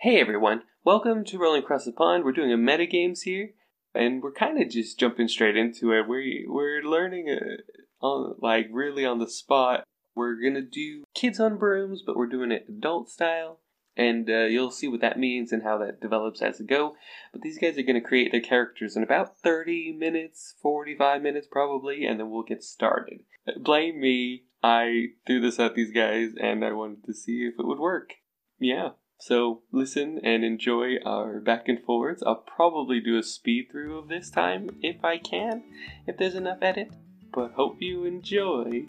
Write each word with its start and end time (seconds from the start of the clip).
Hey 0.00 0.20
everyone, 0.20 0.60
welcome 0.84 1.24
to 1.24 1.38
Rolling 1.38 1.62
Across 1.62 1.86
the 1.86 1.92
Pond. 1.92 2.22
We're 2.22 2.32
doing 2.32 2.52
a 2.52 2.58
meta 2.58 2.84
games 2.84 3.22
here, 3.22 3.52
and 3.94 4.22
we're 4.22 4.30
kind 4.30 4.60
of 4.60 4.68
just 4.68 5.00
jumping 5.00 5.26
straight 5.26 5.56
into 5.56 5.90
it. 5.90 6.06
We 6.06 6.44
we're 6.46 6.82
learning 6.82 7.30
uh, 7.30 8.04
on 8.06 8.34
like 8.38 8.68
really 8.70 9.06
on 9.06 9.20
the 9.20 9.28
spot. 9.28 9.84
We're 10.14 10.34
gonna 10.34 10.60
do 10.60 11.04
kids 11.14 11.40
on 11.40 11.56
brooms, 11.56 12.02
but 12.06 12.14
we're 12.14 12.26
doing 12.26 12.52
it 12.52 12.66
adult 12.68 13.08
style, 13.08 13.60
and 13.96 14.28
uh, 14.28 14.44
you'll 14.44 14.70
see 14.70 14.86
what 14.86 15.00
that 15.00 15.18
means 15.18 15.50
and 15.50 15.62
how 15.62 15.78
that 15.78 16.02
develops 16.02 16.42
as 16.42 16.60
it 16.60 16.66
go. 16.66 16.94
But 17.32 17.40
these 17.40 17.58
guys 17.58 17.78
are 17.78 17.82
gonna 17.82 18.02
create 18.02 18.32
their 18.32 18.42
characters 18.42 18.96
in 18.96 19.02
about 19.02 19.38
thirty 19.38 19.96
minutes, 19.98 20.56
forty-five 20.60 21.22
minutes 21.22 21.48
probably, 21.50 22.04
and 22.04 22.20
then 22.20 22.28
we'll 22.28 22.42
get 22.42 22.62
started. 22.62 23.20
Blame 23.58 23.98
me. 23.98 24.44
I 24.62 25.06
threw 25.26 25.40
this 25.40 25.58
at 25.58 25.74
these 25.74 25.90
guys, 25.90 26.34
and 26.38 26.62
I 26.66 26.72
wanted 26.72 27.04
to 27.04 27.14
see 27.14 27.46
if 27.46 27.58
it 27.58 27.66
would 27.66 27.78
work. 27.78 28.10
Yeah. 28.58 28.90
So 29.18 29.62
listen 29.72 30.20
and 30.22 30.44
enjoy 30.44 30.96
our 31.04 31.40
back 31.40 31.68
and 31.68 31.82
forwards. 31.82 32.22
I'll 32.24 32.44
probably 32.46 33.00
do 33.00 33.18
a 33.18 33.22
speed 33.22 33.68
through 33.70 33.98
of 33.98 34.08
this 34.08 34.30
time 34.30 34.68
if 34.82 35.04
I 35.04 35.18
can, 35.18 35.62
if 36.06 36.18
there's 36.18 36.34
enough 36.34 36.58
edit. 36.60 36.90
But 37.32 37.52
hope 37.52 37.78
you 37.80 38.04
enjoy. 38.04 38.86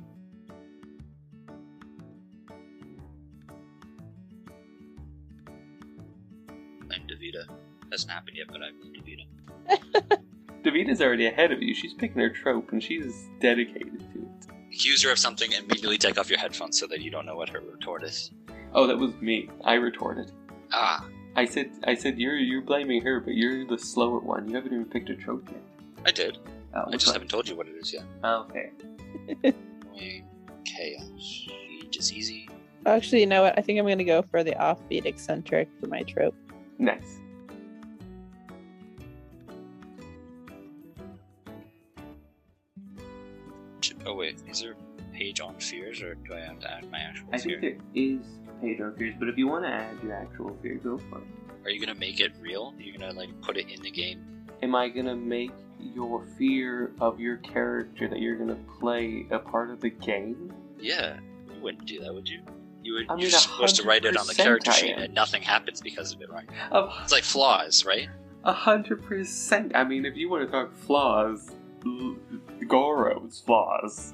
I'm 6.91 7.07
Davita. 7.07 7.45
Hasn't 7.91 8.11
happened 8.11 8.37
yet, 8.37 8.47
but 8.47 8.61
I'm 8.61 8.75
Davita. 8.93 10.21
Davita's 10.63 11.01
already 11.01 11.27
ahead 11.27 11.51
of 11.53 11.61
you. 11.61 11.73
She's 11.73 11.93
picking 11.93 12.19
her 12.19 12.29
trope 12.29 12.71
and 12.73 12.83
she's 12.83 13.29
dedicated 13.39 13.99
to 14.13 14.19
it. 14.19 14.47
Accuse 14.73 15.03
her 15.03 15.11
of 15.11 15.17
something, 15.17 15.53
and 15.53 15.63
immediately 15.63 15.97
take 15.97 16.19
off 16.19 16.29
your 16.29 16.39
headphones 16.39 16.77
so 16.77 16.85
that 16.87 17.01
you 17.01 17.09
don't 17.09 17.25
know 17.25 17.35
what 17.35 17.49
her 17.49 17.61
retort 17.61 18.03
is. 18.03 18.31
Oh, 18.73 18.85
that 18.87 18.97
was 18.97 19.13
me. 19.21 19.49
I 19.63 19.73
retorted. 19.75 20.31
Ah, 20.71 21.05
I 21.35 21.45
said, 21.45 21.71
I 21.83 21.95
said 21.95 22.19
you're 22.19 22.35
you're 22.35 22.61
blaming 22.61 23.01
her, 23.03 23.19
but 23.19 23.33
you're 23.33 23.65
the 23.65 23.77
slower 23.77 24.19
one. 24.19 24.47
You 24.49 24.55
haven't 24.55 24.73
even 24.73 24.85
picked 24.85 25.09
a 25.09 25.15
trope 25.15 25.47
yet. 25.49 25.61
I 26.05 26.11
did. 26.11 26.37
Oh, 26.73 26.83
I 26.87 26.91
just 26.91 27.07
one? 27.07 27.13
haven't 27.15 27.29
told 27.29 27.47
you 27.47 27.55
what 27.55 27.67
it 27.67 27.75
is 27.75 27.93
yet. 27.93 28.03
Oh, 28.23 28.47
okay. 28.49 28.71
Chaos. 30.65 31.47
Just 31.89 32.13
easy. 32.13 32.49
Actually, 32.85 33.21
you 33.21 33.25
know 33.25 33.41
what? 33.41 33.57
I 33.57 33.61
think 33.61 33.79
I'm 33.79 33.85
going 33.85 33.97
to 33.97 34.03
go 34.03 34.21
for 34.21 34.43
the 34.43 34.51
offbeat 34.51 35.05
eccentric 35.05 35.69
for 35.79 35.87
my 35.87 36.03
trope. 36.03 36.35
Nice. 36.77 37.19
Oh 44.05 44.13
wait, 44.15 44.37
is 44.49 44.61
there 44.61 44.73
a 44.73 45.15
page 45.15 45.39
on 45.41 45.55
fears, 45.59 46.01
or 46.01 46.15
do 46.15 46.33
I 46.33 46.39
have 46.39 46.59
to 46.59 46.71
add 46.71 46.89
my 46.91 46.99
actual 46.99 47.27
I 47.33 47.37
fear? 47.37 47.59
think 47.59 47.77
there 47.79 47.85
is 47.95 48.19
on 48.61 48.95
fears, 48.97 49.15
but 49.19 49.29
if 49.29 49.37
you 49.37 49.47
want 49.47 49.63
to 49.65 49.69
add 49.69 49.95
your 50.03 50.13
actual 50.13 50.57
fear, 50.61 50.75
go 50.75 50.97
for 50.97 51.19
it. 51.19 51.27
Are 51.65 51.69
you 51.69 51.79
gonna 51.79 51.99
make 51.99 52.19
it 52.19 52.31
real? 52.39 52.73
Are 52.77 52.81
you 52.81 52.97
gonna 52.97 53.13
like 53.13 53.29
put 53.41 53.57
it 53.57 53.69
in 53.69 53.81
the 53.81 53.91
game? 53.91 54.45
Am 54.63 54.73
I 54.75 54.89
gonna 54.89 55.15
make 55.15 55.51
your 55.79 56.25
fear 56.37 56.91
of 56.99 57.19
your 57.19 57.37
character 57.37 58.07
that 58.07 58.19
you're 58.19 58.35
gonna 58.37 58.57
play 58.79 59.25
a 59.31 59.39
part 59.39 59.69
of 59.69 59.81
the 59.81 59.89
game? 59.89 60.53
Yeah, 60.79 61.17
you 61.53 61.61
wouldn't 61.61 61.85
do 61.85 61.99
that, 61.99 62.13
would 62.13 62.27
you? 62.29 62.41
You 62.83 62.93
would. 62.93 63.05
I 63.09 63.15
mean, 63.15 63.21
you're 63.21 63.31
supposed 63.31 63.75
to 63.77 63.83
write 63.83 64.05
it 64.05 64.15
on 64.15 64.27
the 64.27 64.33
character 64.33 64.71
sheet, 64.71 64.95
and 64.97 65.13
nothing 65.13 65.41
happens 65.41 65.81
because 65.81 66.13
of 66.13 66.21
it, 66.21 66.29
right? 66.29 66.47
A 66.71 66.87
It's 67.03 67.11
like 67.11 67.23
flaws, 67.23 67.85
right? 67.85 68.09
a 68.43 68.53
hundred 68.53 69.03
percent. 69.03 69.73
I 69.75 69.83
mean, 69.83 70.05
if 70.05 70.15
you 70.15 70.29
want 70.29 70.45
to 70.45 70.51
talk 70.51 70.73
flaws, 70.73 71.51
Goro's 72.67 73.41
flaws, 73.45 74.13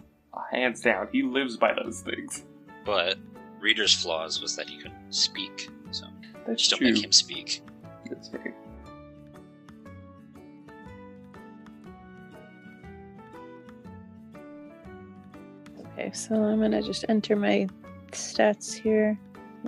hands 0.52 0.82
down, 0.82 1.08
he 1.12 1.22
lives 1.24 1.58
by 1.58 1.74
those 1.74 2.02
things. 2.02 2.44
But 2.86 3.18
Reader's 3.64 3.94
flaws 3.94 4.42
was 4.42 4.58
that 4.58 4.68
he 4.68 4.78
couldn't 4.78 5.16
speak, 5.16 5.70
so 5.92 6.06
That's 6.46 6.60
just 6.60 6.72
don't 6.72 6.80
true. 6.80 6.92
make 6.92 7.04
him 7.06 7.14
speak. 7.14 7.62
That's 8.10 8.28
fair. 8.28 8.54
Okay, 15.80 16.12
so 16.12 16.36
I'm 16.36 16.60
going 16.60 16.72
to 16.72 16.82
just 16.82 17.06
enter 17.08 17.36
my 17.36 17.68
stats 18.12 18.74
here 18.74 19.18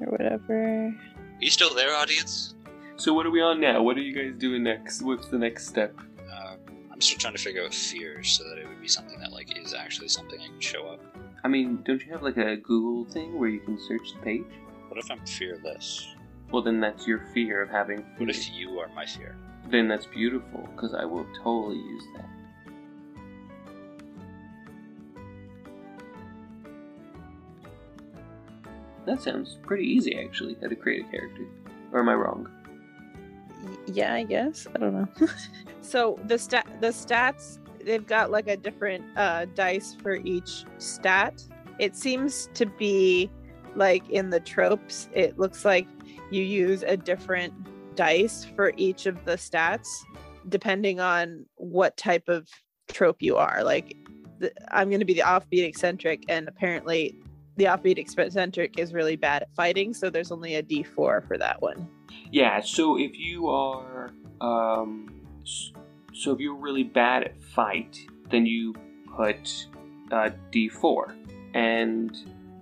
or 0.01 0.07
whatever. 0.11 0.87
Are 0.87 0.93
you 1.39 1.49
still 1.51 1.73
there, 1.73 1.95
audience? 1.95 2.55
So 2.97 3.13
what 3.13 3.25
are 3.25 3.31
we 3.31 3.41
on 3.41 3.59
now? 3.61 3.81
What 3.81 3.97
are 3.97 4.01
you 4.01 4.13
guys 4.13 4.37
doing 4.37 4.63
next? 4.63 5.01
What's 5.03 5.27
the 5.27 5.37
next 5.37 5.67
step? 5.67 5.93
Uh, 6.31 6.55
I'm 6.91 7.01
still 7.01 7.17
trying 7.17 7.35
to 7.35 7.41
figure 7.41 7.63
out 7.63 7.73
fears 7.73 8.29
so 8.29 8.43
that 8.49 8.57
it 8.57 8.67
would 8.67 8.81
be 8.81 8.87
something 8.87 9.19
that 9.19 9.31
like 9.31 9.57
is 9.57 9.73
actually 9.73 10.07
something 10.07 10.39
I 10.39 10.47
can 10.47 10.59
show 10.59 10.87
up. 10.87 11.14
I 11.45 11.47
mean, 11.47 11.83
don't 11.85 12.03
you 12.03 12.11
have 12.11 12.23
like 12.23 12.37
a 12.37 12.55
Google 12.57 13.05
thing 13.05 13.37
where 13.37 13.47
you 13.47 13.59
can 13.59 13.77
search 13.77 14.13
the 14.13 14.19
page? 14.21 14.47
What 14.87 14.97
if 14.97 15.11
I'm 15.11 15.23
fearless? 15.27 16.15
Well, 16.51 16.63
then 16.63 16.79
that's 16.79 17.05
your 17.05 17.19
fear 17.35 17.61
of 17.61 17.69
having 17.69 17.97
fear. 17.97 18.15
What 18.17 18.29
if 18.31 18.49
you 18.51 18.79
are 18.79 18.87
my 18.95 19.05
fear? 19.05 19.37
Then 19.69 19.87
that's 19.87 20.07
beautiful, 20.07 20.67
because 20.75 20.95
I 20.95 21.05
will 21.05 21.27
totally 21.43 21.77
use 21.77 22.03
that. 22.15 22.29
That 29.05 29.21
sounds 29.21 29.59
pretty 29.61 29.85
easy, 29.85 30.17
actually, 30.17 30.57
how 30.59 30.67
to 30.67 30.75
create 30.75 31.05
a 31.05 31.11
character. 31.11 31.45
Or 31.91 31.99
am 31.99 32.09
I 32.09 32.15
wrong? 32.15 32.49
Yeah, 33.85 34.15
I 34.15 34.23
guess. 34.23 34.65
I 34.73 34.79
don't 34.79 34.95
know. 34.95 35.27
so 35.81 36.19
the 36.25 36.39
stat 36.39 36.65
the 36.81 36.87
stats 36.87 37.59
they've 37.85 38.05
got 38.05 38.31
like 38.31 38.47
a 38.47 38.57
different 38.57 39.03
uh 39.17 39.45
dice 39.55 39.95
for 40.01 40.15
each 40.15 40.65
stat. 40.77 41.43
It 41.79 41.95
seems 41.95 42.49
to 42.53 42.65
be 42.65 43.29
like 43.75 44.09
in 44.09 44.29
the 44.29 44.39
tropes, 44.39 45.09
it 45.13 45.37
looks 45.37 45.65
like 45.65 45.87
you 46.31 46.41
use 46.41 46.83
a 46.83 46.97
different 46.97 47.53
dice 47.95 48.45
for 48.55 48.73
each 48.77 49.05
of 49.05 49.23
the 49.25 49.33
stats 49.33 49.87
depending 50.49 50.99
on 50.99 51.45
what 51.55 51.97
type 51.97 52.27
of 52.27 52.47
trope 52.87 53.21
you 53.21 53.35
are. 53.35 53.63
Like 53.63 53.95
the, 54.39 54.51
I'm 54.71 54.89
going 54.89 54.99
to 54.99 55.05
be 55.05 55.13
the 55.13 55.21
offbeat 55.21 55.63
eccentric 55.67 56.23
and 56.29 56.47
apparently 56.47 57.15
the 57.57 57.65
offbeat 57.65 57.97
eccentric 57.97 58.77
is 58.77 58.93
really 58.93 59.15
bad 59.15 59.43
at 59.43 59.55
fighting, 59.55 59.93
so 59.93 60.09
there's 60.09 60.31
only 60.31 60.55
a 60.55 60.63
D4 60.63 61.25
for 61.25 61.37
that 61.37 61.61
one. 61.61 61.87
Yeah, 62.31 62.59
so 62.59 62.99
if 62.99 63.17
you 63.17 63.47
are, 63.47 64.11
um, 64.41 65.21
so 66.15 66.31
if 66.31 66.39
you're 66.39 66.55
really 66.55 66.83
bad 66.83 67.23
at 67.23 67.43
fight, 67.43 67.99
then 68.31 68.45
you 68.45 68.73
put 69.15 69.67
uh, 70.11 70.29
D4. 70.51 71.13
And 71.53 72.17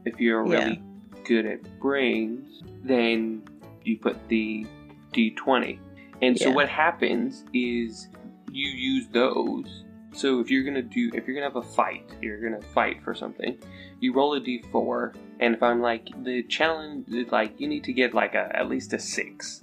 if 0.05 0.19
you're 0.19 0.45
Yeah. 0.45 0.65
really 0.65 0.81
good 1.23 1.45
at 1.45 1.79
brains, 1.79 2.63
then 2.83 3.43
you 3.83 3.97
put 3.97 4.27
the 4.27 4.65
D20. 5.13 5.79
And 6.21 6.37
so 6.37 6.49
Yeah. 6.49 6.55
what 6.55 6.69
happens 6.69 7.45
is 7.53 8.09
you 8.51 8.69
use 8.69 9.07
those. 9.09 9.83
So 10.13 10.39
if 10.39 10.51
you're 10.51 10.63
gonna 10.63 10.81
do, 10.81 11.11
if 11.13 11.27
you're 11.27 11.35
gonna 11.35 11.47
have 11.47 11.55
a 11.55 11.61
fight, 11.61 12.05
you're 12.21 12.41
gonna 12.41 12.61
fight 12.61 13.01
for 13.03 13.15
something, 13.15 13.57
you 13.99 14.13
roll 14.13 14.35
a 14.35 14.39
d4, 14.41 15.13
and 15.39 15.55
if 15.55 15.63
I'm 15.63 15.81
like 15.81 16.07
the 16.23 16.43
challenge, 16.43 17.07
is 17.09 17.31
like 17.31 17.59
you 17.59 17.67
need 17.67 17.83
to 17.85 17.93
get 17.93 18.13
like 18.13 18.35
a 18.35 18.51
at 18.55 18.69
least 18.69 18.93
a 18.93 18.99
six. 18.99 19.61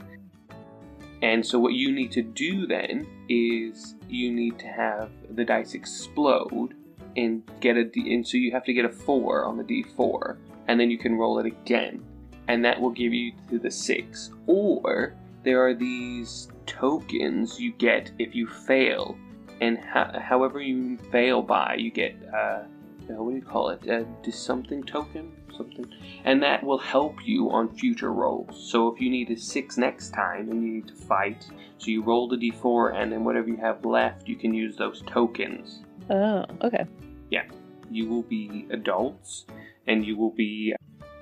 And 1.23 1.45
so 1.45 1.59
what 1.59 1.75
you 1.75 1.93
need 1.93 2.13
to 2.13 2.23
do 2.23 2.67
then 2.67 3.07
is 3.29 3.95
you 4.09 4.33
need 4.33 4.59
to 4.59 4.67
have 4.67 5.11
the 5.31 5.45
dice 5.45 5.75
explode 5.75 6.75
and 7.17 7.43
get 7.61 7.77
a 7.77 7.85
d, 7.85 8.15
and 8.15 8.27
so 8.27 8.37
you 8.37 8.53
have 8.53 8.65
to 8.65 8.73
get 8.73 8.85
a 8.85 8.89
four 8.89 9.45
on 9.45 9.57
the 9.57 9.65
d4, 9.65 10.37
and 10.69 10.79
then 10.79 10.91
you 10.91 10.99
can 10.99 11.17
roll 11.17 11.39
it 11.39 11.47
again, 11.47 12.03
and 12.49 12.65
that 12.65 12.81
will 12.81 12.91
give 12.91 13.13
you 13.13 13.33
to 13.51 13.59
the 13.59 13.71
six. 13.71 14.31
Or 14.47 15.15
there 15.43 15.65
are 15.67 15.75
these 15.75 16.49
tokens 16.67 17.61
you 17.61 17.73
get 17.73 18.13
if 18.19 18.35
you 18.35 18.47
fail, 18.47 19.19
and 19.61 19.79
ho- 19.79 20.19
however 20.21 20.61
you 20.63 20.97
fail 21.11 21.43
by, 21.43 21.75
you 21.75 21.91
get 21.91 22.17
uh, 22.33 22.63
uh, 23.11 23.23
what 23.23 23.31
do 23.31 23.37
you 23.37 23.43
call 23.43 23.71
it? 23.71 23.87
A 23.87 24.07
something 24.33 24.83
token, 24.85 25.33
something, 25.65 25.87
and 26.25 26.43
that 26.43 26.63
will 26.63 26.79
help 26.79 27.17
you 27.25 27.51
on 27.51 27.75
future 27.75 28.13
rolls. 28.13 28.71
So 28.71 28.89
if 28.89 29.01
you 29.01 29.11
need 29.11 29.31
a 29.31 29.37
six 29.37 29.77
next 29.77 30.11
time 30.11 30.51
and 30.51 30.63
you 30.63 30.73
need 30.75 30.89
to 30.89 30.95
fight, 30.95 31.47
so 31.79 31.87
you 31.89 32.03
roll 32.03 32.29
the 32.29 32.37
d4, 32.37 32.95
and 32.95 33.13
then 33.13 33.25
whatever 33.25 33.49
you 33.49 33.57
have 33.57 33.85
left, 33.85 34.29
you 34.29 34.37
can 34.37 34.55
use 34.55 34.77
those 34.77 35.03
tokens. 35.07 35.83
Oh, 36.09 36.45
okay. 36.63 36.85
Yeah, 37.31 37.45
you 37.91 38.09
will 38.09 38.23
be 38.23 38.67
adults, 38.71 39.47
and 39.87 40.05
you 40.05 40.17
will 40.17 40.33
be 40.33 40.75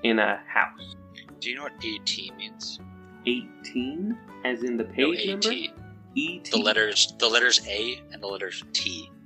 in 0.02 0.18
a 0.18 0.40
house. 0.46 0.94
Do 1.40 1.50
you 1.50 1.56
know 1.56 1.64
what 1.64 1.72
AT 1.74 2.36
means? 2.36 2.80
18, 3.26 4.16
as 4.44 4.62
in 4.62 4.76
the 4.76 4.84
No, 4.84 4.90
page 4.92 5.20
AT. 5.20 5.28
number. 5.28 5.52
E 6.14 6.38
T. 6.40 6.50
The 6.50 6.58
letters, 6.58 7.14
the 7.18 7.28
letters 7.28 7.60
A 7.68 8.00
and 8.12 8.22
the 8.22 8.26
letters 8.26 8.64
T 8.72 9.08
at 9.12 9.17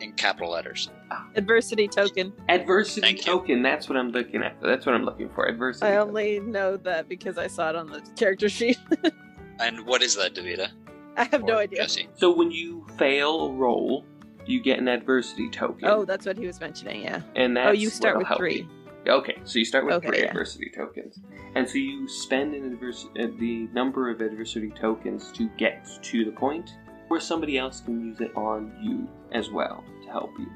in 0.00 0.12
capital 0.12 0.50
letters. 0.52 0.90
Adversity 1.36 1.88
token. 1.88 2.32
adversity 2.48 3.00
Thank 3.00 3.18
you. 3.18 3.24
token. 3.24 3.62
That's 3.62 3.88
what 3.88 3.96
I'm 3.96 4.10
looking 4.10 4.42
at. 4.42 4.60
That's 4.60 4.86
what 4.86 4.94
I'm 4.94 5.04
looking 5.04 5.28
for. 5.30 5.46
Adversity. 5.46 5.86
I 5.86 5.96
token. 5.96 6.08
only 6.08 6.40
know 6.40 6.76
that 6.78 7.08
because 7.08 7.38
I 7.38 7.46
saw 7.46 7.70
it 7.70 7.76
on 7.76 7.88
the 7.90 8.00
character 8.16 8.48
sheet. 8.48 8.78
And 9.60 9.84
what 9.86 10.02
is 10.02 10.14
that, 10.14 10.36
Davita? 10.36 10.68
I 11.16 11.24
have 11.24 11.42
no 11.42 11.54
Or 11.54 11.58
idea. 11.58 11.80
Jessie? 11.82 12.08
So 12.14 12.32
when 12.32 12.52
you 12.52 12.86
fail 12.96 13.46
a 13.46 13.52
roll, 13.52 14.04
you 14.46 14.62
get 14.62 14.78
an 14.78 14.86
adversity 14.86 15.50
token. 15.50 15.88
Oh, 15.88 16.04
that's 16.04 16.24
what 16.26 16.38
he 16.38 16.46
was 16.46 16.60
mentioning. 16.60 17.02
Yeah. 17.02 17.22
and 17.34 17.56
that's 17.56 17.68
oh, 17.70 17.72
you 17.72 17.90
start 17.90 18.14
what'll 18.14 18.18
with 18.20 18.28
help 18.28 18.38
three. 18.38 18.68
you. 19.04 19.12
Okay, 19.12 19.36
so 19.42 19.58
you 19.58 19.64
start 19.64 19.84
with 19.84 19.94
Okay, 19.94 20.06
three 20.08 20.18
yeah. 20.20 20.26
adversity 20.26 20.70
tokens, 20.72 21.18
and 21.56 21.68
so 21.68 21.76
you 21.78 22.06
spend 22.06 22.54
an 22.54 22.76
advers- 22.76 23.06
uh, 23.18 23.34
the 23.40 23.66
number 23.72 24.10
of 24.10 24.20
adversity 24.20 24.70
tokens 24.70 25.32
to 25.32 25.48
get 25.56 25.88
to 26.02 26.24
the 26.24 26.30
point 26.30 26.74
where 27.08 27.20
somebody 27.20 27.58
else 27.58 27.80
can 27.80 28.04
use 28.04 28.20
it 28.20 28.34
on 28.36 28.72
you 28.80 29.08
as 29.32 29.50
well 29.50 29.84
to 30.04 30.10
help 30.10 30.30
you. 30.38 30.50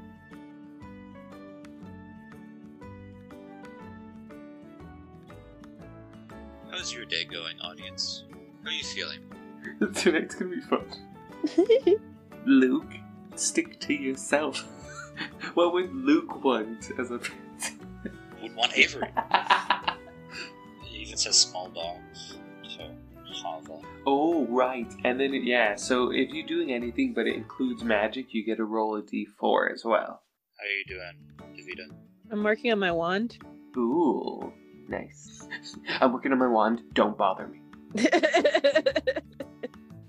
How's 6.70 6.93
your 6.93 7.04
day 7.04 7.25
going, 7.25 7.60
audience? 7.60 8.25
How 8.62 8.70
are 8.70 8.72
you 8.72 8.84
feeling? 8.84 9.20
Tonight's 9.94 10.34
gonna 10.34 10.54
be 10.54 10.60
fun. 10.60 10.87
Luke, 12.46 12.93
stick 13.34 13.78
to 13.81 13.94
yourself. 13.94 14.66
what 15.55 15.72
would 15.72 15.94
Luke 15.94 16.43
want 16.44 16.90
as 16.98 17.10
a 17.10 17.19
pet? 17.19 17.72
Would 18.43 18.56
want 18.56 18.76
Avery. 18.76 19.08
It 19.16 20.93
even 20.93 21.16
says 21.16 21.38
small 21.38 21.69
dogs. 21.69 22.38
So, 23.32 23.43
Hava. 23.43 23.81
Oh, 24.06 24.46
right. 24.46 24.93
And 25.05 25.19
then, 25.19 25.32
yeah, 25.34 25.76
so 25.76 26.11
if 26.11 26.31
you're 26.31 26.46
doing 26.46 26.73
anything 26.73 27.12
but 27.14 27.26
it 27.26 27.34
includes 27.34 27.82
magic, 27.82 28.34
you 28.34 28.44
get 28.44 28.56
to 28.56 28.64
roll 28.64 28.96
a 28.96 29.02
d4 29.02 29.73
as 29.73 29.84
well. 29.84 30.23
How 30.58 30.64
are 30.64 30.76
you 30.76 30.84
doing, 30.87 31.56
Davita? 31.56 31.94
I'm 32.31 32.43
working 32.43 32.73
on 32.73 32.79
my 32.79 32.93
wand. 32.93 33.38
Ooh, 33.76 34.52
nice. 34.88 35.46
I'm 36.00 36.12
working 36.12 36.32
on 36.32 36.38
my 36.38 36.49
wand. 36.49 36.82
Don't 36.94 37.17
bother 37.17 37.49
me. 37.49 37.61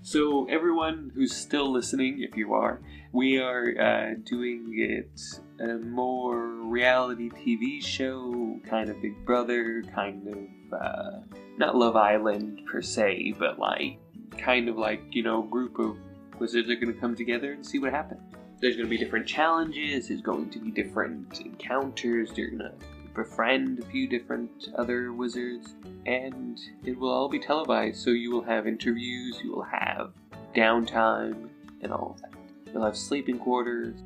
So, 0.06 0.46
everyone 0.50 1.10
who's 1.14 1.34
still 1.34 1.72
listening, 1.72 2.20
if 2.20 2.36
you 2.36 2.52
are, 2.52 2.82
we 3.12 3.38
are 3.38 3.74
uh, 3.80 4.14
doing 4.22 4.74
it 4.76 5.18
a 5.58 5.78
more 5.78 6.50
reality 6.68 7.30
TV 7.30 7.82
show, 7.82 8.60
kind 8.68 8.90
of 8.90 9.00
Big 9.00 9.24
Brother, 9.24 9.82
kind 9.94 10.28
of 10.28 10.36
uh, 10.74 11.20
not 11.58 11.76
Love 11.76 11.96
Island 11.96 12.62
per 12.66 12.82
se, 12.82 13.34
but 13.38 13.58
like 13.58 13.98
kind 14.38 14.68
of 14.68 14.76
like 14.76 15.02
you 15.10 15.22
know, 15.22 15.42
group 15.42 15.78
of 15.78 15.96
wizards 16.38 16.68
are 16.68 16.74
going 16.74 16.92
to 16.92 17.00
come 17.00 17.14
together 17.14 17.52
and 17.52 17.64
see 17.64 17.78
what 17.78 17.92
happens. 17.92 18.20
There's 18.60 18.76
going 18.76 18.86
to 18.86 18.90
be 18.90 18.98
different 18.98 19.26
challenges. 19.26 20.08
There's 20.08 20.22
going 20.22 20.50
to 20.50 20.58
be 20.58 20.70
different 20.70 21.40
encounters. 21.40 22.30
You're 22.36 22.50
going 22.50 22.60
to 22.60 22.72
befriend 23.14 23.78
a 23.78 23.86
few 23.86 24.08
different 24.08 24.68
other 24.76 25.12
wizards 25.12 25.74
and 26.06 26.60
it 26.84 26.98
will 26.98 27.10
all 27.10 27.28
be 27.28 27.38
televised. 27.38 28.02
So 28.02 28.10
you 28.10 28.30
will 28.30 28.42
have 28.42 28.66
interviews, 28.66 29.40
you 29.42 29.54
will 29.54 29.62
have 29.62 30.12
downtime, 30.54 31.48
and 31.82 31.92
all 31.92 32.16
of 32.16 32.22
that. 32.22 32.32
You'll 32.72 32.84
have 32.84 32.96
sleeping 32.96 33.38
quarters. 33.38 34.00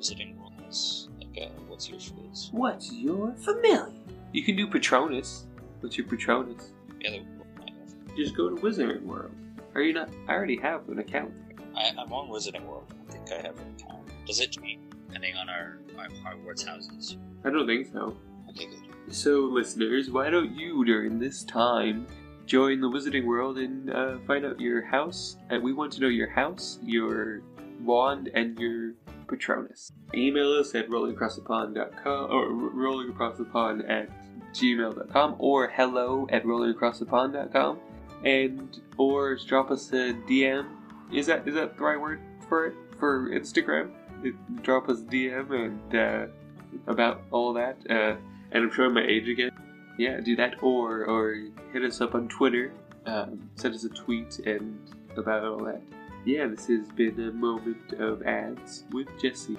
Wizarding 0.00 0.34
World 0.38 0.54
has, 0.64 1.08
like, 1.18 1.38
uh, 1.44 1.50
what's 1.68 1.90
your 1.90 2.00
fizz? 2.00 2.48
What's 2.52 2.90
your 2.90 3.34
familiar? 3.34 3.92
You 4.32 4.42
can 4.42 4.56
do 4.56 4.66
Patronus. 4.66 5.44
What's 5.80 5.98
your 5.98 6.06
Patronus? 6.06 6.72
Yeah, 6.98 7.10
the 7.10 7.16
I 7.18 7.70
have. 7.70 8.16
Just 8.16 8.34
go 8.34 8.48
to 8.48 8.56
Wizarding 8.56 9.02
World. 9.02 9.32
Are 9.74 9.82
you 9.82 9.92
not? 9.92 10.08
I 10.26 10.32
already 10.32 10.56
have 10.56 10.88
an 10.88 11.00
account. 11.00 11.34
I, 11.76 11.90
I'm 11.98 12.10
on 12.14 12.30
Wizarding 12.30 12.64
World. 12.66 12.86
I 13.10 13.12
think 13.12 13.30
I 13.30 13.46
have 13.46 13.58
an 13.60 13.74
account. 13.78 14.08
Does 14.26 14.40
it 14.40 14.52
change 14.52 14.80
depending 15.06 15.36
on 15.36 15.50
our, 15.50 15.80
our 15.98 16.08
Hogwarts 16.08 16.66
houses? 16.66 17.18
I 17.44 17.50
don't 17.50 17.66
think 17.66 17.88
so. 17.92 18.16
Okay, 18.48 18.64
good. 18.64 19.14
So, 19.14 19.40
listeners, 19.40 20.10
why 20.10 20.30
don't 20.30 20.56
you, 20.56 20.82
during 20.86 21.18
this 21.18 21.44
time, 21.44 22.06
join 22.46 22.80
the 22.80 22.88
Wizarding 22.88 23.26
World 23.26 23.58
and 23.58 23.90
uh, 23.90 24.16
find 24.26 24.46
out 24.46 24.58
your 24.58 24.80
house? 24.80 25.36
And 25.50 25.62
we 25.62 25.74
want 25.74 25.92
to 25.92 26.00
know 26.00 26.08
your 26.08 26.30
house, 26.30 26.78
your 26.82 27.42
wand, 27.82 28.30
and 28.34 28.58
your 28.58 28.94
Patronus. 29.30 29.92
Email 30.14 30.52
us 30.54 30.74
at 30.74 30.88
rollingacrossthepond.com 30.88 32.30
or 32.30 32.48
rollingacrossthepond 32.48 33.88
at 33.88 34.10
gmail.com 34.52 35.36
or 35.38 35.68
hello 35.68 36.26
at 36.30 36.44
rollingacrossthepond.com 36.44 37.78
and 38.24 38.80
or 38.98 39.36
drop 39.36 39.70
us 39.70 39.92
a 39.92 40.12
DM. 40.28 40.66
Is 41.12 41.26
that 41.26 41.46
is 41.46 41.54
that 41.54 41.76
the 41.76 41.84
right 41.84 42.00
word 42.00 42.20
for 42.48 42.66
it 42.66 42.74
for 42.98 43.30
Instagram? 43.30 43.90
It, 44.22 44.34
drop 44.62 44.88
us 44.88 45.00
a 45.00 45.04
DM 45.04 45.50
and 45.52 45.94
uh, 45.94 46.26
about 46.86 47.22
all 47.30 47.52
that. 47.54 47.78
Uh, 47.88 48.16
and 48.52 48.64
I'm 48.64 48.70
showing 48.72 48.94
my 48.94 49.04
age 49.04 49.28
again. 49.28 49.52
Yeah, 49.98 50.20
do 50.20 50.36
that, 50.36 50.62
or 50.62 51.04
or 51.04 51.48
hit 51.72 51.82
us 51.82 52.00
up 52.00 52.14
on 52.14 52.28
Twitter, 52.28 52.72
um, 53.06 53.50
send 53.56 53.74
us 53.74 53.84
a 53.84 53.88
tweet 53.90 54.38
and 54.40 54.78
about 55.16 55.44
all 55.44 55.64
that. 55.64 55.82
Yeah, 56.24 56.46
this 56.48 56.66
has 56.66 56.86
been 56.88 57.18
a 57.20 57.32
moment 57.32 57.92
of 57.94 58.22
ads 58.22 58.84
with 58.92 59.08
Jessie. 59.20 59.58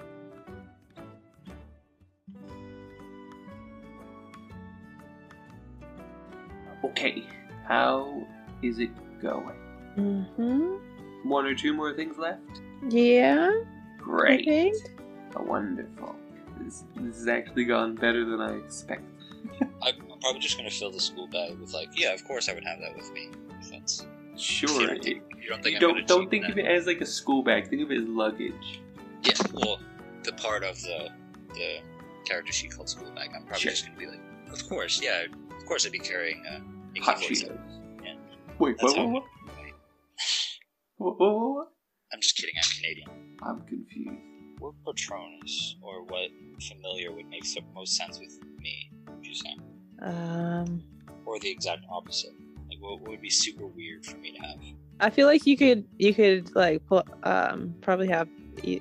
Okay, 6.83 7.23
how 7.67 8.25
is 8.61 8.79
it 8.79 8.89
going? 9.21 9.55
mm-hmm. 9.97 11.29
One 11.29 11.45
or 11.45 11.53
two 11.53 11.73
more 11.73 11.93
things 11.93 12.17
left? 12.17 12.61
Yeah. 12.89 13.51
Great. 13.99 14.45
think. 14.45 14.75
Oh, 15.35 15.43
wonderful. 15.43 16.15
This, 16.59 16.83
this 16.95 17.15
has 17.17 17.27
actually 17.27 17.65
gone 17.65 17.95
better 17.95 18.25
than 18.25 18.41
I 18.41 18.55
expected. 18.55 19.05
I, 19.83 19.89
I'm 19.89 20.19
probably 20.19 20.39
just 20.39 20.57
going 20.57 20.69
to 20.69 20.75
fill 20.75 20.91
the 20.91 20.99
school 20.99 21.27
bag 21.27 21.59
with, 21.59 21.73
like, 21.73 21.89
yeah, 21.95 22.13
of 22.13 22.23
course 22.25 22.49
I 22.49 22.53
would 22.53 22.65
have 22.65 22.79
that 22.79 22.95
with 22.95 23.11
me. 23.13 23.29
If 23.61 23.69
that's, 23.69 24.07
Sure. 24.35 24.87
don't 24.87 25.03
think, 25.03 25.21
you 25.41 25.49
don't 25.49 25.61
think 25.63 25.73
You 25.75 25.79
don't 25.79 25.93
gonna 25.95 26.05
don't 26.05 26.29
think 26.29 26.43
that. 26.45 26.51
of 26.51 26.57
it 26.57 26.65
as 26.65 26.85
like 26.87 27.01
a 27.01 27.05
school 27.05 27.43
bag. 27.43 27.69
Think 27.69 27.81
of 27.83 27.91
it 27.91 27.97
as 28.01 28.07
luggage. 28.07 28.81
Yeah, 29.23 29.33
well, 29.53 29.79
the 30.23 30.33
part 30.33 30.63
of 30.63 30.79
the 30.81 31.09
the 31.53 31.79
character 32.25 32.51
sheet 32.53 32.71
called 32.75 32.89
school 32.89 33.11
bag, 33.11 33.29
I'm 33.35 33.43
probably 33.43 33.59
Sure. 33.59 33.71
just 33.71 33.85
gonna 33.85 33.97
be 33.97 34.07
like, 34.07 34.21
of 34.51 34.67
course, 34.69 35.01
yeah, 35.01 35.23
of 35.57 35.65
course 35.65 35.85
I'd 35.85 35.91
be 35.91 35.99
carrying 35.99 36.43
a, 36.45 36.61
a 36.99 37.03
Hot 37.03 37.17
keyboard. 37.19 37.57
Cheetos. 37.59 38.03
Yeah. 38.03 38.13
Wait, 38.59 38.75
That's 38.79 38.93
what, 38.95 39.05
what, 39.07 39.13
what? 39.13 39.23
What, 40.97 41.19
what, 41.19 41.33
what, 41.33 41.53
what? 41.55 41.67
I'm 42.13 42.21
just 42.21 42.37
kidding. 42.37 42.53
I'm 42.57 42.69
Canadian. 42.77 43.37
I'm 43.41 43.61
confused. 43.61 44.21
What 44.59 44.75
Patronus 44.85 45.75
or 45.81 46.03
what 46.03 46.29
familiar 46.61 47.11
would 47.11 47.27
make 47.27 47.43
the 47.55 47.61
most 47.73 47.95
sense 47.95 48.19
with 48.19 48.37
me? 48.59 48.91
Would 49.07 49.25
you 49.25 49.33
say, 49.33 49.55
Um, 50.03 50.83
or 51.25 51.39
the 51.39 51.49
exact 51.49 51.81
opposite? 51.89 52.33
Like, 52.69 52.79
what, 52.79 52.99
what 53.01 53.09
would 53.11 53.21
be 53.21 53.31
super 53.31 53.65
weird 53.65 54.05
for 54.05 54.17
me 54.17 54.33
to 54.33 54.41
have? 54.41 54.57
I 55.01 55.09
feel 55.09 55.27
like 55.27 55.45
you 55.45 55.57
could 55.57 55.85
you 55.97 56.13
could 56.13 56.55
like 56.55 56.85
pull, 56.85 57.03
um 57.23 57.75
probably 57.81 58.07
have 58.07 58.29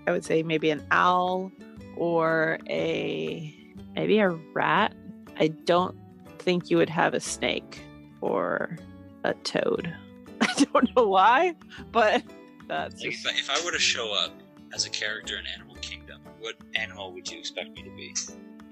I 0.06 0.10
would 0.10 0.24
say 0.24 0.42
maybe 0.42 0.70
an 0.70 0.86
owl 0.90 1.50
or 1.96 2.58
a 2.68 3.54
maybe 3.96 4.18
a 4.18 4.28
rat. 4.28 4.94
I 5.38 5.48
don't 5.48 5.96
think 6.38 6.70
you 6.70 6.76
would 6.76 6.90
have 6.90 7.14
a 7.14 7.20
snake 7.20 7.82
or 8.20 8.76
a 9.24 9.32
toad. 9.34 9.94
I 10.42 10.66
don't 10.72 10.94
know 10.94 11.08
why, 11.08 11.54
but 11.90 12.22
that's 12.68 13.02
Like, 13.02 13.12
just, 13.12 13.26
if 13.26 13.32
I, 13.32 13.38
if 13.38 13.62
I 13.62 13.64
were 13.64 13.72
to 13.72 13.78
show 13.78 14.12
up 14.12 14.32
as 14.74 14.84
a 14.86 14.90
character 14.90 15.38
in 15.38 15.46
Animal 15.46 15.76
Kingdom, 15.76 16.20
what 16.38 16.56
animal 16.74 17.12
would 17.12 17.30
you 17.30 17.38
expect 17.38 17.70
me 17.70 17.82
to 17.82 17.90
be? 17.96 18.14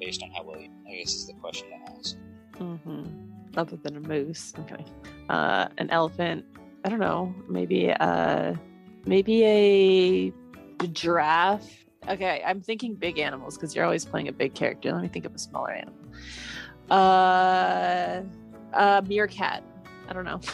Based 0.01 0.23
on 0.23 0.31
how 0.31 0.45
well, 0.45 0.61
you, 0.61 0.69
I 0.89 0.97
guess 0.97 1.15
is 1.15 1.27
the 1.27 1.33
question 1.35 1.69
to 1.71 1.93
ask. 1.99 2.17
hmm 2.59 3.05
other 3.57 3.77
than 3.77 3.97
a 3.97 4.01
moose. 4.01 4.53
Okay, 4.61 4.85
uh, 5.29 5.69
an 5.79 5.91
elephant. 5.91 6.45
I 6.89 6.91
don't 6.91 7.01
know. 7.01 7.35
Maybe 7.51 7.93
uh, 7.93 8.55
maybe 9.05 9.45
a 9.45 10.33
giraffe. 10.87 11.85
Okay, 12.09 12.43
I'm 12.47 12.63
thinking 12.63 12.95
big 12.95 13.19
animals 13.19 13.59
because 13.59 13.77
you're 13.77 13.85
always 13.85 14.07
playing 14.07 14.29
a 14.29 14.33
big 14.33 14.55
character. 14.55 14.91
Let 14.91 15.03
me 15.03 15.09
think 15.09 15.27
of 15.27 15.35
a 15.35 15.39
smaller 15.39 15.73
animal. 15.73 15.99
Uh, 16.91 18.23
a 18.73 19.03
meerkat. 19.07 19.63
I 20.09 20.13
don't 20.15 20.25
know. 20.25 20.41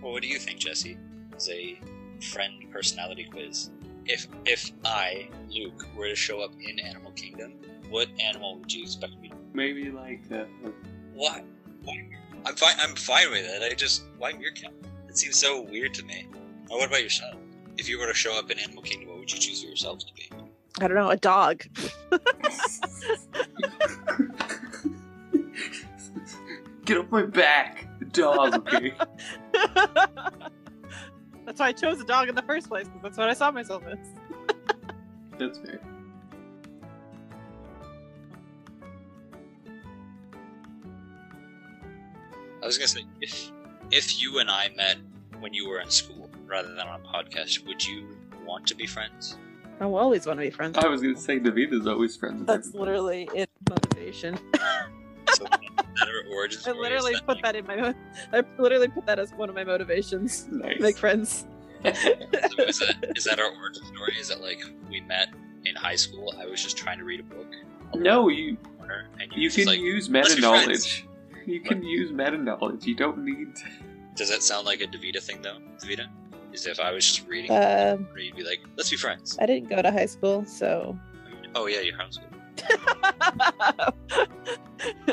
Well, 0.00 0.12
what 0.12 0.22
do 0.22 0.28
you 0.28 0.38
think, 0.38 0.60
Jessie? 0.60 0.96
As 1.34 1.48
a 1.48 1.80
friend 2.20 2.70
personality 2.70 3.24
quiz, 3.24 3.72
if 4.04 4.28
if 4.44 4.70
I, 4.84 5.28
Luke, 5.48 5.84
were 5.96 6.06
to 6.06 6.14
show 6.14 6.38
up 6.38 6.52
in 6.60 6.78
Animal 6.78 7.10
Kingdom, 7.10 7.54
what 7.90 8.06
animal 8.20 8.60
would 8.60 8.72
you 8.72 8.84
expect 8.84 9.18
me 9.20 9.30
to? 9.30 9.34
Maybe 9.52 9.90
like 9.90 10.22
uh, 10.30 10.44
Why? 11.12 11.42
Why? 11.82 12.06
I'm 12.44 12.54
fine. 12.56 12.74
I'm 12.78 12.94
fine 12.94 13.30
with 13.30 13.44
it. 13.44 13.62
I 13.62 13.74
just 13.74 14.04
why 14.18 14.32
meerkat? 14.32 14.72
It 15.08 15.16
seems 15.16 15.38
so 15.38 15.62
weird 15.62 15.94
to 15.94 16.04
me. 16.04 16.28
Or 16.70 16.78
what 16.78 16.88
about 16.88 17.02
yourself? 17.02 17.36
If 17.76 17.88
you 17.88 17.98
were 17.98 18.06
to 18.06 18.14
show 18.14 18.38
up 18.38 18.50
in 18.50 18.58
Animal 18.58 18.82
Kingdom, 18.82 19.08
what 19.10 19.18
would 19.18 19.32
you 19.32 19.38
choose 19.38 19.62
yourselves 19.62 20.04
to 20.04 20.14
be? 20.14 20.30
I 20.80 20.88
don't 20.88 20.96
know. 20.96 21.10
A 21.10 21.16
dog. 21.16 21.64
get 26.84 26.98
off 26.98 27.10
my 27.10 27.22
back, 27.22 27.88
dog. 28.12 28.54
Okay. 28.54 28.92
that's 31.44 31.60
why 31.60 31.68
I 31.68 31.72
chose 31.72 32.00
a 32.00 32.04
dog 32.04 32.28
in 32.28 32.34
the 32.34 32.42
first 32.42 32.68
place 32.68 32.86
because 32.86 33.02
that's 33.02 33.18
what 33.18 33.28
I 33.28 33.34
saw 33.34 33.50
myself 33.50 33.82
as. 33.86 33.98
That's 35.38 35.58
fair. 35.58 35.80
I 42.66 42.68
was 42.68 42.78
gonna 42.78 42.88
say 42.88 43.04
if 43.20 43.52
if 43.92 44.20
you 44.20 44.40
and 44.40 44.50
I 44.50 44.70
met 44.76 44.96
when 45.38 45.54
you 45.54 45.68
were 45.68 45.78
in 45.78 45.88
school, 45.88 46.28
rather 46.46 46.66
than 46.74 46.80
on 46.88 47.00
a 47.00 47.04
podcast, 47.04 47.64
would 47.64 47.86
you 47.86 48.08
want 48.44 48.66
to 48.66 48.74
be 48.74 48.88
friends? 48.88 49.38
I 49.78 49.86
will 49.86 49.98
always 49.98 50.26
want 50.26 50.40
to 50.40 50.46
be 50.46 50.50
friends. 50.50 50.76
I 50.76 50.88
was 50.88 51.00
gonna 51.00 51.16
say 51.16 51.38
Davina's 51.38 51.86
always 51.86 52.16
friends 52.16 52.38
with 52.40 52.48
That's 52.48 52.66
everybody. 52.70 52.90
literally 52.90 53.28
it. 53.34 53.50
Motivation. 53.70 54.36
So 55.34 55.44
is 55.44 55.50
that 56.00 56.08
our 56.08 56.34
origin 56.36 56.60
I 56.66 56.70
literally 56.72 57.12
that, 57.14 57.26
put 57.26 57.36
like- 57.36 57.44
that 57.44 57.56
in 57.56 57.66
my. 57.66 57.76
Mo- 57.76 57.94
I 58.32 58.42
literally 58.58 58.88
put 58.88 59.06
that 59.06 59.18
as 59.20 59.32
one 59.32 59.48
of 59.48 59.54
my 59.54 59.64
motivations. 59.64 60.46
Nice. 60.50 60.80
Make 60.80 60.96
friends. 60.98 61.46
So 61.84 61.90
is, 61.90 62.78
that, 62.80 63.12
is 63.16 63.24
that 63.24 63.38
our 63.40 63.50
origin 63.60 63.84
story? 63.94 64.14
Is 64.18 64.28
that 64.28 64.40
like 64.40 64.62
we 64.90 65.00
met 65.02 65.28
in 65.64 65.74
high 65.76 65.96
school? 65.96 66.32
I 66.40 66.46
was 66.46 66.62
just 66.62 66.76
trying 66.76 66.98
to 66.98 67.04
read 67.04 67.20
a 67.20 67.22
book. 67.24 67.52
no, 67.94 68.28
you 68.28 68.56
Corner, 68.78 69.08
and 69.20 69.32
you, 69.32 69.42
you 69.42 69.50
can 69.50 69.66
like, 69.66 69.78
use 69.80 70.08
meta 70.08 70.34
be 70.36 70.40
friends." 70.40 70.42
knowledge. 70.42 71.05
You 71.46 71.60
can 71.60 71.82
use 71.82 72.12
meta 72.12 72.36
knowledge. 72.36 72.86
You 72.86 72.94
don't 72.96 73.24
need. 73.24 73.48
Does 74.16 74.30
that 74.30 74.42
sound 74.42 74.66
like 74.66 74.80
a 74.80 74.86
Davita 74.86 75.22
thing 75.22 75.42
though? 75.42 75.58
Davita? 75.82 76.06
Is 76.52 76.66
if 76.66 76.80
I 76.80 76.92
was 76.92 77.04
just 77.06 77.26
reading, 77.28 77.50
Um, 77.50 78.08
you'd 78.16 78.36
be 78.36 78.44
like, 78.44 78.60
"Let's 78.76 78.90
be 78.90 78.96
friends." 78.96 79.36
I 79.40 79.46
didn't 79.46 79.68
go 79.68 79.82
to 79.82 79.90
high 79.90 80.06
school, 80.06 80.44
so. 80.46 80.98
Oh 81.54 81.66
yeah, 81.66 81.80
you're 81.80 81.96
homeschooled. 81.96 82.32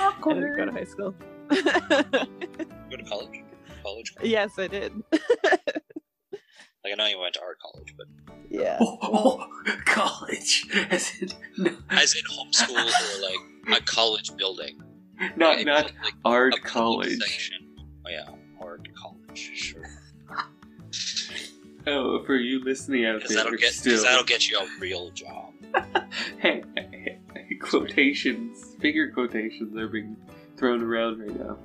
I 0.00 0.34
didn't 0.34 0.56
go 0.56 0.64
to 0.66 0.72
high 0.72 0.84
school. 0.84 1.14
Go 1.50 2.96
to 2.96 3.04
college. 3.04 3.42
College. 3.82 4.14
yes, 4.22 4.58
I 4.58 4.66
did. 4.68 4.92
Like 5.12 6.92
I 6.92 6.94
know 6.96 7.06
you 7.06 7.18
went 7.18 7.34
to 7.34 7.42
art 7.42 7.58
college, 7.60 7.94
but 7.96 8.06
yeah. 8.50 8.76
Oh, 8.80 9.46
college. 9.86 10.66
As 10.90 11.12
in, 11.20 11.28
no, 11.56 11.76
as 11.90 12.14
in 12.14 12.22
homeschool 12.30 12.76
or 12.76 13.22
like 13.22 13.40
a 13.80 13.82
college 13.84 14.36
building. 14.36 14.78
not 15.36 15.56
Like, 15.58 15.66
not 15.66 15.92
like 16.02 16.14
art 16.24 16.54
a 16.54 16.60
college. 16.60 17.18
Section. 17.18 17.68
Oh 18.06 18.10
yeah, 18.10 18.28
art 18.60 18.86
college. 18.94 19.38
Sure. 19.54 19.82
Oh, 21.86 22.22
for 22.24 22.36
you 22.36 22.64
listening 22.64 23.04
out 23.04 23.16
Because 23.16 23.34
there, 23.34 23.44
that'll 23.44 23.58
get 23.58 23.72
still. 23.74 23.92
because 23.92 24.04
that'll 24.04 24.24
get 24.24 24.48
you 24.48 24.58
a 24.58 24.66
real 24.80 25.10
job. 25.10 25.52
hey, 26.38 26.62
hey, 26.76 27.18
hey, 27.34 27.54
quotations, 27.60 28.74
finger 28.80 29.10
quotations 29.10 29.76
are 29.76 29.88
being 29.88 30.16
thrown 30.56 30.82
around 30.82 31.18
right 31.20 31.38
now. 31.38 31.58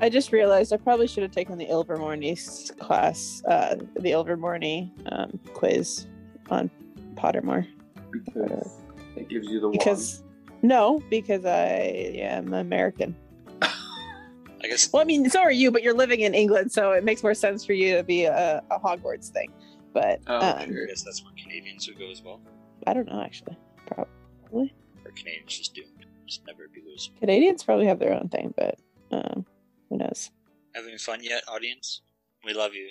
I 0.00 0.08
just 0.08 0.32
realized 0.32 0.72
I 0.72 0.78
probably 0.78 1.06
should 1.06 1.22
have 1.22 1.30
taken 1.32 1.58
the 1.58 1.66
Ilvermorny 1.66 2.76
class, 2.78 3.42
uh, 3.46 3.76
the 3.94 4.10
Ilvermorny 4.10 4.90
um, 5.12 5.38
quiz 5.54 6.06
on 6.52 6.70
Pottermore. 7.14 7.66
Because 8.10 8.78
it 9.16 9.28
gives 9.28 9.48
you 9.48 9.60
the 9.60 9.68
Because 9.70 10.22
no, 10.62 11.02
because 11.10 11.44
I 11.44 12.12
am 12.18 12.52
American. 12.54 13.16
I 13.62 14.68
guess 14.68 14.92
Well, 14.92 15.02
I 15.02 15.04
mean, 15.04 15.28
so 15.28 15.40
are 15.40 15.50
you, 15.50 15.72
but 15.72 15.82
you're 15.82 15.94
living 15.94 16.20
in 16.20 16.34
England, 16.34 16.70
so 16.70 16.92
it 16.92 17.02
makes 17.02 17.22
more 17.24 17.34
sense 17.34 17.64
for 17.64 17.72
you 17.72 17.96
to 17.96 18.04
be 18.04 18.24
a, 18.26 18.62
a 18.70 18.78
Hogwarts 18.78 19.28
thing. 19.30 19.50
But 19.92 20.20
Oh, 20.28 20.36
um, 20.38 20.68
sure. 20.72 20.84
I 20.84 20.86
guess 20.86 21.02
that's 21.02 21.22
where 21.24 21.32
Canadians 21.42 21.88
would 21.88 21.98
go 21.98 22.08
as 22.10 22.22
well. 22.22 22.40
I 22.86 22.94
don't 22.94 23.08
know 23.08 23.20
actually. 23.20 23.56
Probably 23.86 24.72
Or 25.04 25.10
Canadians 25.10 25.58
just 25.58 25.74
doomed. 25.74 26.06
Just 26.26 26.46
never 26.46 26.68
be 26.72 26.80
lose. 26.86 27.10
Canadians 27.18 27.64
probably 27.64 27.86
have 27.86 27.98
their 27.98 28.14
own 28.14 28.28
thing, 28.28 28.54
but 28.56 28.78
um, 29.10 29.44
who 29.90 29.98
knows? 29.98 30.30
Having 30.74 30.98
fun 30.98 31.22
yet, 31.22 31.42
audience? 31.48 32.02
We 32.44 32.54
love 32.54 32.72
you. 32.74 32.90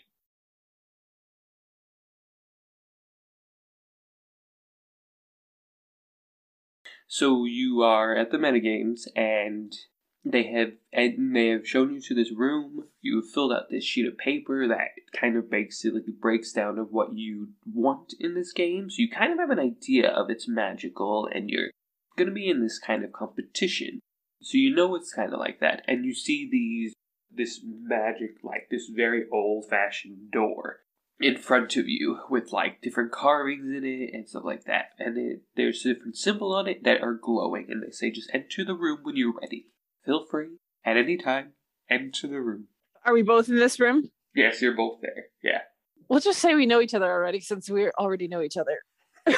So 7.12 7.44
you 7.44 7.82
are 7.82 8.16
at 8.16 8.32
the 8.32 8.38
metagames, 8.38 9.02
and 9.18 9.76
they 10.24 10.44
have 10.44 10.72
and 10.94 11.36
they 11.36 11.48
have 11.48 11.68
shown 11.68 11.94
you 11.94 12.00
to 12.00 12.16
this 12.16 12.32
room. 12.32 12.86
You 13.02 13.18
have 13.18 13.30
filled 13.30 13.52
out 13.52 13.70
this 13.70 13.84
sheet 13.84 14.08
of 14.08 14.18
paper 14.18 14.66
that 14.70 14.92
kind 15.14 15.36
of 15.36 15.52
basically 15.52 16.04
breaks 16.22 16.54
down 16.54 16.80
of 16.80 16.94
what 16.94 17.12
you 17.12 17.50
want 17.66 18.14
in 18.18 18.34
this 18.34 18.54
game. 18.54 18.90
So 18.90 19.02
you 19.02 19.10
kind 19.10 19.34
of 19.34 19.40
have 19.40 19.50
an 19.50 19.60
idea 19.60 20.08
of 20.10 20.30
its 20.30 20.48
magical, 20.48 21.28
and 21.30 21.50
you're 21.50 21.72
going 22.18 22.30
to 22.30 22.34
be 22.34 22.50
in 22.50 22.62
this 22.62 22.80
kind 22.80 23.04
of 23.04 23.12
competition. 23.12 24.00
So 24.42 24.58
you 24.58 24.74
know 24.74 24.96
it's 24.96 25.14
kind 25.14 25.34
of 25.34 25.40
like 25.40 25.60
that, 25.60 25.84
and 25.90 26.06
you 26.06 26.14
see 26.14 26.48
these 26.50 26.94
this 27.30 27.60
magic 27.62 28.38
like 28.42 28.70
this 28.72 28.88
very 28.88 29.26
old 29.34 29.66
fashioned 29.70 30.32
door 30.32 30.80
in 31.22 31.38
front 31.38 31.78
of 31.78 31.88
you 31.88 32.20
with 32.30 32.52
like 32.52 32.82
different 32.82 33.12
carvings 33.12 33.66
in 33.66 33.84
it 33.86 34.14
and 34.14 34.28
stuff 34.28 34.44
like 34.46 34.66
that. 34.66 34.86
And 35.00 35.18
it, 35.18 35.42
there's 35.56 35.86
a 35.86 35.94
different 35.94 36.18
symbol 36.18 36.54
on 36.54 36.68
it 36.68 36.84
that 36.84 37.02
are 37.02 37.14
glowing, 37.14 37.68
and 37.70 37.82
they 37.84 37.92
say 37.92 38.12
just 38.12 38.30
enter 38.34 38.64
the 38.66 38.74
room 38.76 39.00
when 39.04 39.16
you're 39.16 39.34
ready. 39.40 39.68
Feel 40.06 40.26
free 40.30 40.58
at 40.86 40.98
any 40.98 41.18
time. 41.18 41.54
Enter 41.90 42.28
the 42.28 42.42
room. 42.42 42.68
Are 43.06 43.14
we 43.14 43.22
both 43.22 43.50
in 43.50 43.56
this 43.56 43.80
room? 43.80 44.10
Yes, 44.36 44.62
you're 44.62 44.76
both 44.76 45.00
there. 45.02 45.26
Yeah. 45.44 45.62
We'll 46.08 46.20
just 46.20 46.40
say 46.40 46.56
we 46.56 46.66
know 46.66 46.82
each 46.82 46.94
other 46.94 47.12
already, 47.12 47.40
since 47.40 47.70
we 47.70 47.90
already 47.92 48.28
know 48.28 48.42
each 48.42 48.58
other. 48.58 48.80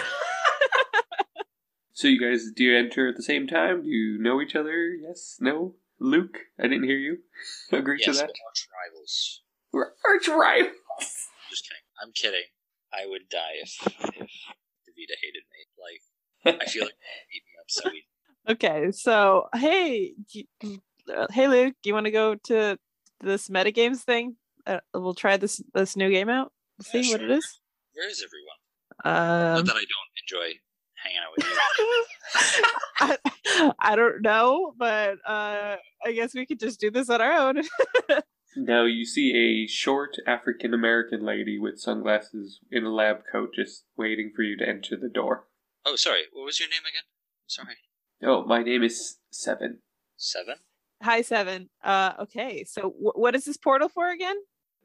So 1.95 2.07
you 2.07 2.19
guys, 2.19 2.47
do 2.55 2.63
you 2.63 2.75
enter 2.75 3.07
at 3.07 3.15
the 3.15 3.23
same 3.23 3.45
time? 3.47 3.83
Do 3.83 3.87
you 3.89 4.17
know 4.19 4.41
each 4.41 4.55
other? 4.55 4.89
Yes. 4.89 5.37
No. 5.39 5.75
Luke, 5.99 6.39
I 6.59 6.63
didn't 6.63 6.85
hear 6.85 6.97
you. 6.97 7.19
Agree 7.71 7.99
Yes, 8.05 8.17
to 8.17 8.21
that. 8.23 8.31
we're 8.33 8.47
arch 8.49 8.67
rivals. 8.91 9.41
We're 9.71 9.91
arch 10.03 10.27
rivals. 10.27 10.75
I'm 12.03 12.12
kidding. 12.12 12.43
I 12.93 13.05
would 13.07 13.29
die 13.29 13.55
if 13.62 13.75
if 13.88 14.29
Davita 14.86 15.15
hated 15.22 15.43
me. 15.51 15.62
Like 15.81 16.62
I 16.62 16.65
feel 16.65 16.83
like 16.83 16.93
beat 17.31 17.43
me 17.45 17.53
up 17.60 17.69
so 17.69 17.89
easy. 17.89 18.07
Okay, 18.50 18.91
so 18.91 19.48
hey, 19.55 20.13
uh, 21.15 21.27
hey 21.31 21.48
Luke, 21.48 21.75
you 21.83 21.93
want 21.93 22.05
to 22.05 22.12
go 22.12 22.36
to 22.36 22.77
this 23.22 23.48
metagames 23.48 24.00
thing? 24.00 24.36
Uh, 24.67 24.79
we'll 24.93 25.13
try 25.13 25.38
this 25.38 25.62
this 25.74 25.95
new 25.95 26.10
game 26.10 26.29
out. 26.29 26.51
Yeah, 26.79 26.91
See 26.91 27.12
what 27.12 27.22
it 27.22 27.27
sure. 27.27 27.38
is. 27.38 27.60
Where 27.93 28.10
is 28.10 28.24
everyone? 28.24 28.57
Um, 29.05 29.55
Not 29.57 29.65
that 29.67 29.75
I 29.75 29.86
don't 29.86 30.12
enjoy 30.22 30.60
hanging 31.03 31.19
out 31.19 31.33
with 31.38 31.45
you. 33.00 33.17
I, 33.65 33.72
I 33.79 33.95
don't 33.95 34.22
know, 34.22 34.74
but 34.77 35.17
uh, 35.25 35.77
I 36.05 36.12
guess 36.13 36.33
we 36.33 36.45
could 36.45 36.60
just 36.60 36.79
do 36.79 36.91
this 36.91 37.10
on 37.10 37.22
our 37.22 37.31
own. 37.31 37.62
Now 38.55 38.86
you 38.86 39.05
see 39.05 39.33
a 39.36 39.67
short 39.67 40.17
African 40.27 40.74
American 40.74 41.24
lady 41.25 41.57
with 41.60 41.79
sunglasses 41.79 42.60
in 42.72 42.83
a 42.83 42.93
lab 42.93 43.24
coat 43.31 43.50
just 43.55 43.86
waiting 43.98 44.31
for 44.36 44.43
you 44.43 44.57
to 44.57 44.67
enter 44.67 44.95
the 44.95 45.10
door. 45.10 45.45
Oh, 45.86 45.95
sorry. 45.95 46.24
What 46.31 46.45
was 46.45 46.60
your 46.60 46.69
name 46.69 46.81
again? 46.89 47.03
Sorry. 47.48 47.75
Oh, 48.24 48.43
my 48.45 48.63
name 48.63 48.83
is 48.83 49.17
Seven. 49.31 49.79
Seven. 50.17 50.55
Hi, 51.01 51.22
Seven. 51.22 51.69
Uh, 51.83 52.13
okay, 52.22 52.63
so 52.63 52.81
w- 52.83 53.12
what 53.15 53.36
is 53.36 53.43
this 53.45 53.57
portal 53.57 53.89
for 53.89 54.10
again? 54.12 54.38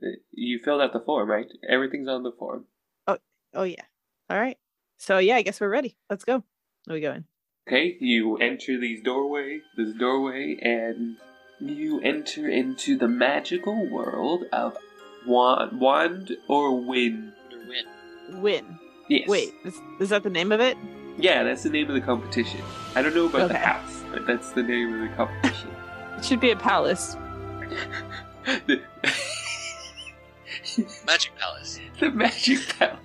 Uh, 0.02 0.16
You 0.32 0.58
filled 0.58 0.80
out 0.80 0.92
the 0.92 1.00
form, 1.00 1.30
right? 1.30 1.46
Everything's 1.68 2.08
on 2.08 2.22
the 2.24 2.32
form. 2.32 2.64
Oh 3.06 3.18
oh 3.54 3.62
yeah. 3.62 3.84
All 4.28 4.38
right. 4.40 4.58
So 4.98 5.18
yeah, 5.18 5.36
I 5.36 5.42
guess 5.42 5.60
we're 5.60 5.68
ready. 5.68 5.96
Let's 6.10 6.24
go. 6.24 6.42
Where 6.86 6.94
we 6.94 7.00
going? 7.00 7.24
Okay, 7.68 7.96
you 8.00 8.36
enter 8.38 8.80
these 8.80 9.02
doorway, 9.02 9.60
this 9.76 9.92
doorway, 9.94 10.56
and 10.62 11.18
you 11.60 12.00
enter 12.00 12.48
into 12.48 12.96
the 12.96 13.08
magical 13.08 13.86
world 13.86 14.44
of 14.52 14.76
wand, 15.26 15.80
wand 15.80 16.36
or 16.46 16.76
win. 16.80 17.32
Wonder 17.50 17.68
win. 17.68 18.42
Win. 18.42 18.78
Yes. 19.08 19.28
Wait, 19.28 19.54
is, 19.64 19.80
is 20.00 20.08
that 20.10 20.22
the 20.22 20.30
name 20.30 20.52
of 20.52 20.60
it? 20.60 20.76
Yeah, 21.18 21.42
that's 21.42 21.62
the 21.62 21.70
name 21.70 21.88
of 21.88 21.94
the 21.94 22.00
competition. 22.00 22.60
I 22.94 23.02
don't 23.02 23.14
know 23.14 23.26
about 23.26 23.48
the 23.48 23.58
house, 23.58 24.04
but 24.12 24.26
that's 24.26 24.52
the 24.52 24.62
name 24.62 24.94
of 24.94 25.00
the 25.00 25.16
competition. 25.16 25.70
It 26.18 26.24
should 26.24 26.40
be 26.40 26.50
a 26.50 26.56
palace. 26.56 27.16
the, 28.66 28.82
Magic 31.06 31.30
Palace. 31.38 31.78
the 32.00 32.10
Magic 32.10 32.58
Palace. 32.76 32.98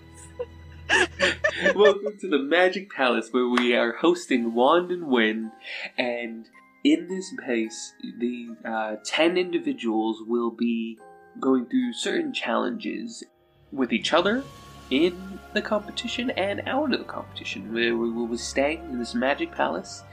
Welcome 1.76 2.18
to 2.22 2.28
the 2.28 2.40
Magic 2.40 2.92
Palace, 2.92 3.30
where 3.30 3.48
we 3.48 3.76
are 3.76 3.94
hosting 3.98 4.56
Wand 4.56 4.90
and 4.90 5.06
Win, 5.06 5.52
and 5.96 6.48
in 6.84 7.08
this 7.08 7.34
place, 7.44 7.94
the 8.20 8.56
uh, 8.66 8.96
ten 9.04 9.38
individuals 9.38 10.22
will 10.28 10.52
be 10.52 11.00
going 11.40 11.66
through 11.66 11.94
certain 11.94 12.34
challenges 12.34 13.24
with 13.72 13.92
each 13.92 14.14
other 14.14 14.44
in 14.90 15.40
the 15.54 15.62
competition 15.62 16.30
and 16.32 16.62
out 16.68 16.94
of 16.94 17.00
the 17.00 17.06
competition. 17.06 17.74
Where 17.74 17.96
we 17.96 18.12
will 18.12 18.28
be 18.28 18.38
staying 18.38 18.84
in 18.92 19.00
this 19.00 19.16
Magic 19.16 19.52
Palace, 19.52 20.04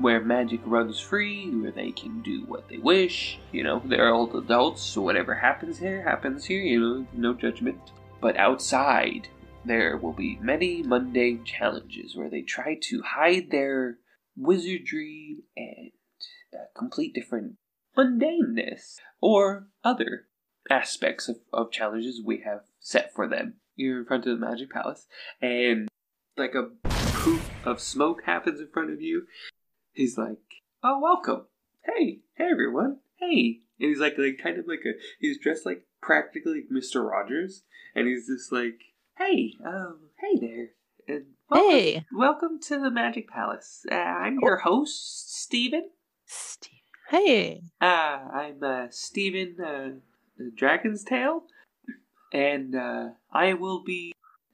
where 0.00 0.20
magic 0.20 0.60
runs 0.64 0.98
free, 0.98 1.50
where 1.50 1.70
they 1.70 1.92
can 1.92 2.22
do 2.22 2.44
what 2.46 2.68
they 2.68 2.78
wish. 2.78 3.38
You 3.52 3.62
know, 3.62 3.82
they're 3.84 4.12
all 4.12 4.36
adults, 4.36 4.82
so 4.82 5.02
whatever 5.02 5.34
happens 5.34 5.78
here 5.78 6.02
happens 6.02 6.44
here. 6.44 6.60
You 6.60 6.80
know, 6.80 7.06
no 7.12 7.34
judgment. 7.34 7.78
But 8.20 8.36
outside, 8.36 9.28
there 9.64 9.96
will 9.96 10.12
be 10.12 10.38
many 10.40 10.82
mundane 10.82 11.44
challenges 11.44 12.16
where 12.16 12.30
they 12.30 12.42
try 12.42 12.78
to 12.82 13.02
hide 13.02 13.50
their 13.50 13.98
wizardry 14.36 15.38
and 15.56 15.90
complete 16.76 17.14
different 17.14 17.54
mundaneness 17.96 18.96
or 19.20 19.68
other 19.84 20.26
aspects 20.70 21.28
of, 21.28 21.36
of 21.52 21.70
challenges 21.70 22.20
we 22.24 22.42
have 22.44 22.60
set 22.80 23.12
for 23.14 23.28
them. 23.28 23.54
You're 23.74 24.00
in 24.00 24.06
front 24.06 24.26
of 24.26 24.38
the 24.38 24.46
Magic 24.46 24.70
Palace, 24.70 25.06
and 25.40 25.88
like 26.36 26.54
a 26.54 26.70
poof 26.88 27.50
of 27.64 27.80
smoke 27.80 28.22
happens 28.24 28.60
in 28.60 28.68
front 28.68 28.90
of 28.90 29.00
you. 29.00 29.26
He's 29.92 30.16
like, 30.18 30.38
Oh, 30.82 31.00
welcome. 31.00 31.46
Hey, 31.84 32.20
hey 32.34 32.48
everyone. 32.50 32.98
Hey. 33.16 33.60
And 33.80 33.88
he's 33.88 33.98
like, 33.98 34.16
like 34.18 34.38
kind 34.42 34.58
of 34.58 34.66
like 34.66 34.80
a, 34.86 34.92
he's 35.18 35.38
dressed 35.38 35.66
like 35.66 35.84
practically 36.00 36.64
like 36.70 36.82
Mr. 36.84 37.04
Rogers. 37.04 37.62
And 37.94 38.06
he's 38.06 38.26
just 38.26 38.52
like, 38.52 38.80
hey, 39.18 39.54
um, 39.66 40.10
hey 40.20 40.38
there. 40.38 40.68
And 41.08 41.24
welcome, 41.50 41.70
Hey, 41.70 42.06
welcome 42.12 42.60
to 42.68 42.78
the 42.78 42.90
Magic 42.90 43.28
Palace. 43.28 43.84
Uh, 43.90 43.94
I'm 43.94 44.38
your 44.40 44.58
host, 44.58 45.42
Steven. 45.42 45.90
Steve. 46.26 46.72
Hey. 47.08 47.62
Uh, 47.80 47.84
I'm 47.84 48.62
uh, 48.62 48.86
Steven 48.90 49.56
uh, 49.60 49.90
Dragon's 50.54 51.04
Tail. 51.04 51.44
And 52.32 52.74
uh, 52.74 53.10
I 53.32 53.54
will 53.54 53.82
be 53.82 54.12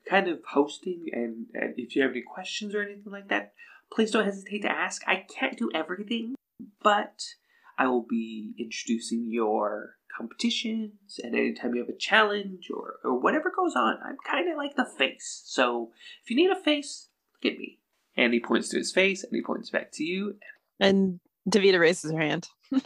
kind 0.09 0.29
of 0.29 0.41
hosting. 0.51 1.07
And, 1.13 1.47
and 1.55 1.75
if 1.77 1.97
you 1.97 2.03
have 2.03 2.13
any 2.13 2.23
questions 2.23 2.75
or 2.75 2.83
anything 2.83 3.11
like 3.11 3.29
that, 3.29 3.55
please 3.93 4.11
don't 4.11 4.25
hesitate 4.25 4.63
to 4.63 4.71
ask. 4.71 5.03
I 5.07 5.25
can't 5.29 5.57
do 5.57 5.71
everything, 5.75 6.35
but 6.83 7.25
I 7.79 7.87
will 7.87 8.07
be 8.09 8.55
introducing 8.59 9.27
your 9.31 9.97
competitions 10.17 11.19
and 11.23 11.35
anytime 11.35 11.75
you 11.75 11.81
have 11.81 11.89
a 11.89 11.99
challenge 11.99 12.69
or, 12.73 12.97
or 13.03 13.19
whatever 13.19 13.51
goes 13.55 13.75
on. 13.75 13.97
I'm 14.05 14.19
kind 14.27 14.51
of 14.51 14.57
like 14.57 14.77
the 14.77 14.85
face. 14.85 15.43
So 15.47 15.91
if 16.23 16.31
you 16.31 16.37
need 16.37 16.51
a 16.51 16.61
face, 16.61 17.09
look 17.43 17.53
at 17.53 17.59
me. 17.59 17.79
And 18.17 18.35
he 18.35 18.41
points 18.41 18.69
to 18.69 18.79
his 18.79 18.93
face 18.93 19.25
and 19.25 19.35
he 19.35 19.43
points 19.43 19.71
back 19.71 19.91
to 19.93 20.05
you. 20.05 20.37
And 20.79 21.21
Davita 21.49 21.79
raises 21.81 22.11
her 22.13 22.21
hand. 22.21 22.49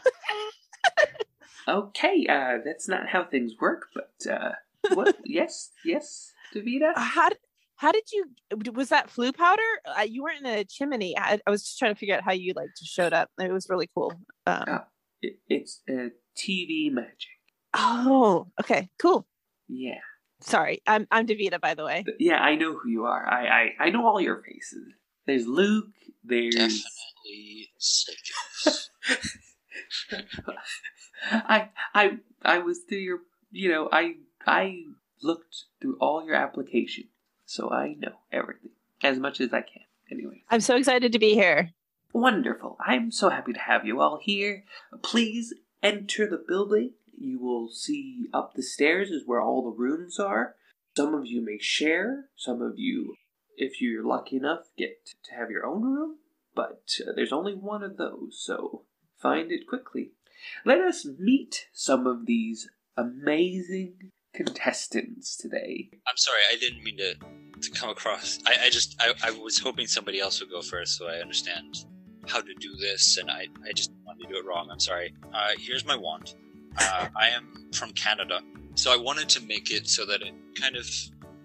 Okay, 1.69 2.27
uh, 2.29 2.59
that's 2.65 2.89
not 2.89 3.09
how 3.09 3.25
things 3.25 3.55
work, 3.61 3.87
but 3.93 4.33
uh, 4.33 4.53
what? 4.95 5.17
yes, 5.25 5.73
yes, 5.85 6.33
Davita. 6.55 6.93
How 6.95 7.29
did, 7.31 7.39
how 7.75 7.91
did 7.91 8.05
you 8.13 8.27
was 8.73 8.91
that 8.91 9.09
Floo 9.09 9.37
powder? 9.37 9.63
Uh, 9.85 10.03
you 10.03 10.23
weren't 10.23 10.39
in 10.39 10.47
a 10.47 10.65
chimney. 10.65 11.19
I, 11.19 11.41
I 11.45 11.51
was 11.51 11.65
just 11.65 11.77
trying 11.77 11.93
to 11.93 11.99
figure 11.99 12.15
out 12.15 12.23
how 12.23 12.31
you 12.31 12.53
like 12.55 12.69
just 12.79 12.93
showed 12.93 13.13
up. 13.13 13.31
It 13.41 13.51
was 13.53 13.67
really 13.69 13.89
cool. 13.95 14.13
Um, 14.47 14.65
Oh. 14.69 14.79
It, 15.23 15.39
it's 15.49 15.81
uh, 15.91 16.11
TV 16.39 16.93
magic. 16.93 17.31
oh, 17.75 18.47
okay, 18.61 18.89
cool. 19.01 19.27
Yeah, 19.67 19.99
Sorry, 20.43 20.83
I'm 20.87 21.09
I'm 21.11 21.27
Davita, 21.27 21.61
by 21.61 21.75
the 21.75 21.85
way. 21.85 22.05
Yeah, 22.21 22.37
I 22.39 22.55
know 22.55 22.79
who 22.79 22.89
you 22.91 23.07
are. 23.07 23.27
I, 23.29 23.49
I, 23.49 23.87
I 23.87 23.91
know 23.91 24.07
all 24.07 24.21
your 24.21 24.41
faces. 24.41 24.87
There's 25.27 25.49
Luke. 25.49 25.87
There's 26.23 26.85
I, 31.31 31.71
I, 31.95 32.19
I 32.43 32.59
was 32.59 32.81
through 32.81 32.99
your. 32.99 33.19
You 33.51 33.71
know, 33.71 33.89
I, 33.91 34.17
I 34.47 34.83
looked 35.23 35.65
through 35.81 35.97
all 36.01 36.25
your 36.25 36.35
application, 36.35 37.05
so 37.45 37.71
I 37.71 37.95
know 37.99 38.13
everything 38.33 38.73
as 39.03 39.19
much 39.19 39.41
as 39.41 39.53
I 39.53 39.63
can. 39.63 39.83
Anyway. 40.11 40.43
I'm 40.51 40.61
so 40.61 40.77
excited 40.77 41.13
to 41.13 41.19
be 41.19 41.35
here. 41.35 41.71
Wonderful. 42.13 42.77
I'm 42.85 43.11
so 43.11 43.29
happy 43.29 43.53
to 43.53 43.61
have 43.61 43.85
you 43.85 44.01
all 44.01 44.19
here. 44.23 44.65
Please 45.03 45.53
enter 45.83 46.27
the 46.27 46.43
building. 46.47 46.93
You 47.19 47.39
will 47.39 47.69
see 47.69 48.27
up 48.33 48.55
the 48.55 48.63
stairs 48.63 49.11
is 49.11 49.23
where 49.27 49.41
all 49.41 49.63
the 49.63 49.77
rooms 49.77 50.19
are. 50.19 50.55
Some 50.97 51.15
of 51.15 51.27
you 51.27 51.45
may 51.45 51.59
share, 51.59 52.27
some 52.37 52.63
of 52.63 52.79
you, 52.79 53.17
if 53.57 53.81
you're 53.81 54.05
lucky 54.05 54.37
enough, 54.37 54.71
get 54.79 55.07
to 55.25 55.35
have 55.35 55.51
your 55.51 55.67
own 55.67 55.83
room, 55.83 56.17
but 56.57 56.83
uh, 57.07 57.13
there's 57.15 57.33
only 57.33 57.55
one 57.55 57.85
of 57.85 57.99
those, 57.99 58.43
so 58.43 58.87
find 59.17 59.53
it 59.53 59.69
quickly. 59.69 60.13
Let 60.65 60.81
us 60.81 61.07
meet 61.19 61.69
some 61.73 62.07
of 62.07 62.27
these 62.27 62.69
amazing 62.97 64.11
contestants 64.35 65.37
today. 65.37 65.91
I'm 66.09 66.17
sorry, 66.17 66.41
I 66.53 66.57
didn't 66.57 66.83
mean 66.83 66.97
to 66.99 67.15
to 67.61 67.71
come 67.71 67.91
across. 67.91 68.39
I, 68.47 68.67
I 68.67 68.71
just 68.71 68.97
I, 69.01 69.13
I 69.23 69.31
was 69.31 69.59
hoping 69.59 69.87
somebody 69.87 70.21
else 70.21 70.41
would 70.41 70.51
go 70.51 70.63
first, 70.63 70.99
so 70.99 71.07
I 71.07 71.17
understand 71.17 71.85
how 72.27 72.41
to 72.41 72.55
do 72.59 72.75
this, 72.77 73.19
and 73.19 73.31
I 73.31 73.47
I 73.69 73.73
just 73.75 73.93
wanted 74.05 74.25
to 74.25 74.35
do 74.35 74.39
it 74.41 74.47
wrong. 74.47 74.69
I'm 74.71 74.81
sorry. 74.81 75.15
Uh, 75.33 75.51
here's 75.59 75.85
my 75.85 75.97
wand. 75.97 76.35
Uh, 76.79 77.09
I 77.17 77.29
am 77.29 77.71
from 77.73 77.93
Canada, 77.93 78.41
so 78.75 78.93
I 78.93 78.97
wanted 78.97 79.29
to 79.31 79.47
make 79.47 79.71
it 79.71 79.89
so 79.89 80.05
that 80.07 80.23
it 80.23 80.35
kind 80.61 80.77
of 80.77 80.87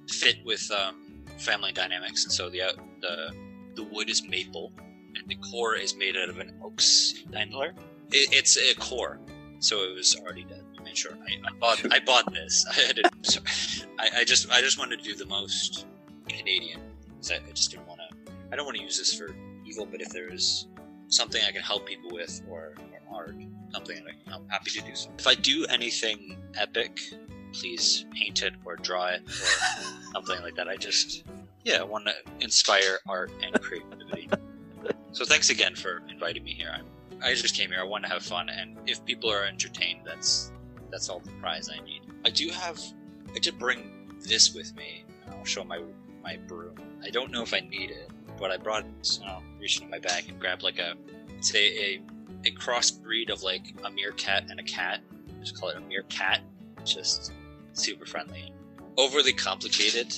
fit 0.09 0.37
with 0.45 0.69
um, 0.71 1.23
family 1.37 1.71
dynamics, 1.71 2.23
and 2.25 2.33
so 2.33 2.49
the 2.49 2.61
uh, 2.61 2.71
the 3.01 3.33
the 3.75 3.83
wood 3.83 4.09
is 4.09 4.27
maple, 4.27 4.73
and 5.15 5.27
the 5.27 5.35
core 5.35 5.75
is 5.75 5.95
made 5.95 6.17
out 6.17 6.29
of 6.29 6.39
an 6.39 6.53
oak's 6.63 7.23
antler. 7.33 7.73
It, 8.11 8.33
it's 8.33 8.57
a 8.57 8.75
core, 8.75 9.19
so 9.59 9.83
it 9.83 9.95
was 9.95 10.15
already 10.15 10.43
dead. 10.43 10.63
I 10.79 10.83
made 10.83 10.97
sure 10.97 11.13
I, 11.13 11.47
I 11.47 11.53
bought 11.59 11.93
I 11.93 11.99
bought 11.99 12.31
this. 12.33 12.65
I 12.89 12.93
didn't. 12.93 13.25
So, 13.25 13.41
I, 13.99 14.09
I 14.17 14.23
just 14.23 14.51
I 14.51 14.61
just 14.61 14.77
wanted 14.77 14.99
to 14.99 15.03
do 15.03 15.15
the 15.15 15.25
most 15.25 15.85
Canadian. 16.27 16.81
I, 17.29 17.35
I 17.35 17.51
just 17.53 17.71
didn't 17.71 17.87
want 17.87 17.99
to. 17.99 18.31
I 18.51 18.55
don't 18.55 18.65
want 18.65 18.77
to 18.77 18.83
use 18.83 18.97
this 18.97 19.13
for 19.13 19.35
evil, 19.65 19.85
but 19.85 20.01
if 20.01 20.09
there 20.09 20.31
is 20.31 20.67
something 21.07 21.41
I 21.47 21.51
can 21.51 21.61
help 21.61 21.85
people 21.85 22.11
with, 22.11 22.41
or, 22.49 22.73
or 23.09 23.15
art, 23.15 23.35
something 23.71 23.97
I, 23.97 24.33
I'm 24.33 24.47
happy 24.49 24.71
to 24.71 24.81
do. 24.81 24.95
So. 24.95 25.09
If 25.17 25.27
I 25.27 25.35
do 25.35 25.65
anything 25.69 26.37
epic, 26.55 26.99
please 27.53 28.05
paint 28.13 28.41
it 28.43 28.53
or 28.65 28.75
draw 28.77 29.07
it 29.07 29.21
or 29.27 29.31
something 30.13 30.41
like 30.41 30.55
that. 30.55 30.67
I 30.67 30.77
just 30.77 31.23
yeah, 31.63 31.79
I 31.79 31.83
want 31.83 32.05
to 32.05 32.13
inspire 32.39 32.99
art 33.07 33.31
and 33.43 33.59
creativity. 33.61 34.29
So 35.11 35.25
thanks 35.25 35.49
again 35.49 35.75
for 35.75 36.01
inviting 36.09 36.43
me 36.43 36.53
here. 36.53 36.71
I'm, 36.73 36.85
I 37.23 37.33
just 37.33 37.55
came 37.55 37.69
here. 37.69 37.79
I 37.79 37.83
want 37.83 38.03
to 38.05 38.09
have 38.09 38.23
fun, 38.23 38.49
and 38.49 38.77
if 38.87 39.03
people 39.05 39.31
are 39.31 39.43
entertained, 39.43 40.01
that's 40.05 40.51
that's 40.89 41.09
all 41.09 41.19
the 41.19 41.31
prize 41.33 41.69
I 41.69 41.83
need. 41.85 42.01
I 42.25 42.29
do 42.29 42.49
have. 42.49 42.79
I 43.33 43.39
did 43.39 43.57
bring 43.57 44.09
this 44.27 44.53
with 44.53 44.75
me. 44.75 45.05
I'll 45.29 45.45
show 45.45 45.63
my 45.63 45.81
my 46.23 46.37
broom. 46.47 46.75
I 47.03 47.09
don't 47.09 47.31
know 47.31 47.41
if 47.41 47.53
I 47.53 47.59
need 47.61 47.91
it, 47.91 48.09
but 48.39 48.51
I 48.51 48.57
brought. 48.57 48.83
Uh, 48.83 48.87
so 49.01 49.23
I'll 49.23 49.43
reach 49.59 49.79
into 49.79 49.89
my 49.89 49.99
bag 49.99 50.29
and 50.29 50.39
grab 50.39 50.63
like 50.63 50.79
a 50.79 50.95
say 51.41 51.65
a 51.67 52.01
a, 52.45 52.49
a 52.49 52.51
crossbreed 52.51 53.29
of 53.29 53.43
like 53.43 53.73
a 53.83 53.91
meerkat 53.91 54.49
and 54.49 54.59
a 54.59 54.63
cat. 54.63 55.01
Just 55.41 55.59
call 55.59 55.69
it 55.69 55.77
a 55.77 55.81
meerkat. 55.81 56.41
Just 56.83 57.33
super 57.73 58.05
friendly, 58.05 58.51
overly 58.97 59.33
complicated, 59.33 60.15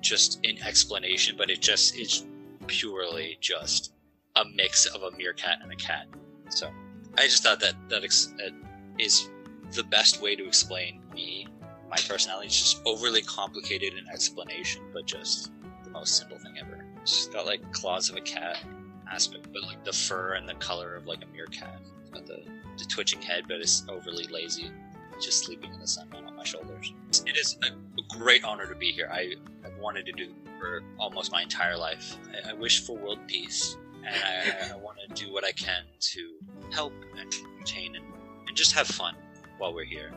just 0.00 0.40
in 0.44 0.62
explanation, 0.62 1.36
but 1.36 1.50
it 1.50 1.60
just 1.60 1.96
is 1.96 2.24
purely 2.66 3.38
just 3.40 3.92
a 4.36 4.44
mix 4.54 4.86
of 4.86 5.02
a 5.02 5.16
meerkat 5.16 5.58
and 5.62 5.72
a 5.72 5.76
cat. 5.76 6.06
So 6.50 6.70
I 7.18 7.22
just 7.22 7.42
thought 7.42 7.60
that 7.60 7.74
that, 7.88 8.04
ex- 8.04 8.32
is 8.98 9.30
the 9.72 9.84
best 9.84 10.22
way 10.22 10.36
to 10.36 10.46
explain 10.46 11.00
me, 11.14 11.46
my 11.88 11.96
personality. 11.96 12.46
It's 12.46 12.58
just 12.58 12.82
overly 12.84 13.22
complicated 13.22 13.94
in 13.94 14.06
explanation, 14.08 14.82
but 14.92 15.06
just 15.06 15.50
the 15.84 15.90
most 15.90 16.16
simple 16.16 16.38
thing 16.38 16.54
ever. 16.58 16.84
It's 17.02 17.12
just 17.12 17.32
got 17.32 17.46
like 17.46 17.72
claws 17.72 18.10
of 18.10 18.16
a 18.16 18.20
cat 18.20 18.58
aspect, 19.10 19.48
but 19.52 19.62
like 19.62 19.84
the 19.84 19.92
fur 19.92 20.34
and 20.34 20.48
the 20.48 20.54
color 20.54 20.94
of 20.94 21.06
like 21.06 21.22
a 21.22 21.26
meerkat. 21.34 21.80
It's 22.02 22.10
got 22.10 22.26
the, 22.26 22.42
the 22.78 22.84
twitching 22.84 23.22
head, 23.22 23.44
but 23.48 23.58
it's 23.60 23.84
overly 23.88 24.26
lazy, 24.26 24.70
just 25.20 25.44
sleeping 25.44 25.72
in 25.72 25.80
the 25.80 25.86
sun 25.86 26.08
on 26.14 26.36
my 26.36 26.44
shoulders. 26.44 26.92
It 27.24 27.36
is 27.36 27.56
a, 27.62 27.70
great 28.18 28.44
honor 28.44 28.66
to 28.66 28.74
be 28.74 28.92
here. 28.92 29.10
I, 29.12 29.34
I've 29.64 29.76
wanted 29.78 30.06
to 30.06 30.12
do 30.12 30.32
for 30.58 30.82
almost 30.98 31.32
my 31.32 31.42
entire 31.42 31.76
life. 31.76 32.16
I, 32.32 32.50
I 32.50 32.52
wish 32.54 32.86
for 32.86 32.96
world 32.96 33.18
peace, 33.26 33.76
and 34.04 34.14
I, 34.14 34.72
I 34.72 34.76
want 34.76 34.98
to 35.06 35.14
do 35.14 35.32
what 35.32 35.44
I 35.44 35.52
can 35.52 35.84
to 36.00 36.34
help 36.72 36.92
and 37.10 37.20
entertain 37.20 37.96
and, 37.96 38.04
and 38.46 38.56
just 38.56 38.72
have 38.72 38.86
fun 38.86 39.14
while 39.58 39.74
we're 39.74 39.84
here. 39.84 40.12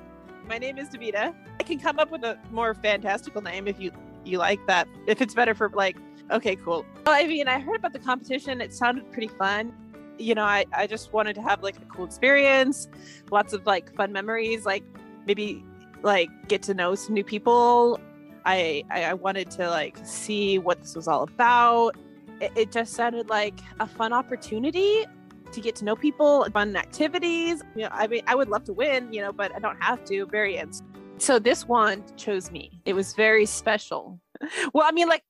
My 0.47 0.57
name 0.57 0.77
is 0.77 0.89
Davita. 0.89 1.35
I 1.59 1.63
can 1.63 1.79
come 1.79 1.99
up 1.99 2.11
with 2.11 2.23
a 2.23 2.39
more 2.51 2.73
fantastical 2.73 3.41
name 3.41 3.67
if 3.67 3.79
you 3.79 3.91
you 4.25 4.37
like 4.37 4.65
that. 4.67 4.87
If 5.07 5.21
it's 5.21 5.33
better 5.33 5.53
for 5.53 5.69
like, 5.69 5.95
okay, 6.31 6.55
cool. 6.55 6.85
Well, 7.05 7.15
I 7.15 7.25
mean, 7.25 7.47
I 7.47 7.59
heard 7.59 7.77
about 7.77 7.93
the 7.93 7.99
competition. 7.99 8.61
It 8.61 8.73
sounded 8.73 9.11
pretty 9.11 9.27
fun. 9.27 9.73
You 10.17 10.35
know, 10.35 10.43
I 10.43 10.65
I 10.73 10.87
just 10.87 11.13
wanted 11.13 11.35
to 11.35 11.41
have 11.41 11.63
like 11.63 11.77
a 11.77 11.85
cool 11.85 12.05
experience, 12.05 12.87
lots 13.31 13.53
of 13.53 13.65
like 13.65 13.93
fun 13.95 14.11
memories, 14.11 14.65
like 14.65 14.83
maybe 15.25 15.63
like 16.01 16.29
get 16.47 16.63
to 16.63 16.73
know 16.73 16.95
some 16.95 17.13
new 17.13 17.23
people. 17.23 17.99
I 18.45 18.83
I, 18.89 19.03
I 19.05 19.13
wanted 19.13 19.51
to 19.51 19.69
like 19.69 19.97
see 20.03 20.57
what 20.57 20.81
this 20.81 20.95
was 20.95 21.07
all 21.07 21.23
about. 21.23 21.95
It, 22.41 22.51
it 22.55 22.71
just 22.71 22.93
sounded 22.93 23.29
like 23.29 23.59
a 23.79 23.87
fun 23.87 24.13
opportunity 24.13 25.05
to 25.51 25.61
get 25.61 25.75
to 25.77 25.85
know 25.85 25.95
people, 25.95 26.45
fun 26.53 26.75
activities. 26.75 27.63
You 27.75 27.83
know, 27.83 27.89
I 27.91 28.07
mean, 28.07 28.21
I 28.27 28.35
would 28.35 28.49
love 28.49 28.63
to 28.65 28.73
win, 28.73 29.11
you 29.11 29.21
know, 29.21 29.31
but 29.31 29.53
I 29.55 29.59
don't 29.59 29.81
have 29.81 30.03
to. 30.05 30.25
Very 30.25 30.53
Variants. 30.53 30.81
So 31.17 31.37
this 31.37 31.67
wand 31.67 32.13
chose 32.17 32.49
me. 32.49 32.81
It 32.85 32.93
was 32.93 33.13
very 33.13 33.45
special. 33.45 34.19
Well, 34.73 34.85
I 34.87 34.93
mean, 34.93 35.09
like 35.09 35.23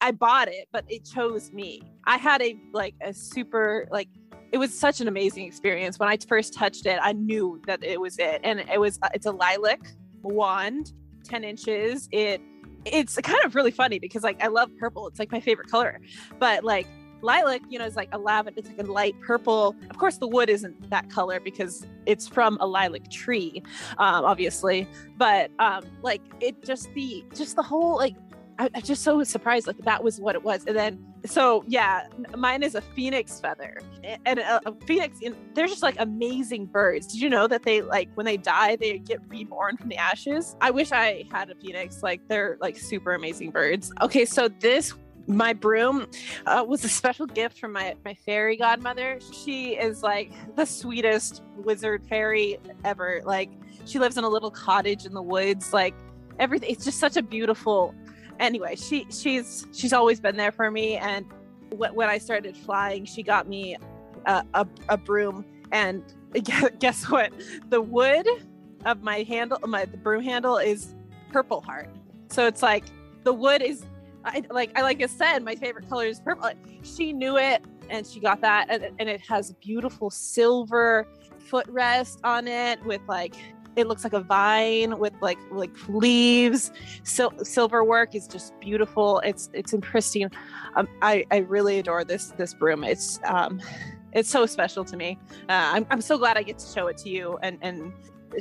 I 0.00 0.10
bought 0.10 0.48
it, 0.48 0.68
but 0.72 0.84
it 0.88 1.04
chose 1.04 1.52
me. 1.52 1.82
I 2.04 2.16
had 2.16 2.42
a 2.42 2.56
like 2.72 2.94
a 3.00 3.14
super 3.14 3.86
like 3.92 4.08
it 4.52 4.58
was 4.58 4.76
such 4.76 5.00
an 5.00 5.08
amazing 5.08 5.46
experience. 5.46 5.98
When 5.98 6.08
I 6.08 6.16
first 6.16 6.52
touched 6.52 6.86
it, 6.86 6.98
I 7.00 7.12
knew 7.12 7.60
that 7.66 7.84
it 7.84 8.00
was 8.00 8.18
it, 8.18 8.40
and 8.42 8.60
it 8.60 8.80
was 8.80 8.98
uh, 9.02 9.08
it's 9.14 9.26
a 9.26 9.30
lilac 9.30 9.80
wand, 10.22 10.92
ten 11.24 11.44
inches. 11.44 12.08
It 12.10 12.40
it's 12.86 13.16
kind 13.16 13.44
of 13.44 13.54
really 13.54 13.70
funny 13.70 13.98
because 13.98 14.22
like 14.22 14.42
I 14.42 14.48
love 14.48 14.70
purple. 14.78 15.06
It's 15.08 15.18
like 15.18 15.32
my 15.32 15.40
favorite 15.40 15.70
color, 15.70 16.00
but 16.38 16.64
like 16.64 16.86
lilac, 17.22 17.62
you 17.68 17.78
know, 17.78 17.84
is 17.84 17.96
like 17.96 18.08
a 18.12 18.18
lavender. 18.18 18.58
It's 18.58 18.68
like 18.68 18.86
a 18.86 18.90
light 18.90 19.14
purple. 19.20 19.74
Of 19.90 19.98
course, 19.98 20.18
the 20.18 20.28
wood 20.28 20.48
isn't 20.48 20.90
that 20.90 21.10
color 21.10 21.40
because 21.40 21.86
it's 22.06 22.28
from 22.28 22.56
a 22.60 22.66
lilac 22.66 23.10
tree, 23.10 23.62
um, 23.98 24.24
obviously. 24.24 24.88
But 25.16 25.50
um, 25.58 25.84
like 26.02 26.22
it 26.40 26.64
just 26.64 26.92
the 26.94 27.24
just 27.34 27.56
the 27.56 27.62
whole 27.62 27.96
like 27.96 28.14
I, 28.58 28.70
I'm 28.74 28.82
just 28.82 29.02
so 29.02 29.22
surprised 29.24 29.66
like 29.66 29.78
that 29.78 30.02
was 30.02 30.20
what 30.20 30.34
it 30.34 30.42
was. 30.42 30.64
And 30.66 30.76
then 30.76 31.04
so 31.28 31.64
yeah, 31.66 32.06
mine 32.36 32.62
is 32.62 32.74
a 32.74 32.80
phoenix 32.80 33.40
feather, 33.40 33.80
and 34.24 34.38
a, 34.38 34.60
a 34.68 34.74
phoenix. 34.86 35.20
and 35.24 35.34
They're 35.54 35.66
just 35.66 35.82
like 35.82 35.96
amazing 35.98 36.66
birds. 36.66 37.06
Did 37.06 37.20
you 37.20 37.30
know 37.30 37.46
that 37.46 37.62
they 37.62 37.82
like 37.82 38.08
when 38.14 38.26
they 38.26 38.36
die, 38.36 38.76
they 38.76 38.98
get 38.98 39.20
reborn 39.28 39.76
from 39.76 39.88
the 39.88 39.96
ashes? 39.96 40.56
I 40.60 40.70
wish 40.70 40.92
I 40.92 41.24
had 41.30 41.50
a 41.50 41.54
phoenix. 41.54 42.02
Like 42.02 42.20
they're 42.28 42.58
like 42.60 42.76
super 42.76 43.14
amazing 43.14 43.50
birds. 43.50 43.92
Okay, 44.02 44.24
so 44.24 44.48
this 44.48 44.94
my 45.28 45.52
broom 45.52 46.06
uh, 46.46 46.64
was 46.66 46.84
a 46.84 46.88
special 46.88 47.26
gift 47.26 47.58
from 47.58 47.72
my 47.72 47.94
my 48.04 48.14
fairy 48.14 48.56
godmother. 48.56 49.18
She 49.44 49.74
is 49.74 50.02
like 50.02 50.32
the 50.56 50.64
sweetest 50.64 51.42
wizard 51.56 52.06
fairy 52.08 52.58
ever. 52.84 53.22
Like 53.24 53.50
she 53.84 53.98
lives 53.98 54.16
in 54.16 54.24
a 54.24 54.28
little 54.28 54.50
cottage 54.50 55.04
in 55.06 55.14
the 55.14 55.22
woods. 55.22 55.72
Like 55.72 55.94
everything. 56.38 56.70
It's 56.70 56.84
just 56.84 56.98
such 56.98 57.16
a 57.16 57.22
beautiful 57.22 57.94
anyway, 58.40 58.76
she 58.76 59.06
she's 59.10 59.66
she's 59.72 59.92
always 59.92 60.20
been 60.20 60.36
there 60.36 60.52
for 60.52 60.70
me. 60.70 60.96
And 60.96 61.26
wh- 61.70 61.94
when 61.94 62.08
I 62.08 62.18
started 62.18 62.56
flying, 62.56 63.04
she 63.04 63.22
got 63.22 63.48
me 63.48 63.76
a, 64.26 64.44
a, 64.54 64.66
a 64.88 64.96
broom. 64.96 65.44
And 65.72 66.02
guess 66.78 67.08
what? 67.10 67.32
The 67.68 67.80
wood 67.80 68.26
of 68.84 69.02
my 69.02 69.22
handle, 69.22 69.58
my 69.66 69.84
the 69.84 69.96
broom 69.96 70.22
handle 70.22 70.58
is 70.58 70.94
purple 71.32 71.60
heart. 71.60 71.88
So 72.28 72.46
it's 72.46 72.62
like 72.62 72.84
the 73.24 73.32
wood 73.32 73.62
is, 73.62 73.84
I 74.24 74.42
like 74.50 74.76
I 74.78 74.82
like 74.82 75.02
I 75.02 75.06
said, 75.06 75.42
my 75.44 75.54
favorite 75.54 75.88
color 75.88 76.06
is 76.06 76.20
purple. 76.20 76.50
She 76.82 77.12
knew 77.12 77.36
it, 77.36 77.64
and 77.90 78.06
she 78.06 78.20
got 78.20 78.40
that, 78.40 78.66
and, 78.68 78.84
and 78.98 79.08
it 79.08 79.20
has 79.22 79.52
beautiful 79.54 80.10
silver 80.10 81.06
footrest 81.50 82.18
on 82.24 82.48
it 82.48 82.84
with 82.84 83.00
like 83.08 83.36
it 83.76 83.86
looks 83.86 84.04
like 84.04 84.14
a 84.14 84.20
vine 84.20 84.98
with 84.98 85.12
like 85.20 85.38
like 85.50 85.70
leaves. 85.88 86.72
Sil- 87.04 87.44
silver 87.44 87.84
work 87.84 88.14
is 88.14 88.26
just 88.26 88.58
beautiful. 88.60 89.20
It's 89.20 89.50
it's 89.52 89.72
in 89.72 89.80
pristine. 89.80 90.30
Um, 90.74 90.88
i 91.02 91.24
i 91.30 91.38
really 91.38 91.78
adore 91.78 92.04
this 92.04 92.28
this 92.38 92.54
broom. 92.54 92.84
It's 92.84 93.20
um 93.24 93.60
it's 94.12 94.30
so 94.30 94.46
special 94.46 94.84
to 94.84 94.96
me. 94.96 95.18
Uh, 95.48 95.74
I'm, 95.74 95.86
I'm 95.90 96.00
so 96.00 96.16
glad 96.16 96.38
i 96.38 96.42
get 96.42 96.58
to 96.58 96.66
show 96.66 96.86
it 96.86 96.96
to 96.98 97.10
you 97.10 97.38
and 97.42 97.58
and 97.60 97.92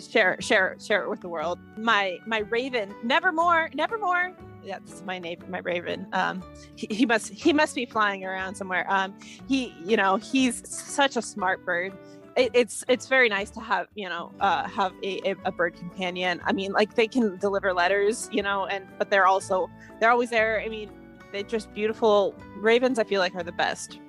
share 0.09 0.37
share 0.39 0.77
share 0.79 1.03
it 1.03 1.09
with 1.09 1.21
the 1.21 1.29
world. 1.29 1.59
My 1.77 2.17
my 2.25 2.39
raven 2.39 2.95
nevermore 3.03 3.69
nevermore 3.73 4.35
that's 4.65 5.03
my 5.03 5.19
name, 5.19 5.39
my 5.47 5.59
raven. 5.59 6.07
Um, 6.13 6.43
he, 6.75 6.87
he 6.89 7.05
must 7.05 7.29
he 7.29 7.53
must 7.53 7.75
be 7.75 7.85
flying 7.85 8.25
around 8.25 8.55
somewhere. 8.55 8.85
Um, 8.91 9.13
he, 9.47 9.73
you 9.83 9.97
know, 9.97 10.17
he's 10.17 10.67
such 10.67 11.15
a 11.15 11.21
smart 11.21 11.65
bird 11.65 11.93
it, 12.35 12.51
it's 12.53 12.83
it's 12.87 13.07
very 13.07 13.29
nice 13.29 13.49
to 13.51 13.59
have 13.59 13.87
you 13.95 14.09
know 14.09 14.31
uh, 14.39 14.67
have 14.67 14.93
a, 15.03 15.35
a 15.45 15.51
bird 15.51 15.75
companion. 15.75 16.41
I 16.43 16.53
mean, 16.53 16.71
like 16.71 16.95
they 16.95 17.07
can 17.07 17.37
deliver 17.37 17.73
letters, 17.73 18.29
you 18.31 18.43
know, 18.43 18.65
and 18.67 18.85
but 18.97 19.09
they're 19.09 19.27
also 19.27 19.69
they're 19.99 20.11
always 20.11 20.29
there. 20.29 20.61
I 20.61 20.69
mean, 20.69 20.91
they're 21.31 21.43
just 21.43 21.73
beautiful 21.73 22.35
ravens. 22.57 22.99
I 22.99 23.03
feel 23.03 23.19
like 23.19 23.35
are 23.35 23.43
the 23.43 23.51
best. 23.51 23.99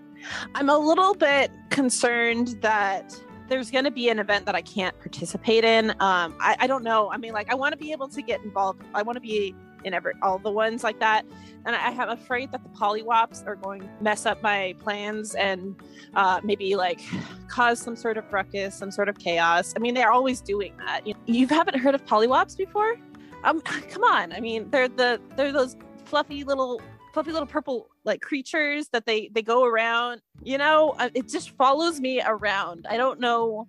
I'm 0.55 0.69
a 0.69 0.79
little 0.79 1.15
bit 1.15 1.51
concerned 1.71 2.57
that 2.61 3.15
there's 3.49 3.71
going 3.71 3.85
to 3.85 3.91
be 3.91 4.09
an 4.09 4.19
event 4.19 4.45
that 4.47 4.57
I 4.57 4.63
can't 4.63 4.99
participate 4.99 5.63
in. 5.63 5.91
Um, 5.91 6.35
I, 6.41 6.57
I 6.61 6.67
don't 6.67 6.83
know. 6.83 7.11
I 7.11 7.17
mean, 7.17 7.33
like 7.33 7.51
I 7.51 7.55
want 7.55 7.73
to 7.73 7.79
be 7.79 7.93
able 7.93 8.09
to 8.09 8.23
get 8.23 8.43
involved. 8.43 8.83
I 8.95 9.03
want 9.03 9.17
to 9.17 9.21
be 9.21 9.55
in 9.87 9.95
every 9.95 10.13
all 10.21 10.39
the 10.39 10.51
ones 10.51 10.85
like 10.85 10.99
that. 11.01 11.25
And 11.65 11.75
I 11.75 11.91
am 11.91 12.11
afraid 12.11 12.53
that 12.53 12.63
the 12.63 12.69
polywops 12.71 13.47
are 13.47 13.57
going 13.57 13.81
to 13.81 13.89
mess 14.01 14.27
up 14.27 14.43
my 14.43 14.75
plans 14.81 15.35
and 15.35 15.75
uh, 16.15 16.41
maybe 16.45 16.77
like 16.77 17.01
cause 17.49 17.81
some 17.81 17.97
sort 17.97 18.19
of 18.19 18.31
ruckus, 18.33 18.75
some 18.75 18.91
sort 18.91 19.09
of 19.09 19.19
chaos. 19.19 19.73
I 19.75 19.79
mean, 19.79 19.95
they're 19.95 20.13
always 20.13 20.41
doing 20.41 20.75
that. 20.85 21.07
You, 21.07 21.15
you 21.27 21.47
haven't 21.47 21.79
heard 21.79 21.95
of 21.95 22.05
polywops 22.05 22.57
before? 22.57 22.97
Um, 23.45 23.61
come 23.91 24.03
on. 24.03 24.33
I 24.33 24.41
mean, 24.41 24.69
they're 24.71 24.89
the 24.89 25.21
they're 25.37 25.53
those 25.53 25.77
fluffy 26.05 26.45
little 26.45 26.81
fluffy 27.17 27.33
little 27.33 27.47
purple 27.47 27.89
like 28.05 28.21
creatures 28.21 28.89
that 28.89 29.07
they 29.07 29.31
they 29.33 29.41
go 29.41 29.65
around 29.65 30.21
you 30.43 30.59
know? 30.59 30.95
Uh, 30.99 31.09
it 31.15 31.29
just 31.29 31.51
follows 31.57 31.99
me 31.99 32.21
around. 32.25 32.87
I 32.91 32.99
don't 32.99 33.19
know. 33.19 33.67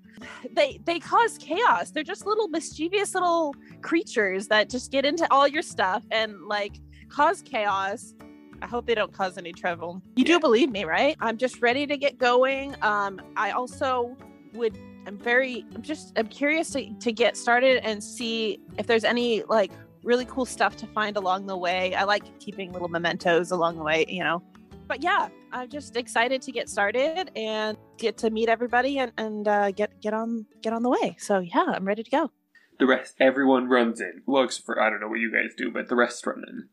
They 0.52 0.80
they 0.84 1.00
cause 1.00 1.38
chaos. 1.38 1.92
They're 1.92 2.04
just 2.04 2.26
little 2.26 2.50
mischievous 2.50 3.16
little 3.16 3.56
creatures 3.82 4.48
that 4.50 4.70
just 4.70 4.92
get 4.92 5.06
into 5.06 5.26
all 5.32 5.48
your 5.48 5.62
stuff 5.64 6.04
and 6.12 6.36
like 6.46 6.76
cause 7.10 7.42
chaos. 7.42 8.14
I 8.62 8.68
hope 8.68 8.86
they 8.86 8.96
don't 8.96 9.14
cause 9.14 9.38
any 9.38 9.54
trouble. 9.54 10.02
You 10.18 10.26
Yeah. 10.26 10.34
do 10.34 10.40
believe 10.42 10.70
me 10.70 10.84
right? 10.84 11.16
I'm 11.20 11.38
just 11.38 11.62
ready 11.62 11.88
to 11.88 11.98
get 11.98 12.18
going. 12.18 12.76
Um 12.82 13.22
i 13.38 13.52
also 13.52 14.16
would 14.54 14.78
i'm 15.08 15.18
very 15.18 15.66
i'm 15.74 15.82
just 15.82 16.14
i'm 16.18 16.28
curious 16.28 16.70
to, 16.72 16.94
to 17.00 17.12
get 17.12 17.38
started 17.38 17.78
and 17.84 18.04
see 18.04 18.60
if 18.78 18.88
there's 18.88 19.04
any 19.04 19.44
like 19.44 19.72
really 20.08 20.26
cool 20.26 20.46
stuff 20.46 20.74
to 20.78 20.88
find 20.88 21.18
along 21.18 21.46
the 21.46 21.58
way 21.58 21.94
i 21.96 22.04
like 22.14 22.24
keeping 22.40 22.72
little 22.72 22.88
mementos 22.88 23.52
along 23.52 23.76
the 23.76 23.84
way 23.84 24.06
you 24.08 24.24
know 24.24 24.42
but 24.88 25.04
yeah 25.04 25.28
i'm 25.52 25.68
just 25.70 25.96
excited 25.98 26.42
to 26.42 26.52
get 26.52 26.70
started 26.70 27.30
and 27.36 27.78
get 27.98 28.18
to 28.18 28.30
meet 28.30 28.48
everybody 28.48 28.94
and, 29.00 29.12
and 29.18 29.48
uh, 29.48 29.70
get 29.72 29.90
get 30.02 30.14
on 30.14 30.46
get 30.64 30.72
on 30.72 30.82
the 30.82 30.90
way 30.90 31.16
so 31.20 31.40
yeah 31.40 31.66
i'm 31.76 31.86
ready 31.86 32.04
to 32.04 32.10
go 32.10 32.32
The 32.80 32.86
rest, 32.86 33.16
everyone 33.20 33.66
runs 33.78 34.00
in. 34.00 34.22
Well, 34.28 34.44
except 34.46 34.66
for 34.68 34.76
I 34.80 34.90
don't 34.92 35.02
know 35.02 35.10
what 35.10 35.20
you 35.26 35.32
guys 35.38 35.52
do, 35.58 35.72
but 35.76 35.90
the 35.90 35.96
rest 36.06 36.26
run 36.28 36.44
in. 36.48 36.70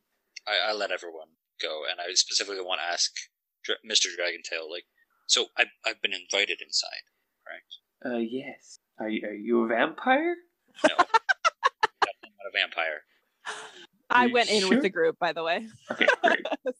I, 0.46 0.56
I 0.68 0.72
let 0.82 0.90
everyone 0.92 1.30
go, 1.66 1.72
and 1.90 1.96
I 1.98 2.12
specifically 2.12 2.60
want 2.60 2.80
to 2.84 2.92
ask 2.94 3.08
Dra- 3.64 3.80
Mr. 3.90 4.08
Dragontail, 4.12 4.68
like, 4.70 4.84
so 5.26 5.46
I, 5.56 5.64
I've 5.86 6.02
been 6.04 6.12
invited 6.12 6.58
inside, 6.60 7.04
correct? 7.40 7.70
Uh, 8.04 8.20
yes. 8.20 8.80
Are 9.00 9.08
you, 9.08 9.20
are 9.26 9.32
you 9.48 9.64
a 9.64 9.68
vampire? 9.68 10.36
No, 10.86 10.94
I'm 11.00 12.32
not 12.36 12.48
a 12.50 12.54
vampire. 12.60 13.00
I 14.10 14.26
You 14.26 14.32
went 14.32 14.50
in 14.50 14.60
sure? 14.60 14.70
with 14.70 14.82
the 14.82 14.88
group 14.90 15.18
by 15.18 15.32
the 15.32 15.42
way 15.42 15.66
Okay, 15.90 16.06
great. 16.22 16.46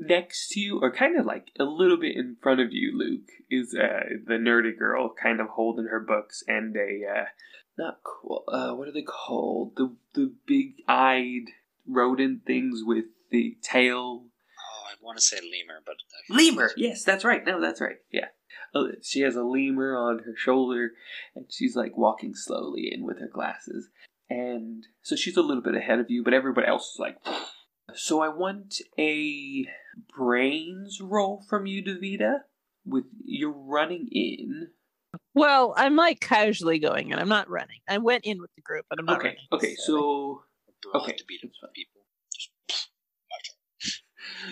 Next 0.00 0.50
to 0.50 0.60
you, 0.60 0.78
or 0.80 0.92
kind 0.92 1.18
of 1.18 1.26
like 1.26 1.48
a 1.58 1.64
little 1.64 1.96
bit 1.98 2.16
in 2.16 2.36
front 2.40 2.60
of 2.60 2.68
you, 2.72 2.96
Luke, 2.96 3.28
is 3.50 3.74
uh, 3.74 4.04
the 4.26 4.34
nerdy 4.34 4.78
girl, 4.78 5.12
kind 5.20 5.40
of 5.40 5.48
holding 5.48 5.86
her 5.86 5.98
books 5.98 6.42
and 6.46 6.74
a 6.76 7.00
uh, 7.04 7.24
not 7.76 7.98
cool. 8.04 8.44
Uh, 8.46 8.74
what 8.74 8.86
are 8.86 8.92
they 8.92 9.02
called? 9.02 9.72
The 9.76 9.94
the 10.14 10.32
big 10.46 10.76
eyed 10.86 11.46
rodent 11.86 12.46
things 12.46 12.82
with 12.84 13.06
the 13.32 13.56
tail. 13.60 14.22
Oh, 14.24 14.86
I 14.88 14.94
want 15.04 15.18
to 15.18 15.24
say 15.24 15.38
lemur, 15.38 15.82
but 15.84 15.96
Lemur. 16.30 16.70
Yes, 16.76 17.02
that's 17.02 17.24
right. 17.24 17.44
No, 17.44 17.60
that's 17.60 17.80
right. 17.80 17.96
Yeah. 18.12 18.28
Uh, 18.72 18.84
She 19.02 19.20
has 19.22 19.34
a 19.34 19.42
lemur 19.42 19.96
on 19.96 20.20
her 20.20 20.34
shoulder, 20.36 20.92
and 21.34 21.46
she's 21.50 21.74
like 21.74 21.96
walking 21.98 22.34
slowly 22.36 22.88
in 22.92 23.04
with 23.04 23.18
her 23.18 23.28
glasses. 23.28 23.88
And 24.30 24.84
so 25.02 25.16
she's 25.16 25.36
a 25.36 25.42
little 25.42 25.62
bit 25.62 25.74
ahead 25.74 25.98
of 26.00 26.10
you, 26.10 26.22
but 26.22 26.34
everybody 26.34 26.66
else 26.66 26.92
is 26.94 26.98
like. 26.98 27.16
So 27.94 28.20
I 28.20 28.28
want 28.28 28.82
a 28.98 29.64
brains 30.14 31.00
roll 31.00 31.42
from 31.48 31.64
you, 31.64 31.82
Davita. 31.82 32.40
With 32.84 33.04
you're 33.24 33.50
running 33.50 34.08
in. 34.12 34.68
well 35.34 35.72
i'm 35.76 35.96
like 35.96 36.20
casually 36.20 36.78
going 36.78 37.12
and 37.12 37.20
i'm 37.20 37.28
not 37.30 37.48
running 37.48 37.78
i 37.88 37.96
went 37.98 38.24
in 38.26 38.40
with 38.42 38.50
the 38.56 38.62
group 38.62 38.84
but 38.90 38.98
i'm 38.98 39.06
not 39.06 39.18
Okay. 39.18 39.28
running 39.28 39.40
Okay. 39.52 39.74
So 39.74 40.42
Brought 40.82 41.04
Okay, 41.04 41.12
to 41.16 41.24
beat 41.26 41.40
that's 41.42 41.58
people. 41.74 42.02
Just 42.32 42.50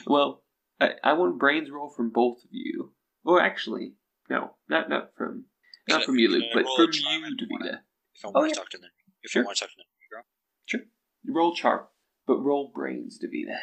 well, 0.07 0.43
I, 0.81 0.93
I 1.05 1.13
want 1.13 1.39
brains 1.39 1.71
roll 1.71 1.91
from 1.91 2.09
both 2.11 2.39
of 2.39 2.51
you. 2.51 2.93
Or 3.25 3.41
actually, 3.41 3.95
no, 4.31 4.57
not 4.69 4.89
not 4.89 5.11
from 5.17 5.45
not 5.89 5.97
Can 5.97 6.03
I- 6.03 6.07
from 6.07 6.19
you, 6.19 6.29
Luke, 6.29 6.45
but 6.55 6.65
from 6.75 6.89
you, 6.93 7.25
and 7.25 7.41
wanna- 7.51 7.65
Davita. 7.65 7.79
if 8.15 8.25
I 8.25 8.29
Oh, 8.29 8.41
want 8.41 8.49
yeah. 8.49 8.55
talk 8.55 8.71
to 8.71 8.79
them, 8.79 8.91
if 9.27 9.33
Sure. 9.33 9.43
I 9.43 9.47
want 9.47 9.59
to 9.59 9.65
talk 9.65 9.71
to 9.71 9.77
them, 9.77 9.87
girl. 10.11 11.35
Roll 11.35 11.55
charm, 11.55 11.87
but 12.27 12.37
roll 12.39 12.71
brains, 12.75 13.19
Davita. 13.23 13.57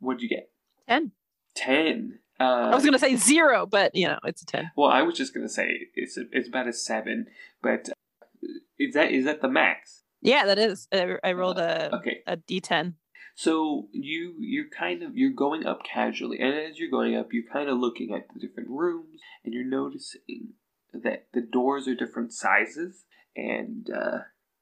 What'd 0.00 0.20
you 0.22 0.28
get? 0.28 0.50
10 0.88 1.12
Ten. 1.54 2.18
Uh, 2.40 2.42
i 2.72 2.74
was 2.74 2.84
gonna 2.84 2.98
say 2.98 3.14
zero 3.14 3.64
but 3.64 3.94
you 3.94 4.08
know 4.08 4.18
it's 4.24 4.42
a 4.42 4.46
10 4.46 4.72
Well, 4.76 4.90
I 4.90 5.02
was 5.02 5.16
just 5.16 5.32
gonna 5.32 5.48
say 5.48 5.68
it's 5.94 6.16
a, 6.18 6.22
it's 6.32 6.48
about 6.48 6.66
a 6.66 6.72
seven, 6.72 7.26
but 7.62 7.88
uh, 7.88 8.46
is 8.78 8.94
that 8.94 9.12
is 9.12 9.24
that 9.24 9.40
the 9.40 9.48
max? 9.48 10.02
yeah 10.20 10.44
that 10.46 10.58
is 10.58 10.88
i, 10.92 11.16
I 11.22 11.32
rolled 11.32 11.58
a, 11.58 11.94
Okay, 11.94 12.22
a 12.26 12.36
d10 12.36 12.94
so 13.36 13.88
you 13.92 14.34
you're 14.40 14.68
kind 14.68 15.02
of 15.04 15.16
you're 15.16 15.30
going 15.32 15.64
up 15.64 15.80
casually, 15.84 16.38
and 16.40 16.54
as 16.54 16.78
you're 16.78 16.90
going 16.90 17.16
up, 17.16 17.28
you're 17.32 17.50
kind 17.52 17.68
of 17.68 17.78
looking 17.78 18.12
at 18.14 18.26
the 18.34 18.40
different 18.44 18.68
rooms, 18.70 19.20
and 19.44 19.54
you're 19.54 19.64
noticing 19.64 20.54
that 20.92 21.26
the 21.32 21.40
doors 21.40 21.86
are 21.88 21.94
different 21.96 22.32
sizes, 22.32 23.04
and 23.36 23.88
uh, 23.90 24.18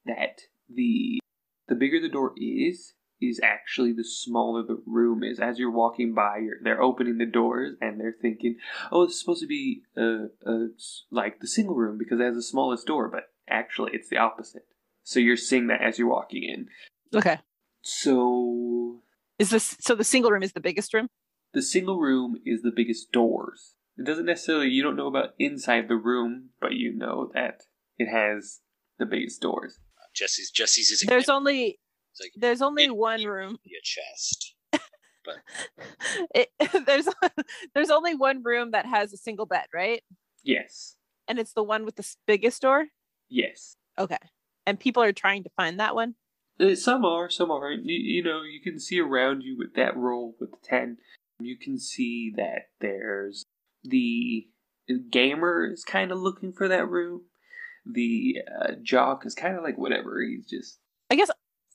that 0.06 0.42
the 0.68 1.18
the 1.68 1.74
bigger 1.74 2.00
the 2.00 2.08
door 2.08 2.34
is, 2.36 2.94
is 3.20 3.40
actually 3.42 3.92
the 3.92 4.04
smaller 4.04 4.62
the 4.62 4.82
room 4.84 5.22
is. 5.22 5.38
As 5.38 5.58
you're 5.58 5.70
walking 5.70 6.12
by, 6.12 6.38
you're, 6.38 6.56
they're 6.62 6.82
opening 6.82 7.18
the 7.18 7.26
doors 7.26 7.76
and 7.80 8.00
they're 8.00 8.16
thinking, 8.20 8.56
"Oh, 8.90 9.06
is 9.06 9.18
supposed 9.18 9.42
to 9.42 9.46
be 9.46 9.82
uh, 9.96 10.26
uh, 10.46 10.68
like 11.10 11.40
the 11.40 11.46
single 11.46 11.76
room 11.76 11.98
because 11.98 12.20
it 12.20 12.24
has 12.24 12.34
the 12.34 12.42
smallest 12.42 12.86
door," 12.86 13.08
but 13.08 13.24
actually, 13.48 13.92
it's 13.94 14.08
the 14.08 14.18
opposite. 14.18 14.66
So 15.04 15.20
you're 15.20 15.36
seeing 15.36 15.66
that 15.68 15.82
as 15.82 15.98
you're 15.98 16.08
walking 16.08 16.42
in. 16.44 16.68
okay 17.18 17.38
So 17.82 19.02
is 19.38 19.50
this 19.50 19.76
so 19.80 19.94
the 19.94 20.04
single 20.04 20.30
room 20.30 20.42
is 20.42 20.52
the 20.52 20.60
biggest 20.60 20.94
room 20.94 21.08
the 21.52 21.62
single 21.62 21.98
room 21.98 22.36
is 22.46 22.62
the 22.62 22.72
biggest 22.74 23.12
doors. 23.12 23.74
It 23.98 24.06
doesn't 24.06 24.24
necessarily 24.24 24.68
you 24.68 24.82
don't 24.82 24.96
know 24.96 25.06
about 25.06 25.34
inside 25.38 25.88
the 25.88 25.96
room, 25.96 26.50
but 26.60 26.72
you 26.72 26.94
know 26.96 27.30
that 27.34 27.62
it 27.98 28.08
has 28.08 28.60
the 28.98 29.06
biggest 29.06 29.40
doors. 29.42 29.78
Jessie's 30.14 30.50
Jessie's 30.50 30.90
is 30.90 31.04
there's 31.06 31.28
only 31.28 31.78
like 32.20 32.32
there's 32.36 32.62
only 32.62 32.90
one 32.90 33.24
room 33.24 33.58
be 33.64 33.72
a 33.76 33.82
chest. 33.82 34.54
but 35.24 35.36
it, 36.34 36.50
there's 36.86 37.08
there's 37.74 37.90
only 37.90 38.14
one 38.14 38.42
room 38.42 38.72
that 38.72 38.86
has 38.86 39.12
a 39.12 39.16
single 39.16 39.46
bed, 39.46 39.66
right? 39.72 40.02
Yes. 40.42 40.96
And 41.28 41.38
it's 41.38 41.52
the 41.52 41.62
one 41.62 41.84
with 41.84 41.96
the 41.96 42.06
biggest 42.26 42.62
door. 42.62 42.86
Yes. 43.28 43.76
Okay. 43.98 44.18
And 44.66 44.78
people 44.78 45.02
are 45.02 45.12
trying 45.12 45.44
to 45.44 45.50
find 45.56 45.78
that 45.80 45.94
one. 45.94 46.14
Uh, 46.60 46.74
some 46.74 47.04
are, 47.04 47.30
some 47.30 47.50
aren't. 47.50 47.84
You, 47.84 47.94
you 47.94 48.22
know, 48.22 48.42
you 48.42 48.60
can 48.60 48.78
see 48.78 49.00
around 49.00 49.42
you 49.42 49.56
with 49.56 49.74
that 49.74 49.96
roll 49.96 50.34
with 50.38 50.50
the 50.50 50.56
10, 50.62 50.98
you 51.40 51.56
can 51.56 51.78
see 51.78 52.32
that 52.36 52.68
there's 52.80 53.44
the 53.82 54.46
gamer 55.10 55.70
is 55.72 55.84
kind 55.84 56.12
of 56.12 56.18
looking 56.18 56.52
for 56.52 56.68
that 56.68 56.88
room. 56.88 57.22
The 57.86 58.38
uh, 58.60 58.72
jock 58.82 59.26
is 59.26 59.34
kind 59.34 59.56
of 59.56 59.62
like 59.64 59.76
whatever. 59.78 60.20
He's 60.22 60.46
just. 60.46 60.78
I 61.10 61.16
guess 61.16 61.30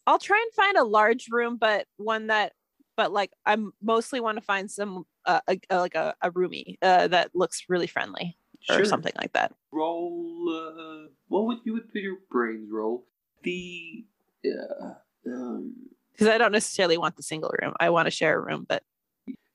I'll 0.05 0.19
try 0.19 0.41
and 0.41 0.53
find 0.53 0.77
a 0.77 0.83
large 0.83 1.27
room, 1.29 1.57
but 1.57 1.85
one 1.97 2.27
that, 2.27 2.53
but 2.95 3.11
like 3.11 3.31
I 3.45 3.57
mostly 3.81 4.19
want 4.19 4.37
to 4.37 4.43
find 4.43 4.71
some 4.71 5.05
uh, 5.25 5.41
a, 5.47 5.59
a- 5.69 5.79
like 5.79 5.95
a, 5.95 6.15
a 6.21 6.31
roomie 6.31 6.77
uh, 6.81 7.07
that 7.09 7.31
looks 7.33 7.63
really 7.67 7.87
friendly 7.87 8.37
or 8.69 8.85
something 8.85 9.13
like 9.17 9.33
that. 9.33 9.53
Roll. 9.71 10.49
Uh, 10.49 11.09
what 11.27 11.45
would 11.45 11.59
you 11.65 11.73
would 11.73 11.89
your 11.93 12.17
brains 12.29 12.69
roll? 12.71 13.05
The. 13.43 14.05
Uh, 14.45 14.93
um, 15.29 15.73
Because 16.13 16.27
I 16.27 16.37
don't 16.37 16.51
necessarily 16.53 16.97
want 16.97 17.17
the 17.17 17.23
single 17.23 17.51
room. 17.61 17.73
I 17.79 17.89
want 17.89 18.05
to 18.07 18.11
share 18.11 18.37
a 18.37 18.41
room, 18.41 18.65
but 18.67 18.83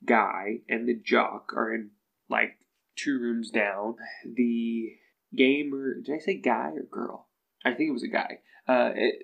guy 0.05 0.59
and 0.69 0.88
the 0.88 0.95
jock 0.95 1.53
are 1.57 1.75
in 1.75 1.91
like 2.29 2.59
two 2.97 3.19
rooms 3.19 3.51
down. 3.51 3.97
The 4.25 4.93
gamer, 5.37 6.01
did 6.05 6.14
I 6.14 6.18
say 6.18 6.38
guy 6.38 6.71
or 6.75 6.87
girl? 6.90 7.29
I 7.64 7.73
think 7.73 7.88
it 7.88 7.92
was 7.92 8.03
a 8.03 8.09
guy. 8.09 8.38
Uh, 8.68 8.90
it, 8.95 9.14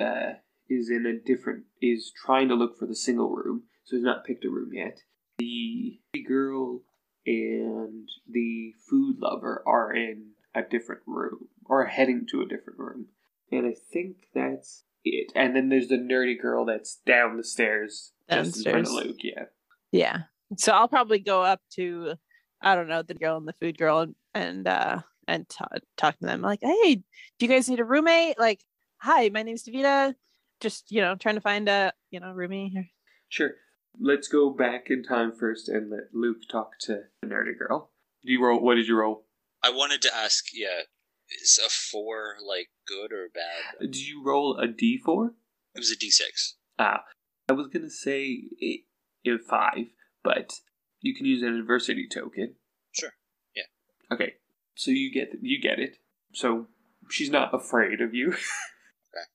uh, 0.00 0.34
is 0.68 0.90
in 0.90 1.06
a 1.06 1.18
different 1.18 1.64
is 1.80 2.12
trying 2.24 2.48
to 2.48 2.54
look 2.54 2.78
for 2.78 2.86
the 2.86 2.94
single 2.94 3.30
room, 3.30 3.64
so 3.84 3.96
he's 3.96 4.04
not 4.04 4.24
picked 4.24 4.44
a 4.44 4.50
room 4.50 4.70
yet. 4.72 4.98
The 5.38 5.98
girl 6.26 6.82
and 7.26 8.08
the 8.30 8.74
food 8.88 9.16
lover 9.18 9.62
are 9.66 9.92
in 9.92 10.32
a 10.54 10.62
different 10.62 11.02
room 11.06 11.48
or 11.64 11.86
heading 11.86 12.26
to 12.30 12.42
a 12.42 12.46
different 12.46 12.78
room, 12.78 13.06
and 13.50 13.66
I 13.66 13.74
think 13.92 14.16
that's 14.34 14.84
it. 15.04 15.32
And 15.34 15.56
then 15.56 15.68
there's 15.68 15.88
the 15.88 15.96
nerdy 15.96 16.40
girl 16.40 16.64
that's 16.64 17.00
down 17.06 17.36
the 17.36 17.44
stairs, 17.44 18.12
just 18.30 18.58
in 18.58 18.62
front 18.64 18.86
of 18.86 18.92
Downstairs. 18.92 19.06
Luke. 19.06 19.16
Yeah. 19.22 19.44
yeah. 19.92 20.16
So 20.56 20.72
I'll 20.72 20.88
probably 20.88 21.18
go 21.18 21.42
up 21.42 21.60
to, 21.74 22.14
I 22.62 22.74
don't 22.74 22.88
know, 22.88 23.02
the 23.02 23.14
girl 23.14 23.36
and 23.36 23.46
the 23.46 23.54
food 23.54 23.78
girl 23.78 24.00
and 24.00 24.14
and 24.34 24.66
uh 24.66 25.00
and 25.28 25.48
ta 25.48 25.66
talk 25.96 26.18
to 26.18 26.26
them 26.26 26.40
like, 26.42 26.60
hey, 26.62 26.96
do 27.38 27.46
you 27.46 27.48
guys 27.48 27.68
need 27.68 27.78
a 27.78 27.84
roommate? 27.84 28.38
Like, 28.38 28.64
hi, 28.96 29.28
my 29.28 29.42
name's 29.44 29.62
Davita. 29.62 30.14
Just 30.60 30.90
you 30.90 31.00
know, 31.00 31.14
trying 31.14 31.36
to 31.36 31.40
find 31.40 31.68
a 31.68 31.92
you 32.10 32.18
know 32.18 32.28
roomie 32.34 32.70
here. 32.70 32.88
Sure. 33.28 33.52
Let's 34.00 34.28
go 34.28 34.50
back 34.50 34.86
in 34.90 35.02
time 35.04 35.32
first 35.32 35.68
and 35.68 35.90
let 35.90 36.12
Luke 36.12 36.38
talk 36.50 36.70
to 36.82 37.02
the 37.22 37.28
nerdy 37.28 37.56
girl. 37.56 37.90
Do 38.24 38.32
you 38.32 38.42
roll? 38.44 38.60
What 38.60 38.74
did 38.74 38.88
you 38.88 38.96
roll? 38.96 39.26
I 39.62 39.70
wanted 39.70 40.02
to 40.02 40.14
ask, 40.14 40.46
yeah, 40.54 40.82
is 41.42 41.58
a 41.64 41.68
four 41.68 42.34
like 42.44 42.68
good 42.86 43.12
or 43.12 43.28
bad? 43.32 43.80
Did 43.80 43.96
you 43.96 44.22
roll 44.24 44.56
a 44.56 44.66
d4? 44.66 45.30
It 45.74 45.78
was 45.78 45.90
a 45.90 45.96
d6. 45.96 46.54
Ah, 46.78 47.02
I 47.48 47.52
was 47.52 47.68
gonna 47.68 47.90
say 47.90 48.42
i- 48.62 48.84
a 49.26 49.38
five, 49.38 49.86
but 50.24 50.52
you 51.00 51.14
can 51.14 51.26
use 51.26 51.42
an 51.42 51.54
adversity 51.56 52.08
token. 52.12 52.54
Sure. 52.92 53.10
Yeah. 53.54 53.64
Okay. 54.12 54.34
So 54.78 54.92
you 54.94 55.10
get 55.12 55.34
you 55.42 55.58
get 55.60 55.78
it. 55.82 55.98
So 56.32 56.68
she's 57.10 57.30
not 57.34 57.50
afraid 57.52 58.00
of 58.00 58.14
you. 58.14 58.28
Okay, 58.30 59.26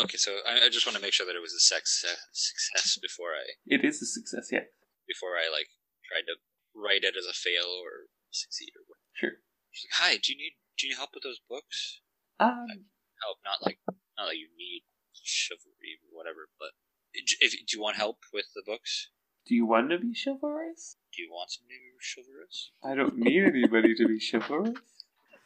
Okay. 0.06 0.16
so 0.18 0.38
I, 0.46 0.66
I 0.66 0.68
just 0.70 0.86
want 0.86 0.94
to 0.94 1.02
make 1.02 1.12
sure 1.12 1.26
that 1.26 1.34
it 1.34 1.42
was 1.42 1.52
a 1.52 1.58
sex 1.58 2.04
uh, 2.06 2.14
success 2.32 2.96
before 3.02 3.34
I 3.34 3.58
it 3.66 3.84
is 3.84 3.98
a 4.00 4.06
success. 4.06 4.48
Yeah. 4.54 4.70
before 5.10 5.34
I 5.34 5.50
like 5.50 5.66
tried 6.06 6.30
to 6.30 6.38
write 6.78 7.02
it 7.02 7.18
as 7.18 7.26
a 7.26 7.34
fail 7.34 7.66
or 7.82 8.06
succeed 8.30 8.70
or 8.78 8.86
whatever. 8.86 9.10
Sure. 9.18 9.34
She's 9.74 9.90
like, 9.90 9.98
"Hi, 9.98 10.12
do 10.22 10.30
you 10.32 10.38
need 10.38 10.54
do 10.78 10.86
you 10.86 10.94
need 10.94 11.02
help 11.02 11.10
with 11.14 11.24
those 11.26 11.42
books? 11.50 12.00
Um. 12.38 12.86
Help, 13.22 13.38
not 13.42 13.66
like 13.66 13.78
not 14.18 14.30
like 14.30 14.38
you 14.38 14.50
need 14.54 14.86
chivalry 15.26 15.98
or 16.06 16.14
whatever, 16.14 16.46
but 16.62 16.70
if 17.14 17.50
do 17.52 17.70
you 17.74 17.82
want 17.82 17.96
help 17.98 18.22
with 18.32 18.46
the 18.54 18.62
books? 18.66 19.10
Do 19.46 19.54
you 19.54 19.66
want 19.66 19.90
to 19.90 19.98
be 19.98 20.14
chivalrous? 20.14 20.96
Do 21.14 21.22
you 21.22 21.30
want 21.30 21.50
somebody 21.50 21.74
to 21.74 21.98
be 21.98 22.22
chivalrous? 22.22 22.70
I 22.82 22.94
don't 22.94 23.18
need 23.18 23.44
anybody 23.44 23.94
to 23.94 24.08
be 24.08 24.18
chivalrous. 24.18 24.78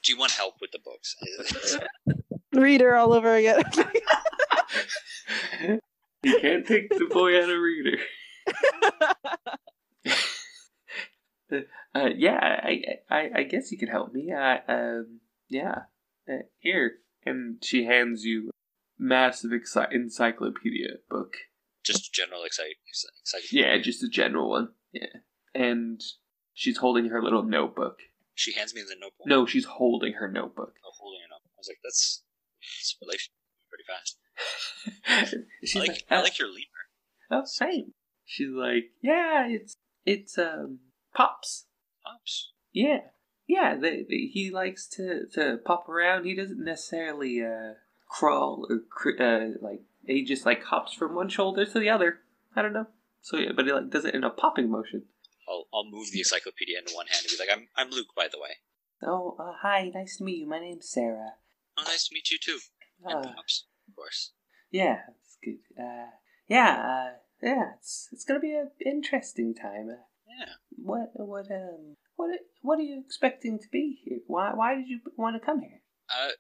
Do 0.05 0.13
you 0.13 0.19
want 0.19 0.31
help 0.33 0.55
with 0.61 0.71
the 0.71 0.79
books? 0.79 1.17
Reader 2.53 2.95
all 2.95 3.13
over 3.13 3.35
again. 3.35 3.65
you 6.23 6.39
can't 6.41 6.65
take 6.67 6.91
the 6.91 7.07
boy 7.11 7.43
out 7.43 7.51
of 7.51 7.59
reader. 7.59 7.99
Uh, 11.95 12.11
yeah, 12.15 12.39
I, 12.39 12.83
I, 13.11 13.31
I 13.37 13.43
guess 13.45 13.73
you 13.73 13.79
could 13.79 13.89
help 13.89 14.13
me. 14.13 14.31
I, 14.33 14.59
um, 14.69 15.21
yeah, 15.49 15.85
uh, 16.29 16.43
here, 16.59 16.97
and 17.25 17.65
she 17.65 17.87
hands 17.87 18.25
you 18.25 18.51
a 18.51 19.03
massive 19.03 19.53
exci- 19.53 19.91
encyclopedia 19.91 20.99
book. 21.09 21.33
Just 21.85 22.13
general 22.13 22.45
excite, 22.45 22.77
excite, 22.89 23.53
Yeah, 23.53 23.79
just 23.79 24.03
a 24.03 24.09
general 24.09 24.51
one. 24.51 24.69
Yeah, 24.93 25.07
and 25.55 26.01
she's 26.55 26.79
holding 26.79 27.07
her 27.07 27.23
little 27.23 27.43
notebook. 27.43 27.99
She 28.35 28.53
hands 28.53 28.75
me 28.75 28.83
the 28.83 28.95
notebook. 28.95 29.27
No, 29.27 29.47
she's 29.47 29.65
holding 29.65 30.15
her 30.15 30.31
notebook. 30.31 30.75
Oh, 30.87 30.91
holding 30.99 31.21
it 31.21 31.35
up. 31.35 31.43
I 31.45 31.59
was 31.59 31.69
like, 31.69 31.79
that's, 31.83 32.23
that's 32.61 32.97
relation 33.03 33.33
pretty 33.69 33.85
fast. 33.89 35.35
she's 35.65 35.77
I 35.77 35.81
like, 35.81 35.89
like, 35.89 36.05
I 36.11 36.17
"Oh, 36.19 36.23
like 36.23 36.39
your 36.39 36.49
lemur. 36.49 36.63
oh, 37.33 37.43
same. 37.45 37.95
She's 38.25 38.51
like, 38.51 38.91
yeah, 39.03 39.47
it's 39.49 39.75
it's 40.05 40.39
um 40.39 40.81
pops. 41.15 41.67
Pops. 42.05 42.53
Yeah, 42.73 43.01
yeah. 43.47 43.75
They, 43.75 44.05
they, 44.09 44.31
he 44.33 44.51
likes 44.53 44.87
to, 44.91 45.27
to 45.35 45.59
pop 45.65 45.89
around. 45.89 46.25
He 46.25 46.35
doesn't 46.35 46.63
necessarily 46.63 47.43
uh, 47.43 47.75
crawl 48.09 48.67
or 48.71 48.81
cr- 48.91 49.21
uh, 49.23 49.49
like 49.61 49.81
he 50.09 50.25
just 50.25 50.45
like 50.47 50.63
hops 50.65 50.93
from 50.93 51.15
one 51.15 51.29
shoulder 51.29 51.65
to 51.65 51.79
the 51.79 51.91
other. 51.91 52.21
I 52.57 52.63
don't 52.63 52.73
know. 52.73 52.87
So 53.21 53.37
yeah, 53.37 53.53
but 53.55 53.67
he 53.67 53.73
like 53.73 53.91
does 53.91 54.05
it 54.05 54.15
in 54.15 54.25
a 54.25 54.31
popping 54.31 54.71
motion. 54.71 55.05
I'll, 55.49 55.67
I'll 55.73 55.85
move 55.91 56.11
the 56.13 56.19
encyclopedia 56.21 56.79
into 56.79 56.95
one 56.95 57.07
hand 57.07 57.25
and 57.25 57.31
be 57.31 57.43
like, 57.43 57.57
I'm, 57.57 57.69
I'm 57.77 57.91
Luke, 57.91 58.09
by 58.17 58.29
the 58.31 58.39
way. 58.39 58.57
Oh, 59.03 59.37
uh, 59.39 59.53
hi. 59.63 59.91
Nice 59.95 60.17
to 60.19 60.25
meet 60.25 60.39
you. 60.41 60.49
My 60.49 60.59
name's 60.59 60.91
Sarah. 60.91 61.33
Oh, 61.79 61.85
nice 61.87 62.09
to 62.09 62.15
meet 62.15 62.31
you 62.31 62.39
too. 62.39 62.59
And 63.05 63.19
Uh, 63.25 63.33
Pops, 63.35 63.67
of 63.89 63.95
course. 63.97 64.33
yeah, 64.71 64.99
it's 65.21 65.39
good. 65.43 65.61
Uh, 65.83 66.11
yeah, 66.49 67.13
uh, 67.13 67.17
yeah. 67.43 67.65
It's 67.79 68.09
it's 68.13 68.25
gonna 68.25 68.41
be 68.41 68.53
an 68.53 68.71
interesting 68.85 69.55
time. 69.55 69.89
Uh, 69.89 70.03
Yeah. 70.39 70.53
what 70.77 71.11
what 71.15 71.47
um 71.51 71.97
what 72.17 72.31
what 72.63 72.79
are 72.79 72.83
you 72.83 73.01
expecting 73.05 73.59
to 73.59 73.69
be 73.71 74.01
here? 74.05 74.19
Why 74.27 74.53
why 74.53 74.75
did 74.75 74.89
you 74.89 75.01
want 75.17 75.41
to 75.41 75.47
come 75.47 75.61
here? 75.61 75.81
Uh, 76.11 76.33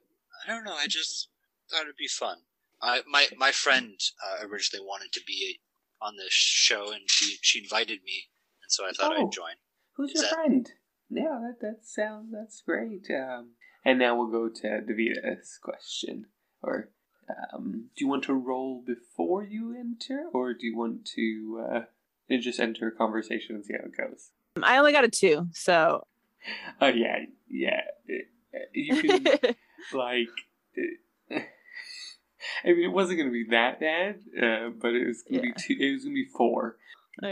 I 0.44 0.52
don't 0.52 0.64
know. 0.64 0.74
I 0.74 0.86
just 0.88 1.28
thought 1.70 1.82
it'd 1.82 1.96
be 1.96 2.08
fun. 2.08 2.38
I 2.82 3.02
my 3.10 3.26
my 3.36 3.50
friend 3.52 3.98
uh, 4.24 4.46
originally 4.46 4.84
wanted 4.84 5.12
to 5.12 5.20
be 5.26 5.60
on 6.00 6.16
this 6.16 6.32
show, 6.32 6.90
and 6.92 7.02
she 7.06 7.36
she 7.42 7.60
invited 7.60 8.02
me, 8.04 8.24
and 8.62 8.70
so 8.70 8.86
I 8.86 8.92
thought 8.92 9.16
Oh. 9.16 9.26
I'd 9.26 9.32
join. 9.32 9.54
Who's 9.96 10.10
Is 10.10 10.16
your 10.16 10.30
that- 10.30 10.34
friend? 10.34 10.70
Yeah, 11.10 11.40
that 11.42 11.56
that 11.60 11.78
sounds 11.86 12.30
that's 12.32 12.60
great. 12.60 13.06
Um, 13.10 13.52
and 13.84 13.98
now 13.98 14.16
we'll 14.16 14.30
go 14.30 14.48
to 14.48 14.66
Davita's 14.82 15.58
question. 15.62 16.26
Or, 16.62 16.90
um, 17.54 17.88
do 17.96 18.04
you 18.04 18.08
want 18.08 18.24
to 18.24 18.34
roll 18.34 18.84
before 18.86 19.42
you 19.44 19.74
enter, 19.78 20.26
or 20.34 20.52
do 20.52 20.66
you 20.66 20.76
want 20.76 21.06
to 21.14 21.64
uh, 21.72 21.80
just 22.40 22.60
enter 22.60 22.88
a 22.88 22.92
conversation 22.92 23.54
and 23.56 23.64
see 23.64 23.72
how 23.74 23.86
it 23.86 23.96
goes? 23.96 24.30
I 24.62 24.76
only 24.76 24.92
got 24.92 25.04
a 25.04 25.08
two, 25.08 25.46
so 25.52 26.04
Oh 26.80 26.88
yeah, 26.88 27.20
yeah. 27.48 27.80
Uh, 28.54 28.58
You 28.74 29.02
can 29.02 29.24
like. 29.94 30.28
I 32.64 32.68
mean, 32.68 32.84
it 32.84 32.92
wasn't 32.92 33.18
going 33.18 33.28
to 33.28 33.32
be 33.32 33.46
that 33.50 33.80
bad, 33.80 34.20
uh, 34.36 34.70
but 34.80 34.94
it 34.94 35.06
was 35.06 35.22
going 35.22 35.42
to 35.42 35.48
Yeah. 35.48 35.54
be 35.54 35.60
two. 35.76 35.76
It 35.82 35.92
was 35.92 36.04
going 36.04 36.14
to 36.16 36.22
be 36.24 36.28
four. 36.36 36.76
Okay. 37.22 37.30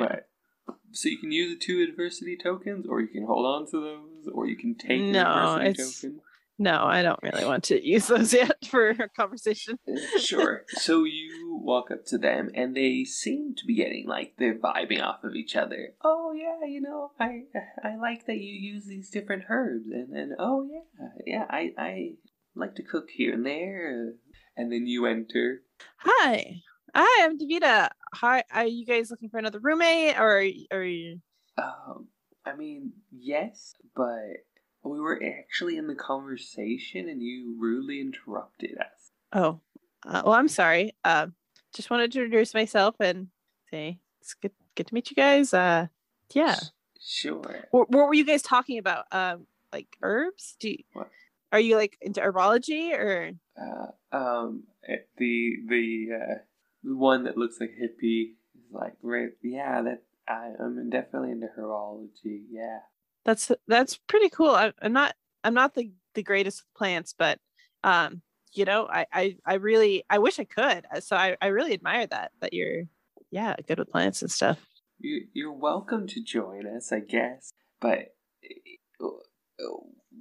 But 0.66 0.76
so 0.92 1.08
you 1.08 1.18
can 1.18 1.30
use 1.32 1.52
the 1.56 1.64
two 1.64 1.84
adversity 1.88 2.36
tokens, 2.36 2.86
or 2.88 3.00
you 3.00 3.08
can 3.08 3.24
hold 3.26 3.44
on 3.46 3.66
to 3.70 3.80
those, 3.80 4.28
or 4.32 4.46
you 4.46 4.56
can 4.56 4.74
take 4.74 5.00
an 5.00 5.12
No, 5.12 5.20
adversity 5.56 5.68
it's- 5.70 6.00
token. 6.02 6.20
no, 6.58 6.84
I 6.84 7.02
don't 7.02 7.22
really 7.22 7.44
want 7.44 7.64
to 7.64 7.86
use 7.94 8.06
those 8.08 8.32
yet 8.32 8.64
for 8.66 8.88
a 8.90 9.08
conversation. 9.08 9.78
Sure. 10.18 10.64
so 10.68 11.04
you 11.04 11.60
walk 11.62 11.90
up 11.90 12.04
to 12.06 12.18
them, 12.18 12.50
and 12.54 12.74
they 12.76 13.04
seem 13.04 13.54
to 13.56 13.64
be 13.66 13.74
getting 13.76 14.06
like 14.08 14.34
they're 14.38 14.58
vibing 14.58 15.02
off 15.02 15.22
of 15.24 15.34
each 15.34 15.54
other. 15.54 15.90
Oh 16.02 16.32
yeah, 16.32 16.66
you 16.66 16.80
know, 16.80 17.12
I 17.20 17.44
I 17.82 17.96
like 17.96 18.26
that 18.26 18.38
you 18.38 18.52
use 18.54 18.86
these 18.86 19.10
different 19.10 19.44
herbs, 19.48 19.86
and 19.90 20.12
and 20.16 20.32
oh 20.38 20.66
yeah, 20.70 21.08
yeah, 21.26 21.44
I 21.48 21.72
I 21.78 22.10
like 22.54 22.74
to 22.76 22.82
cook 22.82 23.10
here 23.10 23.34
and 23.34 23.44
there. 23.46 24.14
And 24.56 24.72
then 24.72 24.86
you 24.86 25.06
enter. 25.06 25.62
Hi, 25.98 26.62
hi, 26.94 27.24
I'm 27.24 27.38
Davita. 27.38 27.90
Hi, 28.14 28.42
are 28.52 28.66
you 28.66 28.86
guys 28.86 29.10
looking 29.10 29.28
for 29.28 29.38
another 29.38 29.58
roommate, 29.58 30.18
or 30.18 30.38
are 30.70 30.82
you? 30.82 31.20
Um, 31.58 32.08
I 32.46 32.56
mean, 32.56 32.92
yes, 33.10 33.74
but 33.94 34.44
we 34.82 34.98
were 35.00 35.22
actually 35.22 35.76
in 35.76 35.86
the 35.88 35.94
conversation, 35.94 37.08
and 37.08 37.22
you 37.22 37.56
rudely 37.58 38.00
interrupted 38.00 38.78
us. 38.78 39.10
Oh, 39.32 39.60
uh, 40.06 40.22
well, 40.24 40.34
I'm 40.34 40.48
sorry. 40.48 40.94
Uh, 41.04 41.26
just 41.74 41.90
wanted 41.90 42.12
to 42.12 42.24
introduce 42.24 42.54
myself 42.54 42.94
and 43.00 43.28
say 43.70 43.98
it's 44.22 44.34
good 44.34 44.52
good 44.74 44.86
to 44.86 44.94
meet 44.94 45.10
you 45.10 45.16
guys. 45.16 45.52
Uh, 45.52 45.88
yeah. 46.32 46.56
Sure. 47.00 47.66
What, 47.70 47.90
what 47.90 48.06
were 48.08 48.14
you 48.14 48.24
guys 48.24 48.42
talking 48.42 48.78
about? 48.78 49.04
Um, 49.12 49.46
like 49.72 49.88
herbs? 50.02 50.56
Do 50.60 50.70
you, 50.70 50.78
What? 50.92 51.10
Are 51.52 51.60
you 51.60 51.76
like 51.76 51.96
into 52.00 52.20
herbology 52.20 52.92
or? 52.92 53.32
Uh, 53.60 54.16
um, 54.16 54.64
eh, 54.88 54.96
the 55.16 55.56
the 55.68 56.08
uh, 56.14 56.34
one 56.82 57.24
that 57.24 57.36
looks 57.38 57.58
like 57.60 57.70
hippie 57.70 58.32
is 58.54 58.72
like, 58.72 58.94
right? 59.02 59.30
Yeah, 59.42 59.82
that 59.82 60.02
I 60.28 60.52
am 60.60 60.90
definitely 60.90 61.30
into 61.32 61.48
herbology. 61.58 62.42
Yeah. 62.50 62.80
That's 63.24 63.50
that's 63.66 63.96
pretty 64.06 64.28
cool. 64.28 64.50
I, 64.50 64.72
I'm 64.80 64.92
not 64.92 65.14
I'm 65.44 65.54
not 65.54 65.74
the 65.74 65.92
the 66.14 66.22
greatest 66.22 66.62
with 66.62 66.78
plants, 66.78 67.14
but 67.16 67.38
um, 67.84 68.22
you 68.52 68.64
know, 68.64 68.86
I 68.90 69.06
I 69.12 69.36
I 69.44 69.54
really 69.54 70.04
I 70.08 70.18
wish 70.18 70.38
I 70.38 70.44
could. 70.44 70.86
Uh, 70.94 71.00
So 71.00 71.16
I 71.16 71.36
I 71.40 71.48
really 71.48 71.72
admire 71.74 72.06
that 72.06 72.32
that 72.40 72.52
you're 72.52 72.84
yeah 73.30 73.56
good 73.66 73.78
with 73.78 73.90
plants 73.90 74.22
and 74.22 74.30
stuff. 74.30 74.64
You 74.98 75.26
you're 75.32 75.52
welcome 75.52 76.06
to 76.08 76.22
join 76.22 76.66
us, 76.66 76.92
I 76.92 77.00
guess. 77.00 77.52
But 77.80 78.14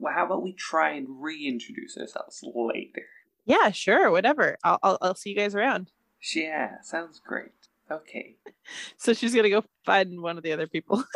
uh, 0.04 0.08
uh, 0.08 0.14
how 0.14 0.26
about 0.26 0.44
we 0.44 0.54
try 0.54 0.92
and 0.94 1.08
reintroduce 1.10 1.98
ourselves 1.98 2.44
later? 2.44 3.06
Yeah, 3.46 3.72
sure, 3.72 4.12
whatever. 4.12 4.58
I'll 4.64 4.80
I'll, 4.84 4.98
I'll 5.02 5.16
see 5.16 5.32
you 5.32 5.36
guys 5.36 5.56
around. 5.56 5.92
Yeah, 6.34 6.82
sounds 6.82 7.20
great. 7.26 7.52
Okay. 7.92 8.36
So 8.98 9.14
she's 9.14 9.36
gonna 9.36 9.52
go 9.52 9.64
find 9.86 10.22
one 10.22 10.38
of 10.38 10.44
the 10.44 10.52
other 10.52 10.66
people. 10.66 11.04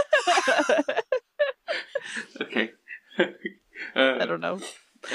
Okay. 2.42 2.72
I 3.96 4.00
uh, 4.00 4.26
don't 4.26 4.42
know. 4.42 4.60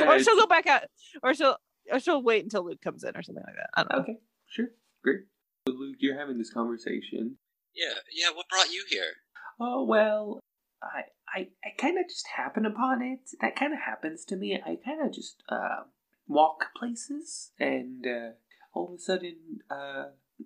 uh, 0.01 0.05
Or 0.05 0.19
she'll 0.19 0.37
go 0.37 0.47
back 0.47 0.67
out, 0.67 0.83
or 1.23 1.35
she'll 1.35 1.57
or 1.91 2.01
she'll 2.01 2.23
wait 2.23 2.45
until 2.45 2.65
Luke 2.65 2.81
comes 2.81 3.05
in 3.05 3.17
or 3.17 3.23
something 3.23 3.45
like 3.47 3.57
that. 3.57 3.71
I 3.75 3.83
don't 3.83 3.93
know. 3.93 4.03
Okay, 4.03 4.19
sure, 4.49 4.69
great. 5.03 5.21
So 5.67 5.75
Luke, 5.75 5.97
you're 5.99 6.19
having 6.19 6.39
this 6.39 6.53
conversation. 6.53 7.37
Yeah, 7.75 7.95
yeah. 8.13 8.31
What 8.35 8.49
brought 8.49 8.71
you 8.71 8.85
here? 8.89 9.13
Oh 9.61 9.85
well, 9.85 10.41
I 10.83 11.03
I 11.35 11.49
I 11.65 11.71
kind 11.79 11.99
of 11.99 12.07
just 12.09 12.27
happen 12.37 12.65
upon 12.67 13.03
it. 13.03 13.31
That 13.41 13.57
kind 13.57 13.73
of 13.73 13.81
happens 13.81 14.25
to 14.27 14.37
me. 14.37 14.61
I 14.65 14.77
kind 14.85 15.03
of 15.05 15.13
just 15.13 15.43
uh, 15.49 15.85
walk 16.29 16.67
places, 16.77 17.53
and 17.59 18.07
uh, 18.07 18.31
all 18.73 18.89
of 18.89 18.95
a 18.95 18.99
sudden, 18.99 19.37
uh, 19.71 20.05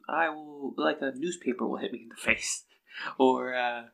I 0.08 0.28
will 0.30 0.74
like 0.76 0.98
a 1.00 1.12
newspaper 1.14 1.66
will 1.66 1.78
hit 1.78 1.92
me 1.92 2.02
in 2.04 2.08
the 2.08 2.16
face, 2.22 2.64
or 3.18 3.54
uh, 3.54 3.84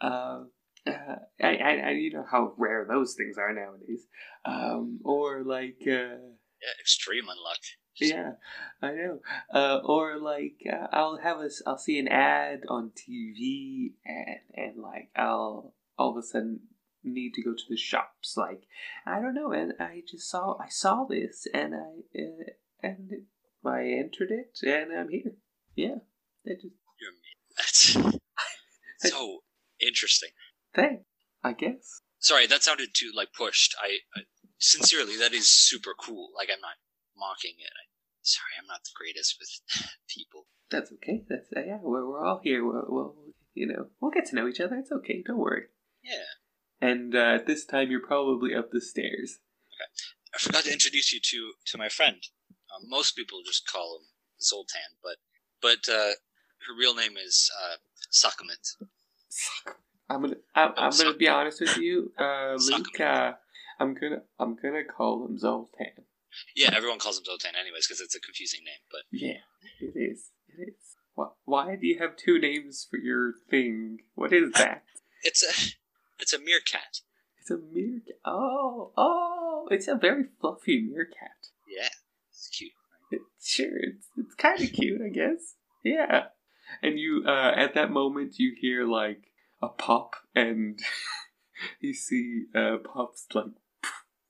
uh, 0.00 0.44
uh, 0.86 1.16
I, 1.42 1.56
I, 1.56 1.82
I 1.86 1.90
you 1.90 2.12
know 2.12 2.24
how 2.30 2.54
rare 2.56 2.86
those 2.88 3.14
things 3.14 3.36
are 3.38 3.52
nowadays, 3.52 4.06
um, 4.44 5.00
or 5.04 5.44
like. 5.44 5.80
Uh, 5.82 6.34
Yeah, 6.60 6.74
extreme 6.80 7.26
unluck. 7.28 7.62
yeah, 8.00 8.32
I 8.82 8.92
know. 8.92 9.20
Uh, 9.52 9.78
or 9.84 10.18
like 10.18 10.58
uh, 10.66 10.86
I'll 10.92 11.18
have 11.18 11.38
a, 11.38 11.50
I'll 11.66 11.78
see 11.78 11.98
an 12.00 12.08
ad 12.08 12.62
on 12.68 12.90
TV, 12.90 13.92
and 14.04 14.40
and 14.54 14.82
like 14.82 15.10
I'll 15.14 15.74
all 15.98 16.10
of 16.10 16.16
a 16.16 16.22
sudden 16.22 16.60
need 17.04 17.34
to 17.34 17.42
go 17.42 17.52
to 17.52 17.64
the 17.68 17.76
shops. 17.76 18.34
Like 18.36 18.62
I 19.06 19.20
don't 19.20 19.34
know, 19.34 19.52
and 19.52 19.74
I 19.80 20.02
just 20.08 20.30
saw 20.30 20.56
I 20.58 20.68
saw 20.68 21.04
this, 21.04 21.46
and 21.52 21.74
I 21.74 22.18
uh, 22.18 22.52
and 22.82 23.10
I 23.64 23.82
entered 23.82 24.30
it, 24.30 24.58
and 24.62 24.92
I'm 24.92 25.08
here. 25.08 25.32
Yeah, 25.74 25.96
just 26.46 26.74
You're 27.00 27.12
me. 27.12 27.38
That's 27.56 27.96
so 29.12 29.38
interesting. 29.80 30.30
thing, 30.74 31.04
I 31.42 31.52
guess. 31.52 32.00
Sorry, 32.18 32.46
that 32.46 32.62
sounded 32.62 32.90
too 32.94 33.12
like 33.14 33.32
pushed. 33.32 33.74
I, 33.80 33.98
I 34.16 34.22
sincerely, 34.58 35.16
that 35.18 35.32
is 35.32 35.48
super 35.48 35.94
cool. 35.98 36.30
Like 36.36 36.48
I'm 36.52 36.60
not 36.60 36.76
mocking 37.16 37.54
it. 37.58 37.70
I, 37.70 37.84
sorry, 38.22 38.52
I'm 38.60 38.66
not 38.66 38.82
the 38.84 38.90
greatest 38.96 39.36
with 39.38 39.50
people. 40.08 40.46
That's 40.70 40.92
okay. 40.92 41.24
That's 41.28 41.48
uh, 41.56 41.60
yeah. 41.66 41.78
We're, 41.80 42.08
we're 42.08 42.24
all 42.24 42.40
here. 42.42 42.64
We'll, 42.64 42.84
we'll 42.88 43.14
you 43.54 43.66
know 43.66 43.86
we'll 44.00 44.10
get 44.10 44.26
to 44.26 44.36
know 44.36 44.48
each 44.48 44.60
other. 44.60 44.76
It's 44.76 44.92
okay. 44.92 45.22
Don't 45.26 45.38
worry. 45.38 45.66
Yeah. 46.02 46.24
And 46.80 47.14
uh, 47.14 47.34
at 47.34 47.46
this 47.46 47.64
time, 47.64 47.90
you're 47.90 48.06
probably 48.06 48.54
up 48.54 48.70
the 48.70 48.80
stairs. 48.80 49.38
Okay. 49.74 49.90
I 50.34 50.38
forgot 50.38 50.64
to 50.64 50.72
introduce 50.72 51.12
you 51.12 51.20
to 51.20 51.52
to 51.66 51.78
my 51.78 51.88
friend. 51.88 52.16
Um, 52.50 52.88
most 52.88 53.16
people 53.16 53.40
just 53.44 53.66
call 53.66 53.98
him 53.98 54.06
Zoltan, 54.40 54.96
but 55.02 55.16
but 55.60 55.92
uh, 55.92 56.12
her 56.66 56.74
real 56.78 56.94
name 56.94 57.16
is 57.16 57.50
uh, 57.64 57.76
Sakumet. 58.12 58.86
I'm 60.10 60.22
gonna 60.22 60.36
I'm, 60.54 60.72
I'm 60.76 60.96
gonna 60.96 61.14
be 61.14 61.28
honest 61.28 61.60
with 61.60 61.76
you, 61.78 62.12
uh, 62.18 62.58
Suck 62.58 62.78
Luke. 62.78 63.00
Uh, 63.00 63.32
I'm 63.80 63.94
gonna 63.94 64.22
I'm 64.38 64.56
gonna 64.56 64.84
call 64.84 65.26
him 65.26 65.38
Zoltan. 65.38 66.04
Yeah, 66.54 66.70
everyone 66.74 66.98
calls 66.98 67.18
him 67.18 67.24
Zoltan 67.24 67.52
anyways 67.58 67.86
because 67.86 68.00
it's 68.00 68.14
a 68.14 68.20
confusing 68.20 68.60
name. 68.64 68.82
But 68.90 69.02
Yeah, 69.10 69.40
it 69.80 69.98
is. 69.98 70.30
It 70.48 70.68
is. 70.68 70.74
Why, 71.14 71.26
why 71.44 71.76
do 71.76 71.86
you 71.86 71.98
have 71.98 72.16
two 72.16 72.38
names 72.38 72.86
for 72.88 72.98
your 72.98 73.32
thing? 73.50 73.98
What 74.14 74.32
is 74.32 74.52
that? 74.52 74.84
it's 75.22 75.42
a 75.42 75.74
it's 76.18 76.32
a 76.32 76.38
meerkat. 76.38 77.00
It's 77.40 77.50
a 77.50 77.58
meerkat. 77.58 78.16
Oh, 78.24 78.92
oh! 78.96 79.68
It's 79.70 79.88
a 79.88 79.94
very 79.94 80.24
fluffy 80.40 80.80
meerkat. 80.82 81.48
Yeah, 81.68 81.88
it's 82.30 82.48
cute. 82.48 82.72
It, 83.10 83.20
sure, 83.42 83.76
it's 83.78 84.06
it's 84.16 84.34
kind 84.34 84.60
of 84.60 84.72
cute, 84.72 85.00
I 85.04 85.08
guess. 85.10 85.54
Yeah. 85.84 86.24
And 86.82 86.98
you, 86.98 87.24
uh, 87.26 87.52
at 87.56 87.74
that 87.74 87.90
moment, 87.90 88.38
you 88.38 88.54
hear 88.60 88.84
like 88.84 89.32
a 89.62 89.68
pop, 89.68 90.16
and 90.34 90.78
you 91.80 91.94
see 91.94 92.44
uh, 92.54 92.76
pops 92.84 93.26
like 93.34 93.46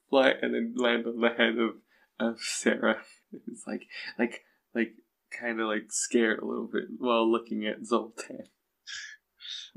fly 0.09 0.35
and 0.41 0.55
then 0.55 0.75
land 0.77 1.07
on 1.07 1.21
the 1.21 1.31
head 1.31 1.59
of 1.59 1.77
of 2.21 2.41
Sarah. 2.41 3.03
It's 3.47 3.67
like 3.67 3.83
like 4.19 4.45
like 4.75 4.95
kind 5.39 5.61
of 5.61 5.67
like 5.69 5.91
scared 5.93 6.39
a 6.39 6.47
little 6.47 6.67
bit 6.73 6.85
while 6.99 7.31
looking 7.31 7.67
at 7.67 7.85
Zoltan. 7.85 8.45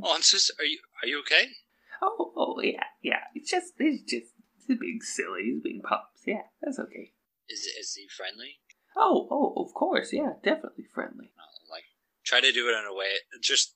Oh, 0.02 0.16
I'm 0.16 0.22
so. 0.22 0.38
s- 0.38 0.52
Are 0.58 0.64
you 0.64 0.80
are 1.04 1.08
you 1.08 1.20
okay? 1.20 1.48
Oh, 2.02 2.34
oh 2.36 2.62
yeah, 2.62 2.84
yeah. 3.02 3.20
It's 3.36 3.52
just 3.52 3.74
it's 3.78 4.04
just 4.04 4.34
it's 4.68 4.80
being 4.80 5.00
silly. 5.02 5.44
He's 5.46 5.62
being 5.62 5.82
pops. 5.82 6.22
Yeah, 6.26 6.44
that's 6.62 6.80
okay. 6.80 7.14
Is 7.50 7.60
is 7.80 7.96
he 7.96 8.08
friendly? 8.08 8.60
Oh, 8.96 9.28
oh, 9.32 9.64
of 9.64 9.74
course. 9.74 10.12
Yeah, 10.12 10.34
definitely 10.44 10.86
friendly. 10.94 11.32
Uh, 11.38 11.72
like 11.72 11.86
try 12.26 12.42
to 12.42 12.52
do 12.52 12.68
it 12.68 12.78
in 12.78 12.86
a 12.90 12.96
way 12.96 13.10
just 13.42 13.76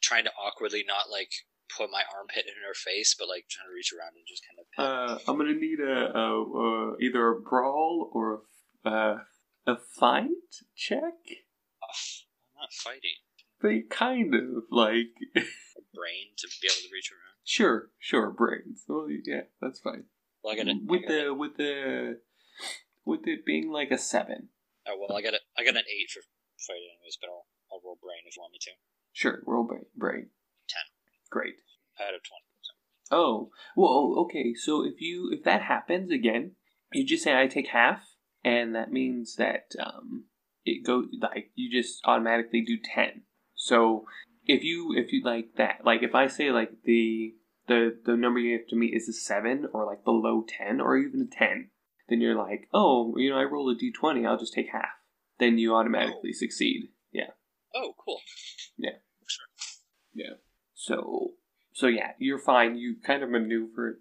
trying 0.00 0.24
to 0.24 0.30
awkwardly 0.32 0.84
not 0.86 1.10
like 1.10 1.30
put 1.76 1.90
my 1.90 2.02
armpit 2.16 2.44
in 2.46 2.54
her 2.66 2.74
face, 2.74 3.14
but 3.18 3.28
like 3.28 3.46
trying 3.48 3.66
to 3.66 3.74
reach 3.74 3.92
around 3.92 4.14
and 4.16 4.26
just 4.26 4.42
kind 4.46 4.60
of. 4.60 4.66
Uh, 4.78 5.30
I'm 5.30 5.36
gonna 5.38 5.54
need 5.54 5.80
a, 5.80 6.16
a, 6.16 6.42
a 6.42 6.96
either 7.00 7.28
a 7.28 7.40
brawl 7.40 8.10
or 8.12 8.42
a 8.84 8.88
uh, 8.88 9.18
a 9.66 9.76
fight 9.76 10.30
check. 10.76 11.00
I'm 11.82 12.60
not 12.60 12.72
fighting. 12.72 13.18
They 13.62 13.80
kind 13.88 14.34
of 14.34 14.64
like 14.70 15.08
A 15.34 15.40
brain 15.96 16.36
to 16.36 16.46
be 16.60 16.68
able 16.68 16.82
to 16.86 16.92
reach 16.92 17.10
around. 17.10 17.40
sure, 17.44 17.90
sure 17.98 18.30
brains. 18.30 18.84
Well, 18.86 19.08
yeah, 19.08 19.48
that's 19.60 19.80
fine. 19.80 20.04
Well, 20.44 20.52
I 20.52 20.56
got 20.56 20.68
it. 20.68 20.76
with 20.84 21.06
the 21.08 21.34
with 21.34 21.56
the 21.56 22.20
with 23.04 23.26
it 23.26 23.44
being 23.44 23.72
like 23.72 23.90
a 23.90 23.98
seven. 23.98 24.48
Oh 24.86 24.96
well, 25.00 25.16
I 25.16 25.22
got 25.22 25.34
it. 25.34 25.42
I 25.58 25.64
got 25.64 25.76
an 25.76 25.88
eight 25.88 26.10
for 26.10 26.20
fighting 26.58 26.90
anyways, 27.00 27.18
but 27.20 27.28
I'll 27.28 27.46
I'll 27.72 27.80
roll 27.84 27.98
brain 28.00 28.22
if 28.26 28.36
you 28.36 28.42
want 28.42 28.52
me 28.52 28.58
to. 28.62 28.70
Sure, 29.12 29.42
roll 29.46 29.64
brain. 29.64 29.86
brain. 29.96 30.26
Ten. 30.68 30.82
Great. 31.30 31.54
Out 32.00 32.14
of 32.14 32.20
twenty. 32.22 32.44
So. 32.62 33.16
Oh, 33.16 33.50
well, 33.76 34.24
okay. 34.24 34.54
So 34.54 34.84
if 34.84 35.00
you 35.00 35.30
if 35.32 35.44
that 35.44 35.62
happens 35.62 36.12
again, 36.12 36.52
you 36.92 37.04
just 37.06 37.24
say 37.24 37.40
I 37.40 37.46
take 37.46 37.68
half, 37.68 38.02
and 38.44 38.74
that 38.74 38.92
means 38.92 39.36
that 39.36 39.70
um 39.80 40.26
it 40.64 40.86
go 40.86 41.04
like 41.20 41.50
you 41.54 41.70
just 41.70 42.00
automatically 42.04 42.60
do 42.60 42.76
ten. 42.82 43.22
So 43.54 44.04
if 44.46 44.62
you 44.62 44.94
if 44.96 45.12
you 45.12 45.22
like 45.24 45.54
that, 45.56 45.80
like 45.84 46.02
if 46.02 46.14
I 46.14 46.26
say 46.28 46.50
like 46.50 46.70
the 46.84 47.34
the 47.68 47.98
the 48.04 48.16
number 48.16 48.38
you 48.38 48.56
have 48.56 48.68
to 48.68 48.76
meet 48.76 48.94
is 48.94 49.08
a 49.08 49.12
seven 49.12 49.68
or 49.72 49.84
like 49.84 50.04
below 50.04 50.44
ten 50.46 50.80
or 50.80 50.96
even 50.96 51.20
a 51.20 51.36
ten, 51.36 51.70
then 52.08 52.20
you're 52.20 52.36
like, 52.36 52.68
oh, 52.72 53.14
you 53.16 53.30
know, 53.30 53.38
I 53.38 53.44
roll 53.44 53.70
a 53.70 53.74
d 53.74 53.92
twenty, 53.92 54.24
I'll 54.24 54.38
just 54.38 54.54
take 54.54 54.68
half. 54.72 54.84
Then 55.38 55.58
you 55.58 55.74
automatically 55.74 56.30
oh. 56.30 56.38
succeed. 56.38 56.88
Yeah. 57.12 57.30
Oh, 57.74 57.94
cool. 58.02 58.20
Yeah. 58.76 58.98
Sure. 59.26 59.46
Yeah. 60.14 60.34
So, 60.74 61.32
so 61.72 61.88
yeah, 61.88 62.12
you're 62.18 62.38
fine. 62.38 62.76
You 62.76 62.96
kind 63.04 63.22
of 63.22 63.30
maneuver 63.30 64.00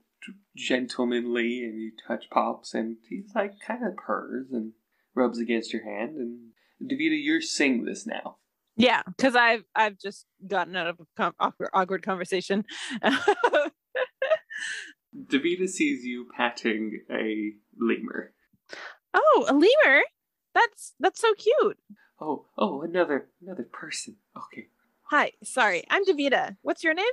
gentlemanly, 0.56 1.64
and 1.64 1.80
you 1.80 1.92
touch 2.08 2.30
Pops, 2.30 2.74
and 2.74 2.98
he's 3.10 3.32
like 3.36 3.54
kind 3.66 3.86
of 3.86 3.96
purrs 3.98 4.48
and 4.52 4.74
rubs 5.14 5.40
against 5.40 5.74
your 5.74 5.84
hand. 5.84 6.16
And 6.16 6.52
Davita, 6.82 7.18
you're 7.22 7.42
sing 7.42 7.86
this 7.86 8.06
now. 8.06 8.38
Yeah, 8.78 9.02
because 9.06 9.36
I've 9.36 9.64
I've 9.76 9.98
just 9.98 10.26
gotten 10.46 10.76
out 10.76 10.88
of 10.88 11.00
a 11.00 11.06
com- 11.16 11.36
awkward, 11.40 11.70
awkward 11.74 12.04
conversation. 12.04 12.66
Davita 15.28 15.68
sees 15.68 16.04
you 16.04 16.28
patting 16.36 17.02
a 17.10 17.54
lemur. 17.80 18.34
oh, 19.14 19.46
a 19.48 19.54
lemur. 19.54 20.02
That's 20.54 20.94
that's 21.00 21.22
so 21.22 21.34
cute. 21.36 21.78
Oh, 22.20 22.46
oh, 22.58 22.82
another 22.82 23.30
another 23.42 23.64
person. 23.64 24.18
Okay. 24.38 24.68
Hi, 25.04 25.32
sorry, 25.44 25.84
I'm 25.90 26.04
Davita. 26.06 26.58
What's 26.62 26.84
your 26.84 26.94
name? 26.94 27.06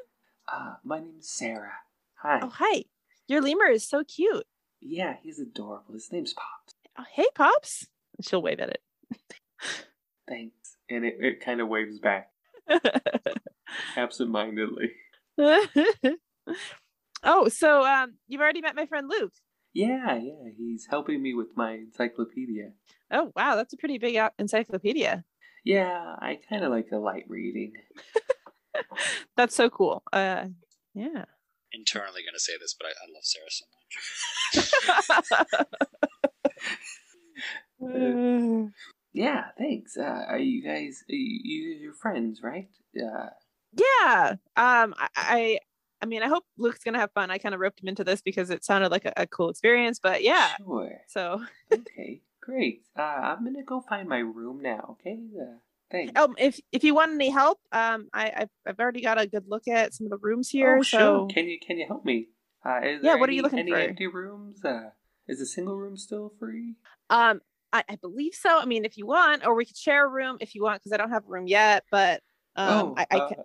Uh, 0.53 0.75
my 0.85 0.99
name's 0.99 1.29
Sarah. 1.29 1.75
Hi. 2.23 2.41
Oh, 2.43 2.49
hi. 2.53 2.85
Your 3.29 3.41
lemur 3.41 3.67
is 3.67 3.87
so 3.89 4.03
cute. 4.05 4.45
Yeah, 4.81 5.17
he's 5.23 5.39
adorable. 5.39 5.95
His 5.95 6.11
name's 6.11 6.33
Pops. 6.33 6.75
Oh, 6.99 7.05
hey, 7.13 7.27
pops. 7.35 7.87
She'll 8.21 8.43
wave 8.43 8.61
at 8.61 8.71
it. 8.71 8.83
Thanks. 10.29 10.62
And 10.95 11.05
it, 11.05 11.17
it 11.21 11.45
kind 11.45 11.61
of 11.61 11.69
waves 11.69 11.99
back. 11.99 12.29
it. 12.69 13.39
absentmindedly. 13.97 14.91
oh, 17.23 17.49
so 17.49 17.85
um, 17.87 18.15
you've 18.29 18.41
already 18.41 18.61
met 18.61 18.77
my 18.77 18.87
friend 18.87 19.09
Luke. 19.09 19.33
Yeah, 19.75 20.17
yeah, 20.17 20.51
he's 20.57 20.87
helping 20.91 21.23
me 21.23 21.33
with 21.35 21.57
my 21.57 21.73
encyclopedia. 21.73 22.73
Oh, 23.11 23.33
wow, 23.35 23.57
that's 23.57 23.73
a 23.73 23.79
pretty 23.79 23.97
big 23.99 24.17
uh, 24.17 24.31
encyclopedia. 24.39 25.25
Yeah, 25.65 26.17
I 26.19 26.41
kind 26.49 26.65
of 26.65 26.71
like 26.71 26.91
the 26.91 26.99
light 26.99 27.25
reading. 27.29 27.73
That's 29.37 29.55
so 29.55 29.71
cool. 29.71 30.03
Uh, 30.13 30.47
yeah. 30.93 31.25
Internally 31.73 32.23
going 32.23 32.35
to 32.35 32.41
say 32.41 32.55
this, 32.61 32.75
but 32.79 32.89
I, 32.89 32.91
I 32.91 33.07
love 33.15 33.23
Sarah 33.23 33.51
so 33.51 33.65
much. 33.73 35.13
Uh, 37.83 38.67
Yeah, 39.13 39.45
thanks. 39.59 39.97
Uh, 39.97 40.03
are 40.29 40.39
you 40.39 40.63
guys, 40.63 41.03
are 41.09 41.15
you, 41.15 41.41
you- 41.45 41.79
you're 41.81 41.93
friends, 41.95 42.41
right? 42.43 42.69
Yeah. 42.95 43.31
yeah. 43.77 44.35
Um, 44.57 44.95
I, 44.99 45.09
I, 45.17 45.59
I 46.01 46.07
mean, 46.07 46.23
I 46.23 46.29
hope 46.29 46.45
Luke's 46.59 46.83
gonna 46.85 46.99
have 46.99 47.13
fun. 47.13 47.31
I 47.31 47.39
kind 47.39 47.55
of 47.55 47.61
roped 47.61 47.81
him 47.83 47.89
into 47.89 48.05
this 48.05 48.23
because 48.23 48.51
it 48.51 48.65
sounded 48.65 48.91
like 48.91 49.05
a, 49.05 49.13
a 49.17 49.27
cool 49.27 49.51
experience. 49.51 49.99
But 50.03 50.23
yeah. 50.23 50.49
Sure. 50.59 50.91
So, 51.09 51.43
Okay, 51.73 52.23
great. 52.41 52.83
Uh, 52.99 53.03
I'm 53.03 53.45
gonna 53.45 53.63
go 53.65 53.81
find 53.89 54.09
my 54.09 54.19
room 54.19 54.61
now, 54.63 54.97
okay? 55.01 55.19
Uh, 55.41 55.57
thanks. 55.91 56.19
um, 56.21 56.35
if 56.39 56.59
if 56.73 56.83
you 56.83 56.95
want 56.95 57.13
any 57.13 57.31
help, 57.31 57.61
um, 57.71 58.09
I 58.13 58.33
I've, 58.37 58.51
I've 58.67 58.81
already 58.81 59.01
got 59.03 59.21
a 59.21 59.27
good 59.29 59.45
look 59.47 59.69
at 59.69 59.95
some 59.95 60.07
of 60.07 60.11
the 60.11 60.19
rooms 60.19 60.49
here. 60.51 60.79
Oh, 60.79 60.83
so 60.83 60.99
sure. 60.99 61.27
Can 61.29 61.47
you 61.49 61.59
can 61.65 61.79
you 61.79 61.87
help 61.87 62.05
me? 62.05 62.29
Uh, 62.67 62.81
is 62.83 63.01
Yeah, 63.05 63.15
what 63.17 63.29
are 63.29 63.33
you 63.33 63.43
looking 63.43 63.59
any 63.61 63.71
for? 63.71 63.77
Any 63.79 63.89
empty 63.91 64.07
rooms? 64.09 64.65
Uh, 64.65 64.91
is 65.29 65.41
a 65.41 65.47
single 65.47 65.77
room 65.77 65.97
still 65.97 66.33
free? 66.41 66.75
Um, 67.11 67.41
I, 67.73 67.85
I 67.89 67.97
believe 67.97 68.35
so. 68.35 68.59
I 68.59 68.65
mean, 68.65 68.85
if 68.85 68.97
you 68.99 69.07
want, 69.07 69.47
or 69.47 69.55
we 69.55 69.65
could 69.65 69.77
share 69.77 70.07
a 70.07 70.09
room 70.09 70.37
if 70.41 70.55
you 70.55 70.63
want, 70.63 70.81
because 70.81 70.93
I 70.93 70.97
don't 70.97 71.11
have 71.11 71.25
a 71.25 71.29
room 71.29 71.47
yet. 71.47 71.85
But 71.91 72.23
um, 72.57 72.69
oh, 72.69 72.95
I, 72.97 73.07
I 73.11 73.19
uh, 73.19 73.29
can. 73.29 73.39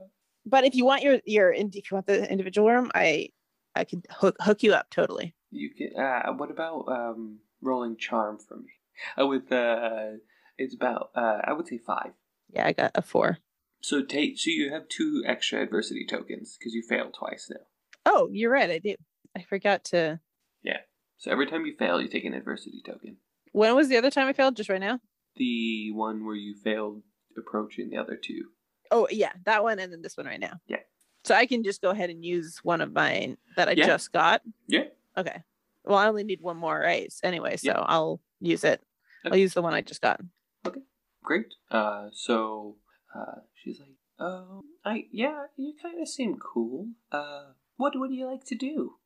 But 0.45 0.65
if 0.65 0.75
you 0.75 0.85
want 0.85 1.03
your 1.03 1.19
your 1.25 1.51
if 1.51 1.73
you 1.73 1.83
want 1.91 2.07
the 2.07 2.29
individual 2.29 2.69
room, 2.69 2.91
I 2.93 3.29
I 3.75 3.83
could 3.83 4.05
hook 4.09 4.35
hook 4.39 4.63
you 4.63 4.73
up 4.73 4.89
totally. 4.89 5.35
you 5.51 5.69
can. 5.69 5.91
Uh, 5.97 6.33
what 6.33 6.51
about 6.51 6.85
um 6.87 7.39
rolling 7.61 7.97
charm 7.97 8.37
for 8.37 8.57
me? 8.57 8.71
Uh, 9.19 9.27
with 9.27 9.51
uh, 9.51 10.17
it's 10.57 10.75
about 10.75 11.11
uh, 11.15 11.39
I 11.43 11.53
would 11.53 11.67
say 11.67 11.77
five. 11.77 12.11
Yeah, 12.49 12.65
I 12.65 12.73
got 12.73 12.91
a 12.95 13.01
four. 13.01 13.39
So 13.81 14.01
take 14.03 14.39
so 14.39 14.49
you 14.49 14.71
have 14.71 14.87
two 14.87 15.23
extra 15.25 15.61
adversity 15.61 16.05
tokens 16.05 16.57
because 16.57 16.73
you 16.73 16.81
failed 16.81 17.13
twice 17.13 17.49
now. 17.49 17.65
Oh, 18.05 18.29
you're 18.31 18.51
right. 18.51 18.69
I 18.69 18.79
do. 18.79 18.95
I 19.35 19.43
forgot 19.43 19.83
to. 19.85 20.19
Yeah. 20.63 20.79
So 21.17 21.31
every 21.31 21.47
time 21.47 21.65
you 21.65 21.75
fail, 21.77 22.01
you 22.01 22.07
take 22.07 22.25
an 22.25 22.33
adversity 22.33 22.81
token. 22.85 23.17
When 23.57 23.73
was 23.75 23.89
the 23.89 23.97
other 23.97 24.11
time 24.11 24.27
I 24.27 24.33
failed? 24.33 24.55
Just 24.55 24.69
right 24.69 24.79
now. 24.79 24.99
The 25.35 25.91
one 25.91 26.23
where 26.25 26.35
you 26.35 26.53
failed 26.53 27.01
approaching 27.35 27.89
the 27.89 27.97
other 27.97 28.15
two. 28.15 28.49
Oh 28.91 29.07
yeah, 29.09 29.31
that 29.45 29.63
one, 29.63 29.79
and 29.79 29.91
then 29.91 30.03
this 30.03 30.15
one 30.15 30.27
right 30.27 30.39
now. 30.39 30.61
Yeah. 30.67 30.81
So 31.23 31.33
I 31.33 31.47
can 31.47 31.63
just 31.63 31.81
go 31.81 31.89
ahead 31.89 32.11
and 32.11 32.23
use 32.23 32.59
one 32.63 32.81
of 32.81 32.93
mine 32.93 33.37
that 33.55 33.67
I 33.67 33.71
Yeah. 33.71 33.87
just 33.87 34.11
got. 34.13 34.43
Yeah. 34.67 34.85
Okay. 35.17 35.41
Well, 35.83 35.97
I 35.97 36.07
only 36.07 36.23
need 36.23 36.39
one 36.41 36.57
more 36.57 36.79
race 36.79 37.19
anyway, 37.23 37.57
so 37.57 37.69
Yeah. 37.71 37.79
I'll 37.79 38.21
use 38.39 38.63
it. 38.63 38.79
I'll 39.25 39.35
use 39.35 39.55
the 39.55 39.63
one 39.63 39.73
I 39.73 39.81
just 39.81 40.01
got. 40.01 40.21
Okay. 40.65 40.81
Great. 41.23 41.55
Uh, 41.71 42.09
so 42.13 42.77
uh, 43.15 43.41
she's 43.55 43.79
like, 43.79 43.95
"Oh, 44.19 44.61
I 44.85 45.07
yeah, 45.11 45.45
you 45.57 45.73
kind 45.81 45.99
of 45.99 46.07
seem 46.07 46.37
cool. 46.37 46.89
Uh, 47.11 47.53
what 47.75 47.93
would 47.99 48.11
you 48.13 48.27
like 48.27 48.45
to 48.45 48.55
do?" 48.55 48.99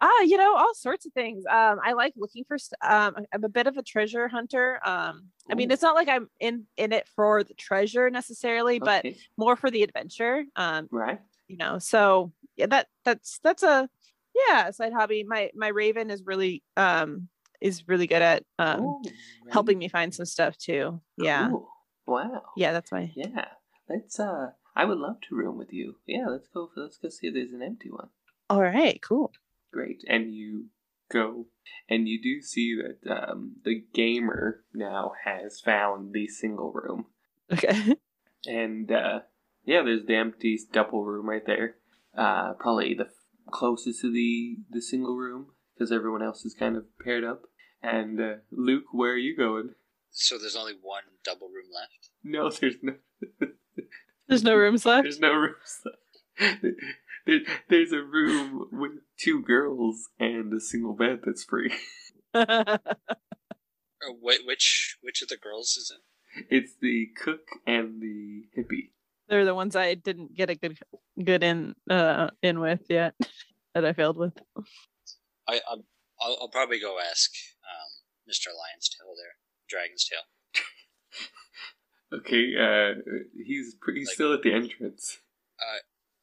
Ah, 0.00 0.22
you 0.22 0.36
know, 0.36 0.56
all 0.56 0.74
sorts 0.74 1.06
of 1.06 1.12
things. 1.12 1.44
Um, 1.50 1.78
I 1.84 1.92
like 1.92 2.14
looking 2.16 2.44
for. 2.44 2.56
Um, 2.82 3.16
I'm 3.32 3.44
a 3.44 3.48
bit 3.48 3.66
of 3.66 3.76
a 3.76 3.82
treasure 3.82 4.28
hunter. 4.28 4.80
Um, 4.84 5.28
I 5.50 5.54
mean, 5.54 5.70
it's 5.70 5.82
not 5.82 5.94
like 5.94 6.08
I'm 6.08 6.28
in 6.40 6.66
in 6.76 6.92
it 6.92 7.08
for 7.08 7.44
the 7.44 7.54
treasure 7.54 8.10
necessarily, 8.10 8.78
but 8.78 9.04
Okay, 9.04 9.16
more 9.36 9.56
for 9.56 9.70
the 9.70 9.82
adventure. 9.82 10.44
Um, 10.56 10.88
right. 10.90 11.20
you 11.46 11.56
know, 11.56 11.78
so 11.78 12.32
yeah, 12.56 12.66
that 12.66 12.88
that's 13.04 13.38
that's 13.42 13.62
a 13.62 13.88
yeah 14.48 14.70
side 14.70 14.92
hobby. 14.92 15.24
My 15.24 15.50
my 15.54 15.68
raven 15.68 16.10
is 16.10 16.22
really 16.24 16.62
um 16.76 17.28
is 17.60 17.88
really 17.88 18.06
good 18.06 18.22
at 18.22 18.44
um 18.58 18.80
Ooh, 18.80 19.02
helping 19.50 19.78
me 19.78 19.88
find 19.88 20.14
some 20.14 20.26
stuff 20.26 20.56
too. 20.58 21.00
Yeah, 21.16 21.48
Cool. 21.50 21.68
Wow. 22.06 22.42
yeah, 22.56 22.72
that's 22.72 22.92
my 22.92 23.10
Yeah. 23.14 23.46
Let's. 23.88 24.20
Uh, 24.20 24.50
I 24.76 24.84
would 24.84 24.98
love 24.98 25.20
to 25.28 25.34
room 25.34 25.56
with 25.58 25.72
you. 25.72 25.96
Yeah. 26.06 26.26
Let's 26.28 26.46
go. 26.46 26.70
Let's 26.76 26.98
go 26.98 27.08
see 27.08 27.28
if 27.28 27.34
there's 27.34 27.52
an 27.52 27.62
empty 27.62 27.90
one. 27.90 28.08
all 28.50 28.62
right, 28.62 29.00
cool. 29.02 29.32
Great. 29.72 30.02
And 30.08 30.34
you 30.34 30.66
go, 31.10 31.46
and 31.88 32.08
you 32.08 32.20
do 32.20 32.40
see 32.40 32.76
that 32.76 33.30
um, 33.30 33.56
the 33.64 33.84
gamer 33.94 34.64
now 34.74 35.12
has 35.24 35.60
found 35.60 36.12
the 36.12 36.26
single 36.28 36.72
room. 36.72 37.06
Okay. 37.52 37.94
And 38.46 38.90
uh, 38.92 39.20
yeah, 39.64 39.82
there's 39.82 40.06
the 40.06 40.14
empty 40.14 40.58
double 40.72 41.04
room 41.04 41.28
right 41.28 41.44
there. 41.44 41.74
Uh, 42.16 42.52
probably 42.52 42.94
the 42.94 43.06
f- 43.06 43.10
closest 43.50 44.00
to 44.02 44.12
the 44.12 44.58
the 44.70 44.80
single 44.80 45.16
room 45.16 45.48
because 45.74 45.90
everyone 45.90 46.22
else 46.22 46.44
is 46.44 46.54
kind 46.54 46.76
of 46.76 46.84
paired 47.04 47.24
up. 47.24 47.42
And 47.82 48.20
uh, 48.20 48.34
Luke, 48.52 48.84
where 48.92 49.12
are 49.12 49.18
you 49.18 49.36
going? 49.36 49.70
So 50.12 50.38
there's 50.38 50.56
only 50.56 50.74
one 50.80 51.02
double 51.24 51.48
room 51.48 51.66
left. 51.74 52.10
No, 52.22 52.48
there's 52.60 52.76
no. 52.80 52.94
There's 54.28 54.44
no 54.44 54.54
rooms 54.54 54.86
left. 54.86 55.02
There's 55.02 55.20
no 55.20 55.32
rooms. 55.32 55.82
There, 57.28 57.40
there's 57.68 57.92
a 57.92 58.02
room 58.02 58.68
with 58.72 58.92
two 59.20 59.42
girls 59.42 60.08
and 60.18 60.50
a 60.54 60.60
single 60.60 60.94
bed 60.94 61.20
that's 61.24 61.44
free. 61.44 61.72
Uh, 62.34 62.78
wh- 64.22 64.46
which 64.46 64.96
which 65.00 65.22
of 65.22 65.28
the 65.28 65.36
girls 65.36 65.76
is 65.76 65.92
it? 65.94 66.46
It's 66.54 66.72
the 66.80 67.06
cook 67.22 67.40
and 67.66 68.00
the 68.00 68.42
hippie. 68.56 68.90
They're 69.28 69.44
the 69.44 69.54
ones 69.54 69.74
I 69.76 69.94
didn't 69.94 70.34
get 70.36 70.50
a 70.50 70.54
good 70.54 70.78
good 71.22 71.42
in 71.42 71.74
uh 71.90 72.28
in 72.42 72.60
with 72.60 72.82
yet 72.88 73.14
that 73.74 73.84
I 73.84 73.92
failed 73.92 74.16
with. 74.18 74.34
I 75.48 75.60
I'm, 75.70 75.82
I'll, 76.20 76.36
I'll 76.42 76.48
probably 76.50 76.78
go 76.80 76.98
ask 77.00 77.30
um, 77.64 78.30
Mr. 78.30 78.48
Lion's 78.48 78.88
Tail 78.88 79.14
there, 79.16 79.34
Dragon's 79.68 80.04
Tail. 80.08 80.22
Okay, 82.20 82.52
uh, 82.58 82.94
he's 83.44 83.74
pretty 83.80 84.00
Like- 84.00 84.14
still 84.14 84.32
at 84.32 84.42
the 84.42 84.52
entrance. 84.54 85.18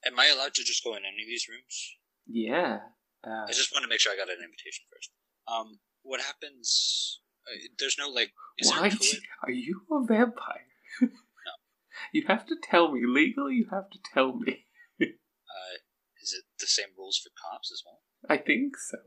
Am 0.06 0.20
I 0.20 0.28
allowed 0.28 0.54
to 0.56 0.64
just 0.64 0.84
go 0.84 0.92
in 0.96 1.04
any 1.06 1.24
of 1.24 1.28
these 1.28 1.48
rooms? 1.50 1.96
Yeah. 2.28 2.80
Uh, 3.26 3.46
I 3.50 3.52
just 3.54 3.72
want 3.74 3.84
to 3.84 3.90
make 3.90 4.00
sure 4.00 4.14
I 4.14 4.16
got 4.18 4.30
an 4.30 4.36
invitation 4.44 4.86
first. 4.94 5.10
Um, 5.48 5.80
what 6.04 6.22
happens? 6.22 7.22
Uh, 7.48 7.58
there's 7.80 7.96
no 7.98 8.10
like. 8.10 8.32
Is 8.60 8.70
why? 8.70 8.82
there 8.82 8.88
a 8.88 8.92
d- 8.92 9.20
Are 9.44 9.52
you 9.52 9.82
a 9.92 10.06
vampire? 10.06 10.68
no. 11.02 11.08
You 12.14 12.24
have 12.28 12.46
to 12.48 12.56
tell 12.62 12.92
me 12.92 13.02
legally. 13.06 13.56
You 13.56 13.68
have 13.72 13.90
to 13.90 14.00
tell 14.14 14.34
me. 14.38 14.66
Uh, 15.02 15.78
is 16.22 16.34
it 16.34 16.44
the 16.60 16.68
same 16.68 16.90
rules 16.98 17.18
for 17.24 17.30
cops 17.42 17.72
as 17.72 17.82
well? 17.86 18.02
I 18.30 18.38
think 18.42 18.74
so. 18.78 18.98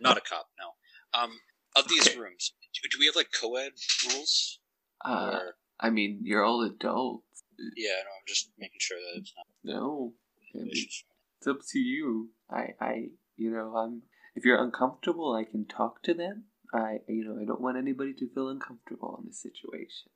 Not 0.00 0.16
a 0.16 0.20
cop, 0.20 0.48
no. 0.58 0.72
Um, 1.18 1.38
of 1.76 1.86
these 1.88 2.08
Okay. 2.08 2.18
rooms, 2.18 2.54
do, 2.74 2.88
do 2.90 2.98
we 2.98 3.06
have 3.06 3.14
like 3.14 3.28
co-ed 3.38 3.72
rules? 4.08 4.58
Uh, 5.04 5.30
or 5.40 5.54
I 5.78 5.90
mean, 5.90 6.20
you're 6.24 6.42
all 6.44 6.62
adults. 6.62 7.44
yeah, 7.76 7.90
no, 8.02 8.10
I'm 8.18 8.26
just 8.26 8.50
making 8.58 8.78
sure 8.80 8.98
that 8.98 9.20
it's 9.20 9.32
not 9.36 9.46
No, 9.62 9.74
I 9.76 9.80
mean, 9.80 10.08
vicious. 10.10 10.21
It's 10.54 11.04
up 11.46 11.58
to 11.72 11.78
you. 11.78 12.30
I, 12.50 12.68
I, 12.80 12.94
you 13.36 13.50
know, 13.50 13.76
I'm. 13.76 14.02
If 14.34 14.44
you're 14.44 14.62
uncomfortable, 14.62 15.34
I 15.34 15.44
can 15.44 15.66
talk 15.66 16.02
to 16.04 16.14
them. 16.14 16.44
I, 16.72 16.98
you 17.08 17.24
know, 17.24 17.36
I 17.40 17.44
don't 17.44 17.60
want 17.60 17.76
anybody 17.76 18.14
to 18.14 18.32
feel 18.32 18.48
uncomfortable 18.48 19.18
in 19.20 19.26
this 19.28 19.42
situation. 19.42 20.08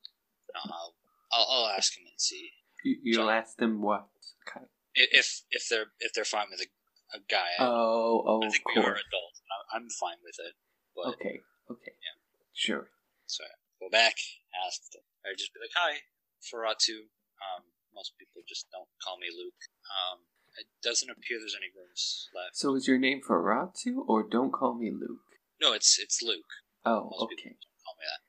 No, 0.54 0.72
I'll, 1.32 1.46
I'll 1.50 1.68
ask 1.76 1.92
them 1.94 2.04
and 2.08 2.18
see 2.18 2.48
You, 2.84 2.96
you'll 3.02 3.26
Sorry. 3.26 3.38
ask 3.38 3.56
them 3.58 3.82
what 3.82 4.06
kind. 4.50 4.66
If 4.94 5.42
if 5.50 5.68
they're 5.68 5.92
if 6.00 6.14
they're 6.14 6.24
fine 6.24 6.46
with 6.50 6.60
a, 6.64 6.68
a 7.16 7.20
guy. 7.28 7.44
I- 7.60 7.64
Oh, 7.68 8.24
oh, 8.26 8.40
I 8.42 8.46
of 8.46 8.52
think 8.52 8.64
we 8.72 8.80
are 8.80 8.84
course. 8.96 9.04
adults. 9.04 9.42
I- 9.52 9.76
I'm 9.76 9.88
fine 10.00 10.16
with 10.24 10.36
it. 10.40 10.54
But 10.96 11.12
Okay, 11.20 11.40
okay, 11.70 11.92
Yeah. 12.00 12.16
sure. 12.54 12.88
so 13.26 13.44
go 13.80 13.90
back, 13.92 14.16
ask 14.66 14.80
them, 14.92 15.04
or 15.28 15.36
just 15.36 15.52
be 15.52 15.60
like, 15.60 15.76
"Hi, 15.76 16.00
Ferratu." 16.40 17.12
Um, 17.44 17.68
most 17.92 18.16
people 18.16 18.40
just 18.48 18.64
don't 18.72 18.88
call 19.04 19.18
me 19.20 19.28
Luke. 19.28 19.60
Um, 19.90 20.18
it 20.58 20.66
doesn't 20.82 21.10
appear 21.10 21.38
there's 21.38 21.56
any 21.56 21.70
rooms 21.76 22.28
left. 22.34 22.56
So 22.56 22.74
is 22.76 22.86
your 22.88 22.98
name 22.98 23.20
Ferratu, 23.26 23.98
or 24.06 24.22
don't 24.28 24.52
call 24.52 24.74
me 24.74 24.90
Luke? 24.90 25.20
No, 25.60 25.72
it's 25.72 25.98
it's 25.98 26.22
Luke. 26.22 26.44
Oh, 26.84 27.08
Most 27.10 27.30
people 27.30 27.42
okay, 27.50 27.56
don't 27.56 27.80
call 27.84 27.94
me 27.98 28.04
that. 28.10 28.20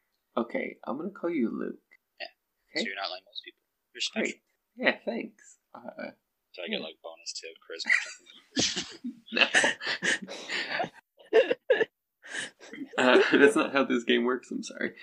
okay. 0.41 0.77
I'm 0.85 0.97
gonna 0.97 1.09
call 1.11 1.29
you 1.29 1.49
Luke. 1.49 1.79
So 2.19 2.25
Okay. 2.73 2.81
So 2.83 2.87
you're 2.87 2.95
not 2.95 3.09
like 3.09 3.23
most 3.25 3.41
people. 3.45 3.59
You're 3.93 4.01
special. 4.01 4.23
Great. 4.23 4.41
Yeah, 4.75 4.95
thanks. 5.05 5.57
Uh, 5.73 6.11
So 6.53 6.61
I 6.63 6.67
get 6.67 6.79
Yeah. 6.79 6.85
like 6.85 6.97
bonus 7.03 7.33
to 7.39 7.47
charisma. 7.63 7.91
no. 9.33 9.45
uh, 12.97 13.21
that's 13.37 13.55
not 13.55 13.71
how 13.73 13.83
this 13.85 14.03
game 14.03 14.23
works. 14.25 14.51
I'm 14.51 14.63
sorry. 14.63 14.93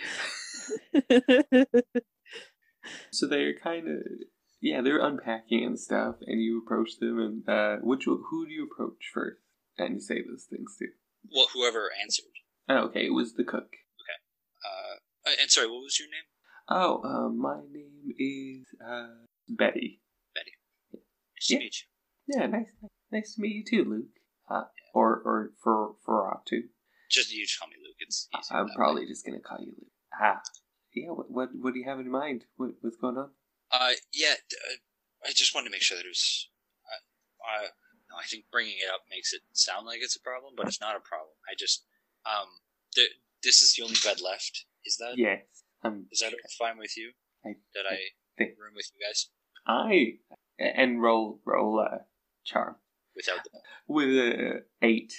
So 3.12 3.26
they're 3.26 3.54
kind 3.58 3.88
of, 3.88 4.02
yeah, 4.64 4.80
they're 4.80 5.04
unpacking 5.04 5.62
and 5.64 5.78
stuff, 5.78 6.16
and 6.26 6.40
you 6.40 6.62
approach 6.64 6.98
them, 6.98 7.18
and 7.20 7.48
uh, 7.48 7.76
which 7.82 8.04
who 8.06 8.46
do 8.46 8.52
you 8.52 8.64
approach 8.72 9.10
first? 9.12 9.36
And 9.76 9.94
you 9.94 10.00
say 10.00 10.22
those 10.22 10.46
things 10.48 10.74
to. 10.78 10.86
well, 11.34 11.48
whoever 11.52 11.90
answered. 12.02 12.32
Oh, 12.68 12.86
okay, 12.88 13.06
it 13.06 13.12
was 13.12 13.34
the 13.34 13.44
cook. 13.44 13.68
Okay. 14.00 14.18
Uh, 14.64 15.30
and 15.42 15.50
sorry, 15.50 15.66
what 15.66 15.82
was 15.82 15.98
your 15.98 16.08
name? 16.08 16.28
Oh, 16.70 17.02
um, 17.04 17.38
my 17.40 17.60
name 17.70 18.14
is 18.18 18.66
uh, 18.80 19.26
Betty. 19.48 20.00
Betty. 20.34 20.52
Nice 20.94 21.50
Yeah. 21.50 21.58
to 21.58 21.64
meet 21.64 21.76
you. 21.80 22.40
Yeah, 22.40 22.46
nice, 22.46 22.72
nice 23.12 23.34
to 23.34 23.42
meet 23.42 23.54
you 23.56 23.64
too, 23.68 23.84
Luke. 23.90 24.06
Uh, 24.48 24.64
or 24.94 25.20
or 25.24 25.50
for 25.62 25.96
for 26.06 26.40
too. 26.46 26.62
Just 27.10 27.30
you 27.34 27.44
just 27.44 27.58
call 27.58 27.68
me 27.68 27.74
Luke. 27.84 27.96
It's 28.00 28.28
I'm 28.32 28.40
that 28.50 28.64
way. 28.70 28.72
probably 28.76 29.06
just 29.06 29.26
gonna 29.26 29.40
call 29.40 29.58
you 29.60 29.72
Luke. 29.76 29.90
Ah, 30.18 30.40
yeah. 30.94 31.08
What 31.10 31.30
what, 31.30 31.48
what 31.54 31.74
do 31.74 31.80
you 31.80 31.86
have 31.88 31.98
in 32.00 32.10
mind? 32.10 32.44
What, 32.56 32.70
what's 32.80 32.96
going 32.96 33.18
on? 33.18 33.30
Uh, 33.70 33.92
yeah. 34.12 34.34
Uh, 34.34 34.76
I 35.26 35.32
just 35.34 35.54
wanted 35.54 35.68
to 35.68 35.72
make 35.72 35.82
sure 35.82 35.96
that 35.96 36.04
it 36.04 36.08
was. 36.08 36.48
Uh, 36.86 37.64
uh, 37.64 37.66
no, 38.10 38.16
I 38.20 38.24
think 38.26 38.44
bringing 38.52 38.76
it 38.78 38.92
up 38.92 39.02
makes 39.10 39.32
it 39.32 39.40
sound 39.52 39.86
like 39.86 40.00
it's 40.02 40.16
a 40.16 40.20
problem, 40.20 40.54
but 40.56 40.66
it's 40.68 40.80
not 40.80 40.96
a 40.96 41.00
problem. 41.00 41.34
I 41.50 41.54
just 41.58 41.84
um, 42.26 42.48
th- 42.94 43.10
this 43.42 43.62
is 43.62 43.74
the 43.74 43.82
only 43.82 43.96
bed 44.04 44.20
left. 44.20 44.66
Is 44.84 44.96
that? 44.98 45.14
Yes. 45.16 45.40
Um. 45.82 46.06
that 46.20 46.32
fine 46.58 46.78
with 46.78 46.96
you? 46.96 47.12
I 47.44 47.54
that 47.74 47.84
I 47.90 47.96
think- 48.38 48.58
room 48.58 48.72
with 48.74 48.90
you 48.94 49.06
guys 49.06 49.28
I 49.66 50.18
and 50.58 51.00
roll 51.02 51.40
roll 51.44 51.80
uh, 51.80 51.98
charm 52.44 52.76
without 53.16 53.40
the 53.44 53.60
with 53.86 54.08
a 54.08 54.62
eight. 54.82 55.12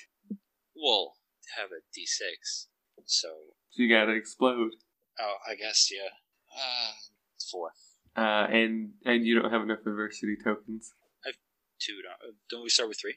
we'll 0.76 1.14
have 1.58 1.70
a 1.72 1.82
d6. 1.98 2.68
So 3.06 3.28
So 3.30 3.30
you 3.74 3.89
gotta 3.89 4.14
explode. 4.14 4.72
oh, 5.20 5.36
I 5.50 5.56
guess 5.56 5.89
yeah. 5.91 6.10
Uh, 6.56 6.93
four, 7.52 7.72
Uh, 8.18 8.47
and 8.49 8.91
and 9.05 9.26
you 9.26 9.39
don't 9.39 9.51
have 9.51 9.61
enough 9.61 9.80
adversity 9.86 10.38
tokens. 10.41 10.93
two. 11.80 11.99
Don't, 12.03 12.30
uh, 12.30 12.34
don't 12.49 12.63
we 12.63 12.70
start 12.70 12.88
with 12.89 12.99
three? 12.99 13.16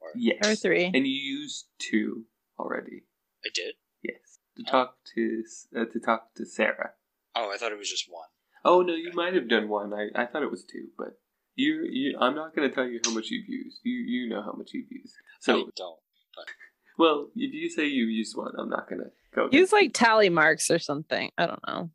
Or 0.00 0.08
Yes. 0.16 0.44
Or 0.44 0.56
three. 0.56 0.86
And 0.86 1.06
you 1.06 1.12
used 1.12 1.66
two 1.78 2.24
already. 2.58 3.04
I 3.44 3.50
did. 3.54 3.74
Yes. 4.02 4.38
To 4.56 4.64
talk 4.64 4.96
to 5.14 5.42
uh, 5.76 5.84
to 5.92 6.00
talk 6.00 6.34
to 6.36 6.44
Sarah. 6.44 6.90
Oh, 7.34 7.50
I 7.52 7.56
thought 7.56 7.72
it 7.72 7.78
was 7.78 7.88
just 7.90 8.06
one. 8.10 8.26
Oh 8.64 8.82
no, 8.82 8.94
you 8.94 9.12
might 9.14 9.34
have 9.34 9.48
done 9.48 9.68
one. 9.68 9.92
I, 9.94 10.08
I 10.14 10.26
thought 10.26 10.42
it 10.42 10.50
was 10.50 10.64
two, 10.64 10.88
but 10.98 11.18
you 11.54 11.86
you 11.90 12.18
I'm 12.20 12.34
not 12.34 12.54
gonna 12.54 12.70
tell 12.70 12.86
you 12.86 13.00
how 13.04 13.12
much 13.12 13.28
you've 13.30 13.48
used. 13.48 13.78
You 13.84 13.94
you 13.94 14.28
know 14.28 14.42
how 14.42 14.52
much 14.52 14.70
you've 14.72 14.90
used. 14.90 15.14
So 15.40 15.54
I 15.54 15.64
don't. 15.76 15.98
well, 16.98 17.28
if 17.34 17.52
you 17.54 17.70
say 17.70 17.86
you 17.86 18.04
used 18.06 18.36
one, 18.36 18.52
I'm 18.58 18.68
not 18.68 18.88
gonna 18.88 19.10
go. 19.34 19.48
Use 19.52 19.72
like 19.72 19.92
tally 19.94 20.28
marks 20.28 20.70
or 20.70 20.78
something. 20.78 21.30
I 21.38 21.46
don't 21.46 21.66
know. 21.66 21.90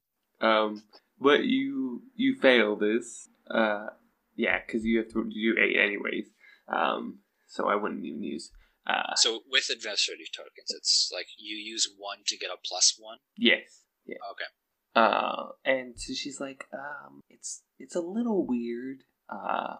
um, 0.47 0.83
but 1.19 1.43
you 1.43 2.03
you 2.15 2.35
fail 2.35 2.75
this. 2.75 3.29
Uh, 3.49 3.87
yeah, 4.35 4.59
because 4.65 4.83
you 4.85 4.97
have 4.99 5.07
to 5.09 5.23
do 5.23 5.55
eight 5.59 5.77
anyways. 5.79 6.27
Um, 6.67 7.19
so 7.47 7.67
I 7.67 7.75
wouldn't 7.75 8.05
even 8.05 8.23
use. 8.23 8.51
Uh, 8.85 9.15
So 9.15 9.41
with 9.49 9.69
adversity 9.71 10.25
tokens, 10.35 10.69
it's 10.69 11.09
like 11.13 11.27
you 11.37 11.55
use 11.57 11.89
one 11.97 12.19
to 12.27 12.37
get 12.37 12.49
a 12.51 12.57
plus 12.63 12.95
one. 12.99 13.17
yes. 13.37 13.83
Yeah. 14.05 14.15
Okay. 14.31 14.49
Uh, 14.95 15.49
and 15.65 15.99
so 15.99 16.13
she's 16.13 16.39
like, 16.39 16.65
um, 16.73 17.19
it's 17.29 17.63
it's 17.77 17.95
a 17.95 17.99
little 18.01 18.45
weird. 18.47 19.03
Uh, 19.29 19.75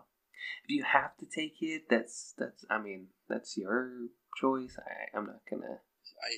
if 0.65 0.69
you 0.69 0.83
have 0.83 1.15
to 1.17 1.25
take 1.25 1.55
it, 1.61 1.83
that's 1.89 2.33
that's. 2.37 2.65
I 2.69 2.79
mean, 2.81 3.07
that's 3.29 3.57
your 3.57 3.89
choice. 4.39 4.77
I 4.77 5.17
I'm 5.17 5.25
not 5.27 5.41
gonna. 5.49 5.79
I, 6.23 6.31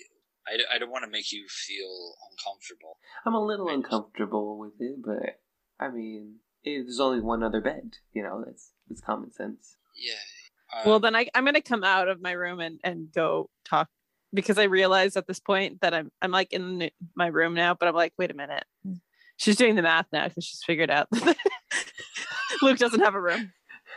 I, 0.49 0.75
I 0.75 0.79
don't 0.79 0.91
want 0.91 1.03
to 1.05 1.09
make 1.09 1.31
you 1.31 1.45
feel 1.47 2.15
uncomfortable. 2.31 2.97
I'm 3.25 3.33
a 3.35 3.45
little 3.45 3.67
Right. 3.67 3.75
uncomfortable 3.75 4.57
with 4.57 4.73
it, 4.79 4.97
but 5.03 5.39
I 5.79 5.89
mean, 5.89 6.37
eh, 6.65 6.81
there's 6.83 6.99
only 6.99 7.21
one 7.21 7.43
other 7.43 7.61
bed. 7.61 7.93
You 8.13 8.23
know, 8.23 8.43
that's 8.45 8.71
that's 8.87 9.01
common 9.01 9.31
sense. 9.31 9.77
Yeah. 9.95 10.13
Uh, 10.73 10.83
well, 10.85 10.99
then 10.99 11.15
I, 11.15 11.27
I'm 11.35 11.45
gonna 11.45 11.61
come 11.61 11.83
out 11.83 12.07
of 12.07 12.21
my 12.21 12.31
room 12.31 12.59
and, 12.59 12.79
and 12.83 13.11
go 13.13 13.49
talk 13.65 13.87
because 14.33 14.57
I 14.57 14.63
realized 14.63 15.17
at 15.17 15.27
this 15.27 15.39
point 15.39 15.81
that 15.81 15.93
I'm 15.93 16.11
I'm 16.21 16.31
like 16.31 16.53
in 16.53 16.89
my 17.15 17.27
room 17.27 17.53
now, 17.53 17.73
but 17.73 17.87
I'm 17.87 17.95
like, 17.95 18.13
wait 18.17 18.31
a 18.31 18.35
minute. 18.35 18.65
She's 19.37 19.55
doing 19.55 19.75
the 19.75 19.81
math 19.81 20.07
now 20.11 20.27
because 20.27 20.43
she's 20.43 20.63
figured 20.63 20.89
out 20.89 21.07
that 21.11 21.37
Luke 22.61 22.77
doesn't 22.77 22.99
have 22.99 23.15
a 23.15 23.21
room 23.21 23.53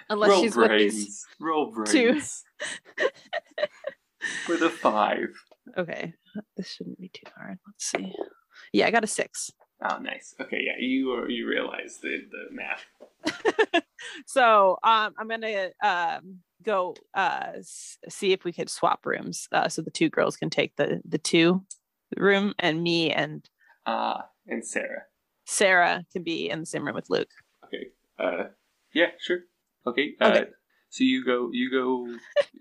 unless 0.09 0.31
Roll 0.31 0.43
she's 0.43 0.57
with 0.57 0.69
brains. 0.69 0.95
these. 0.95 1.27
Roll 1.41 1.73
two. 1.87 2.13
brains. 2.13 2.45
For 4.47 4.57
the 4.57 4.71
five. 4.71 5.29
Okay, 5.77 6.15
this 6.57 6.73
shouldn't 6.73 7.01
be 7.01 7.09
too 7.09 7.27
hard. 7.37 7.59
Let's 7.67 7.87
see. 7.87 8.13
Yeah, 8.73 8.87
I 8.87 8.91
got 8.91 9.05
a 9.05 9.09
six. 9.09 9.51
Oh, 9.85 9.99
nice. 9.99 10.35
Okay, 10.41 10.61
yeah, 10.63 10.79
you 10.79 11.27
you 11.29 11.49
realize 11.49 11.99
the 12.03 12.19
the 12.31 12.55
math. 12.55 13.83
so 14.27 14.79
um, 14.85 15.13
I'm 15.19 15.29
gonna 15.29 15.71
um, 15.83 16.39
go 16.63 16.95
uh, 17.15 17.53
see 17.63 18.33
if 18.33 18.45
we 18.45 18.53
could 18.53 18.71
swap 18.71 19.05
rooms 19.05 19.49
uh, 19.53 19.69
so 19.69 19.83
the 19.83 19.91
two 19.91 20.09
girls 20.09 20.37
can 20.37 20.51
take 20.51 20.77
the 20.77 21.01
the 21.05 21.19
two 21.19 21.65
room 22.17 22.55
and 22.59 22.83
me 22.83 23.11
and 23.11 23.49
Ah, 23.87 24.27
and 24.47 24.65
Sarah. 24.65 25.03
Sarah 25.45 26.05
can 26.13 26.23
be 26.23 26.49
in 26.49 26.61
the 26.61 26.67
same 26.67 26.87
room 26.87 26.95
with 26.95 27.11
Luke. 27.11 27.31
Okay. 27.65 27.89
Uh, 28.19 28.45
yeah, 28.95 29.09
sure. 29.19 29.41
Okay. 29.87 30.15
Uh, 30.21 30.29
Okay. 30.29 30.45
So 30.93 31.05
you 31.05 31.25
go. 31.25 31.49
You 31.53 31.71
go. 31.71 32.07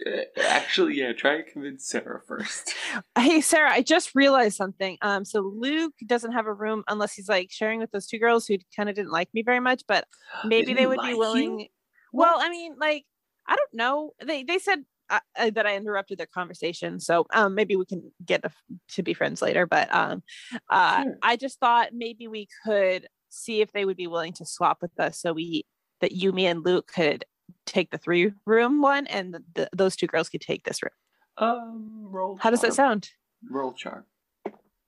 uh, 0.09 0.21
actually, 0.41 0.95
yeah. 0.95 1.11
Try 1.11 1.35
and 1.35 1.45
convince 1.45 1.87
Sarah 1.87 2.21
first. 2.25 2.73
Hey 3.17 3.39
Sarah, 3.41 3.71
I 3.71 3.81
just 3.81 4.15
realized 4.15 4.55
something. 4.57 4.97
Um, 5.01 5.23
so 5.23 5.41
Luke 5.41 5.93
doesn't 6.05 6.31
have 6.31 6.45
a 6.45 6.53
room 6.53 6.83
unless 6.89 7.13
he's 7.13 7.29
like 7.29 7.49
sharing 7.51 7.79
with 7.79 7.91
those 7.91 8.07
two 8.07 8.19
girls 8.19 8.47
who 8.47 8.57
kind 8.75 8.89
of 8.89 8.95
didn't 8.95 9.11
like 9.11 9.29
me 9.33 9.43
very 9.43 9.59
much, 9.59 9.83
but 9.87 10.05
maybe 10.45 10.67
Didn't 10.67 10.77
they 10.77 10.87
would 10.87 10.97
like 10.97 11.07
be 11.07 11.11
you? 11.11 11.19
willing. 11.19 11.67
Well, 12.13 12.35
I 12.39 12.49
mean, 12.49 12.75
like 12.79 13.05
I 13.47 13.55
don't 13.55 13.73
know. 13.73 14.11
They 14.25 14.43
they 14.43 14.59
said 14.59 14.79
uh, 15.09 15.19
uh, 15.37 15.49
that 15.51 15.67
I 15.67 15.75
interrupted 15.75 16.17
their 16.17 16.27
conversation, 16.27 16.99
so 17.01 17.25
um, 17.33 17.53
maybe 17.53 17.75
we 17.75 17.85
can 17.85 18.11
get 18.25 18.45
a, 18.45 18.51
to 18.93 19.03
be 19.03 19.13
friends 19.13 19.41
later. 19.41 19.65
But 19.65 19.93
um, 19.93 20.23
uh, 20.69 21.03
Sure. 21.03 21.17
I 21.21 21.35
just 21.35 21.59
thought 21.59 21.89
maybe 21.93 22.27
we 22.27 22.47
could 22.65 23.07
see 23.29 23.59
if 23.61 23.71
they 23.73 23.85
would 23.85 23.97
be 23.97 24.07
willing 24.07 24.33
to 24.33 24.45
swap 24.45 24.77
with 24.81 24.97
us, 24.99 25.19
so 25.19 25.33
we 25.33 25.65
that 25.99 26.13
you, 26.13 26.31
me, 26.31 26.47
and 26.47 26.65
Luke 26.65 26.87
could 26.93 27.25
take 27.65 27.91
the 27.91 27.97
three 27.97 28.33
room 28.45 28.81
one, 28.81 29.07
and 29.07 29.33
the, 29.33 29.43
the, 29.53 29.69
those 29.73 29.95
two 29.95 30.07
girls 30.07 30.29
could 30.29 30.41
take 30.41 30.63
this 30.63 30.81
room. 30.83 30.91
Um, 31.37 32.07
roll. 32.09 32.37
How 32.39 32.49
does 32.49 32.61
that 32.61 32.73
sound? 32.73 33.09
Roll 33.49 33.73
charm. 33.73 34.05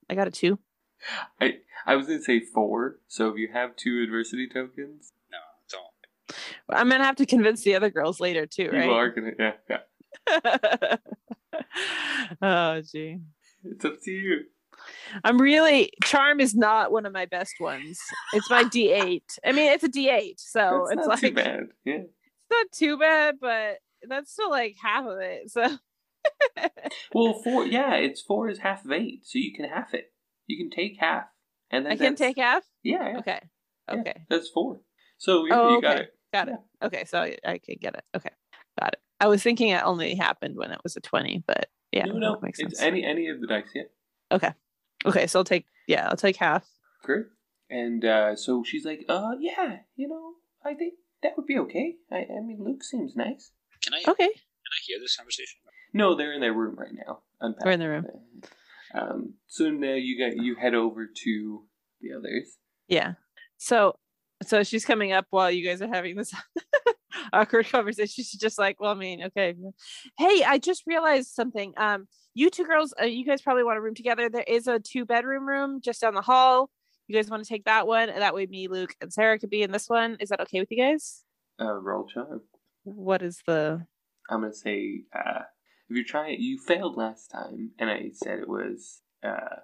I 0.09 0.15
got 0.15 0.27
a 0.27 0.31
two. 0.31 0.59
I 1.41 1.57
I 1.85 1.95
was 1.95 2.07
gonna 2.07 2.21
say 2.21 2.39
four. 2.39 2.99
So 3.07 3.29
if 3.29 3.37
you 3.37 3.49
have 3.53 3.75
two 3.75 4.01
adversity 4.03 4.47
tokens, 4.47 5.11
no, 5.31 5.37
don't. 5.71 6.37
I'm 6.69 6.89
gonna 6.89 7.03
have 7.03 7.15
to 7.17 7.25
convince 7.25 7.63
the 7.63 7.75
other 7.75 7.89
girls 7.89 8.19
later 8.19 8.45
too, 8.45 8.69
right? 8.71 8.85
you 8.85 8.91
are 8.91 9.09
gonna. 9.09 9.31
Yeah, 9.37 9.53
yeah. 9.69 10.97
oh 12.41 12.81
gee. 12.81 13.19
It's 13.63 13.85
up 13.85 14.01
to 14.03 14.11
you. 14.11 14.41
I'm 15.23 15.39
really 15.39 15.91
charm 16.03 16.39
is 16.39 16.55
not 16.55 16.91
one 16.91 17.05
of 17.05 17.13
my 17.13 17.25
best 17.25 17.53
ones. 17.59 17.99
It's 18.33 18.49
my 18.49 18.63
D8. 18.63 19.21
I 19.45 19.51
mean, 19.51 19.71
it's 19.71 19.83
a 19.83 19.89
D8, 19.89 20.33
so 20.37 20.87
That's 20.89 20.99
it's 20.99 21.07
not 21.07 21.09
like 21.09 21.21
too 21.21 21.31
bad. 21.31 21.67
Yeah. 21.85 22.03
Not 22.61 22.71
too 22.71 22.97
bad, 22.97 23.35
but 23.41 23.77
that's 24.07 24.31
still 24.31 24.49
like 24.49 24.75
half 24.81 25.05
of 25.05 25.17
it. 25.19 25.49
So 25.51 25.65
Well, 27.13 27.33
four. 27.43 27.65
Yeah, 27.65 27.95
it's 27.95 28.21
four 28.21 28.49
is 28.49 28.59
half 28.59 28.85
of 28.85 28.91
eight, 28.91 29.25
so 29.25 29.37
you 29.39 29.53
can 29.53 29.65
half 29.65 29.93
it. 29.93 30.11
You 30.47 30.57
can 30.57 30.69
take 30.69 30.97
half, 30.99 31.25
and 31.71 31.85
then 31.85 31.93
I 31.93 31.95
can 31.97 32.15
take 32.15 32.37
half. 32.37 32.63
Yeah, 32.83 33.11
yeah, 33.13 33.17
Okay. 33.19 33.39
yeah, 33.89 33.95
Okay. 33.99 34.25
that's 34.29 34.49
four. 34.49 34.81
So 35.17 35.45
yeah, 35.45 35.59
Oh, 35.59 35.69
you 35.75 35.81
got 35.81 35.99
it. 35.99 36.09
Got 36.33 36.47
it. 36.49 36.55
Okay. 36.81 37.05
So 37.05 37.19
I, 37.19 37.37
I 37.45 37.57
could 37.59 37.79
get 37.79 37.93
it. 37.95 38.03
Okay. 38.15 38.31
Got 38.79 38.93
it. 38.93 38.99
I 39.19 39.27
was 39.27 39.43
thinking 39.43 39.69
it 39.69 39.83
only 39.83 40.15
happened 40.15 40.55
when 40.57 40.71
it 40.71 40.79
was 40.83 40.97
a 40.97 40.99
20, 41.01 41.43
but 41.47 41.69
yeah, 41.91 42.05
no, 42.05 42.13
no, 42.17 42.39
makes 42.41 42.59
it's 42.59 42.79
sense. 42.79 42.81
any 42.81 43.05
any 43.05 43.27
of 43.29 43.39
the 43.39 43.47
dice. 43.47 43.69
Yeah. 43.73 43.83
Okay. 44.31 44.51
Okay. 45.05 45.27
So 45.27 45.39
I'll 45.39 45.45
take, 45.45 45.65
yeah, 45.87 46.07
I'll 46.09 46.17
take 46.17 46.37
half. 46.37 46.65
Great. 47.03 47.25
And 47.69 48.03
uh, 48.03 48.35
so 48.35 48.63
she's 48.65 48.85
like, 48.85 49.05
uh, 49.07 49.31
yeah, 49.39 49.77
you 49.95 50.07
know, 50.07 50.33
I 50.65 50.73
think 50.73 50.93
that 51.23 51.33
would 51.37 51.45
be 51.47 51.57
okay. 51.59 51.95
I, 52.11 52.17
I 52.17 52.41
mean, 52.45 52.59
Luke 52.59 52.83
seems 52.83 53.15
nice. 53.15 53.51
Can 53.81 53.93
I 53.93 53.99
Okay. 54.07 54.27
can 54.27 54.33
I 54.33 54.79
hear 54.85 54.99
this 54.99 55.15
conversation? 55.17 55.59
No, 55.93 56.15
they're 56.15 56.33
in 56.33 56.41
their 56.41 56.53
room 56.53 56.75
right 56.75 56.93
now. 56.93 57.19
Unpacking. 57.41 57.65
We're 57.65 57.71
in 57.71 57.79
the 57.79 57.89
room. 57.89 58.03
Um, 58.95 59.33
so 59.47 59.69
now 59.71 59.93
you 59.93 60.19
got 60.19 60.37
you 60.37 60.55
head 60.55 60.75
over 60.75 61.07
to 61.07 61.63
the 62.01 62.13
others. 62.13 62.57
Yeah. 62.87 63.13
So 63.57 63.95
so 64.43 64.63
she's 64.63 64.85
coming 64.85 65.11
up 65.13 65.25
while 65.29 65.49
you 65.49 65.65
guys 65.65 65.81
are 65.81 65.87
having 65.87 66.15
this 66.15 66.33
awkward 67.33 67.69
conversation. 67.69 68.23
She's 68.23 68.39
just 68.39 68.59
like, 68.59 68.79
well, 68.79 68.91
I 68.91 68.95
mean, 68.95 69.23
okay. 69.25 69.55
Hey, 70.17 70.43
I 70.43 70.57
just 70.59 70.83
realized 70.85 71.29
something. 71.29 71.73
Um, 71.77 72.07
you 72.33 72.49
two 72.49 72.65
girls, 72.65 72.93
uh, 72.99 73.05
you 73.05 73.25
guys 73.25 73.41
probably 73.41 73.63
want 73.63 73.77
a 73.77 73.81
room 73.81 73.95
together. 73.95 74.29
There 74.29 74.43
is 74.47 74.67
a 74.67 74.79
two 74.79 75.05
bedroom 75.05 75.47
room 75.47 75.79
just 75.81 76.01
down 76.01 76.13
the 76.15 76.21
hall. 76.21 76.69
You 77.07 77.15
guys 77.15 77.29
want 77.29 77.43
to 77.43 77.49
take 77.49 77.65
that 77.65 77.85
one? 77.87 78.09
And 78.09 78.21
that 78.21 78.33
way 78.33 78.45
me, 78.45 78.67
Luke, 78.67 78.95
and 79.01 79.11
Sarah 79.11 79.37
could 79.37 79.49
be 79.49 79.61
in 79.61 79.71
this 79.71 79.89
one. 79.89 80.17
Is 80.19 80.29
that 80.29 80.41
okay 80.41 80.59
with 80.59 80.71
you 80.71 80.77
guys? 80.77 81.23
Uh, 81.59 81.73
roll 81.73 82.07
charm. 82.07 82.41
What 82.83 83.21
is 83.21 83.41
the 83.45 83.85
I'm 84.29 84.41
gonna 84.41 84.53
say, 84.53 85.03
uh, 85.13 85.41
if 85.89 85.95
you're 85.95 86.05
trying, 86.05 86.37
you 86.39 86.57
failed 86.57 86.95
last 86.95 87.27
time, 87.27 87.71
and 87.77 87.89
I 87.89 88.11
said 88.13 88.39
it 88.39 88.47
was, 88.47 89.01
uh, 89.23 89.57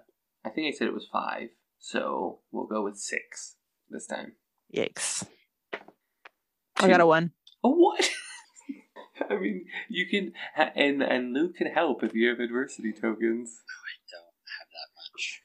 I 0.44 0.50
think 0.50 0.72
I 0.72 0.76
said 0.76 0.86
it 0.86 0.94
was 0.94 1.08
five. 1.10 1.48
So 1.78 2.40
we'll 2.52 2.66
go 2.66 2.84
with 2.84 2.98
six 2.98 3.56
this 3.88 4.06
time. 4.06 4.32
yikes? 4.74 5.26
I 6.76 6.88
got 6.88 7.00
a 7.00 7.06
one. 7.06 7.32
Oh, 7.64 7.70
what? 7.70 8.10
I 9.30 9.36
mean, 9.36 9.64
you 9.88 10.06
can, 10.08 10.32
and 10.56 11.02
and 11.02 11.32
Luke 11.32 11.56
can 11.56 11.68
help 11.68 12.02
if 12.02 12.14
you 12.14 12.28
have 12.28 12.40
adversity 12.40 12.92
tokens. 12.92 13.62
I 13.66 13.92
don't 14.12 14.36
have 14.58 14.68
that 14.76 14.90
much. 14.96 15.42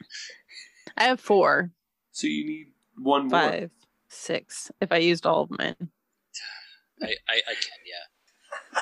I 0.98 1.04
have 1.06 1.20
four, 1.20 1.72
So 2.16 2.28
you 2.28 2.46
need 2.46 2.68
one 2.96 3.28
more. 3.28 3.42
five, 3.42 3.72
six. 4.08 4.72
If 4.80 4.94
I 4.94 4.98
used 4.98 5.26
all 5.26 5.42
of 5.42 5.50
mine. 5.52 5.76
I, 7.04 7.08
I, 7.28 7.42
I 7.50 7.54
can, 7.56 7.82
yeah. 7.86 8.82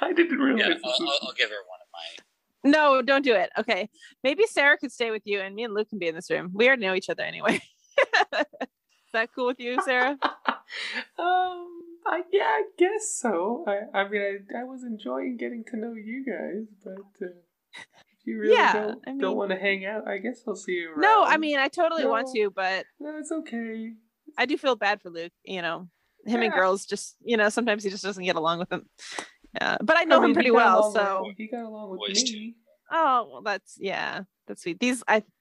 I 0.00 0.12
didn't 0.14 0.38
realize. 0.38 0.66
Yeah, 0.66 0.74
I'll, 0.82 0.92
I'll, 0.92 1.18
I'll 1.24 1.34
give 1.34 1.50
her 1.50 1.56
one 1.68 1.80
of 1.82 1.88
my. 1.92 2.70
No, 2.70 3.02
don't 3.02 3.22
do 3.22 3.34
it. 3.34 3.50
Okay. 3.58 3.90
Maybe 4.22 4.46
Sarah 4.46 4.78
could 4.78 4.92
stay 4.92 5.10
with 5.10 5.26
you 5.26 5.40
and 5.40 5.54
me 5.54 5.64
and 5.64 5.74
Luke 5.74 5.90
can 5.90 5.98
be 5.98 6.08
in 6.08 6.14
this 6.14 6.30
room. 6.30 6.52
We 6.54 6.66
already 6.66 6.86
know 6.86 6.94
each 6.94 7.10
other 7.10 7.22
anyway. 7.22 7.60
Is 8.32 9.12
that 9.12 9.28
cool 9.34 9.48
with 9.48 9.60
you, 9.60 9.78
Sarah? 9.84 10.16
um, 10.22 11.68
I, 12.06 12.22
yeah, 12.32 12.44
I 12.44 12.62
guess 12.78 13.14
so. 13.14 13.66
I, 13.68 13.98
I 13.98 14.08
mean, 14.08 14.22
I, 14.54 14.60
I 14.60 14.64
was 14.64 14.84
enjoying 14.84 15.36
getting 15.36 15.64
to 15.64 15.76
know 15.76 15.92
you 15.92 16.24
guys, 16.24 16.64
but 16.82 17.26
uh, 17.26 17.32
if 17.74 18.13
you 18.26 18.38
really 18.38 18.54
Yeah, 18.54 18.72
don't, 18.72 19.00
I 19.06 19.16
don't 19.18 19.36
want 19.36 19.50
to 19.50 19.56
hang 19.56 19.84
out, 19.86 20.06
I 20.08 20.18
guess 20.18 20.42
I'll 20.46 20.56
see 20.56 20.72
you 20.72 20.90
around. 20.90 21.00
No, 21.00 21.24
I 21.24 21.36
mean 21.36 21.58
I 21.58 21.68
totally 21.68 22.06
want 22.06 22.28
to, 22.34 22.50
but 22.54 22.84
no, 23.00 23.16
it's 23.18 23.32
okay. 23.32 23.92
I 24.38 24.46
do 24.46 24.56
feel 24.58 24.76
bad 24.76 25.00
for 25.02 25.10
Luke. 25.10 25.32
You 25.44 25.62
know, 25.62 25.88
him 26.26 26.42
and 26.42 26.52
girls 26.52 26.86
just 26.86 27.16
you 27.22 27.36
know 27.36 27.48
sometimes 27.48 27.84
he 27.84 27.90
just 27.90 28.02
doesn't 28.04 28.24
get 28.24 28.36
along 28.36 28.58
with 28.60 28.68
them. 28.70 28.86
Yeah, 29.54 29.76
but 29.82 29.96
I 29.96 30.04
know 30.04 30.20
mean, 30.20 30.30
him 30.30 30.34
pretty 30.34 30.50
well, 30.50 30.90
so 30.92 31.24
with, 31.26 31.36
he 31.36 31.46
got 31.48 31.64
along 31.64 31.90
with 31.90 32.00
Boys 32.00 32.22
too. 32.24 32.32
me. 32.36 32.54
oh 32.90 33.28
well, 33.30 33.42
that's 33.42 33.76
yeah, 33.78 34.22
that's 34.48 34.62
sweet. 34.62 34.80
These 34.80 35.02
I 35.06 35.22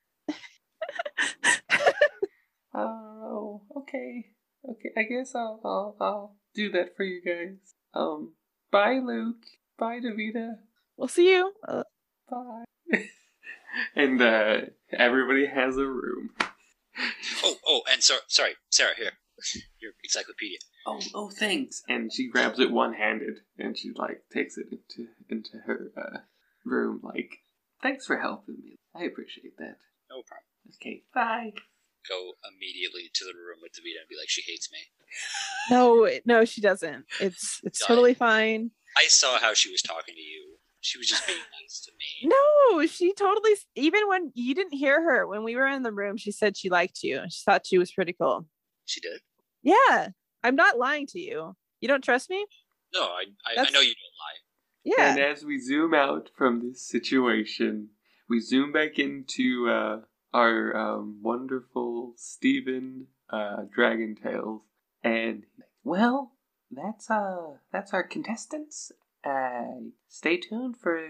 Oh, 2.76 3.62
okay, 3.78 4.26
okay. 4.68 4.90
I 4.98 5.04
guess 5.04 5.36
I'll, 5.36 5.62
I'll, 5.64 5.96
I'll 6.00 6.36
do 6.56 6.72
that 6.72 6.96
for 6.98 7.04
you 7.04 7.22
guys. 7.22 7.58
Um, 7.94 8.34
bye, 8.72 9.00
Luke. 9.04 9.44
Bye, 9.78 10.00
Davita. 10.00 10.56
we'll 10.98 11.08
see 11.08 11.32
you. 11.34 11.54
Uh, 11.68 11.84
Bye. 12.30 12.64
and 13.96 14.22
uh, 14.22 14.62
everybody 14.92 15.46
has 15.48 15.78
a 15.78 15.86
room. 15.86 16.32
Oh, 17.44 17.56
oh, 17.68 17.82
and 17.92 18.04
so, 18.04 18.18
sorry, 18.28 18.54
Sarah, 18.70 18.96
here. 18.96 19.12
Your 19.82 19.92
encyclopedia. 20.04 20.60
Oh, 20.86 21.00
oh, 21.16 21.30
thanks. 21.30 21.82
And 21.90 22.14
she 22.14 22.30
grabs 22.30 22.60
it 22.60 22.72
one-handed, 22.72 23.40
and 23.58 23.78
she 23.78 23.92
like 23.96 24.22
takes 24.32 24.58
it 24.58 24.68
into 24.72 25.10
into 25.30 25.58
her 25.66 25.92
uh, 25.98 26.18
room. 26.64 27.02
Like, 27.04 27.40
thanks 27.82 28.06
for 28.06 28.20
helping 28.20 28.56
me. 28.64 28.76
I 28.96 29.04
appreciate 29.04 29.58
that. 29.58 29.78
No 30.10 30.22
problem. 30.22 30.76
Okay, 30.76 31.04
bye. 31.14 31.52
Go 32.08 32.34
immediately 32.48 33.10
to 33.14 33.26
the 33.26 33.34
room 33.34 33.58
with 33.62 33.72
Davita 33.74 34.02
and 34.02 34.10
be 34.10 34.16
like, 34.20 34.30
she 34.30 34.44
hates 34.46 34.70
me. 34.72 34.80
no, 35.72 36.10
no, 36.26 36.46
she 36.46 36.62
doesn't. 36.62 37.06
It's 37.20 37.60
it's 37.64 37.80
Done. 37.80 37.88
totally 37.88 38.14
fine. 38.14 38.72
I 38.98 39.08
saw 39.08 39.40
how 39.40 39.54
she 39.54 39.72
was 39.72 39.82
talking 39.82 40.14
to 40.16 40.22
you. 40.22 40.53
She 40.84 40.98
was 40.98 41.08
just 41.08 41.26
being 41.26 41.40
nice 41.62 41.80
to 41.86 41.92
me. 41.94 42.30
No, 42.30 42.86
she 42.88 43.14
totally. 43.14 43.52
Even 43.76 44.08
when 44.10 44.32
you 44.36 44.54
didn't 44.54 44.74
hear 44.74 45.02
her 45.02 45.26
when 45.26 45.44
we 45.44 45.56
were 45.56 45.66
in 45.66 45.84
the 45.84 45.94
room, 45.94 46.18
she 46.18 46.32
said 46.32 46.58
she 46.58 46.70
liked 46.70 47.04
you. 47.04 47.22
She 47.30 47.42
thought 47.46 47.66
she 47.66 47.78
was 47.78 47.94
pretty 47.94 48.14
cool. 48.14 48.46
She 48.84 49.00
did? 49.00 49.22
Yeah, 49.62 50.10
I'm 50.44 50.58
not 50.58 50.78
lying 50.78 51.08
to 51.08 51.20
you. 51.20 51.56
You 51.80 51.88
don't 51.88 52.04
trust 52.04 52.30
me? 52.30 52.46
No, 52.94 53.02
I, 53.02 53.24
I, 53.48 53.62
I 53.62 53.70
know 53.70 53.80
you 53.80 53.94
don't 53.96 54.20
lie. 54.20 54.40
Yeah. 54.84 55.12
And 55.12 55.20
as 55.20 55.46
we 55.46 55.58
zoom 55.58 55.94
out 55.94 56.30
from 56.36 56.60
this 56.60 56.86
situation, 56.86 57.90
we 58.30 58.42
zoom 58.42 58.74
back 58.74 59.00
into 59.00 59.70
uh, 59.70 60.02
our 60.34 60.76
um, 60.76 61.20
wonderful 61.22 62.14
Stephen 62.18 63.08
uh, 63.30 63.64
Dragon 63.74 64.16
Tales, 64.22 64.64
and 65.02 65.44
well, 65.84 66.34
that's 66.70 67.10
uh, 67.10 67.54
that's 67.72 67.94
our 67.94 68.04
contestants. 68.04 68.92
Uh, 69.24 69.90
stay 70.08 70.38
tuned 70.38 70.78
for 70.78 71.02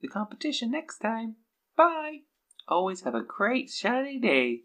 the 0.00 0.08
competition 0.08 0.70
next 0.70 0.98
time. 0.98 1.36
Bye. 1.76 2.20
Always 2.68 3.02
have 3.02 3.14
a 3.14 3.22
great 3.22 3.70
shiny 3.70 4.18
day. 4.18 4.62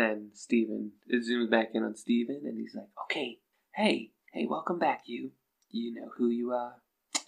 Then 0.00 0.30
Steven, 0.32 0.92
it 1.06 1.28
zooms 1.28 1.50
back 1.50 1.72
in 1.74 1.82
on 1.82 1.94
Steven 1.94 2.40
and 2.44 2.58
he's 2.58 2.74
like, 2.74 2.88
Okay, 3.04 3.40
hey, 3.74 4.12
hey, 4.32 4.46
welcome 4.48 4.78
back, 4.78 5.02
you. 5.04 5.32
You 5.68 5.92
know 5.92 6.08
who 6.16 6.30
you 6.30 6.52
are, 6.52 6.76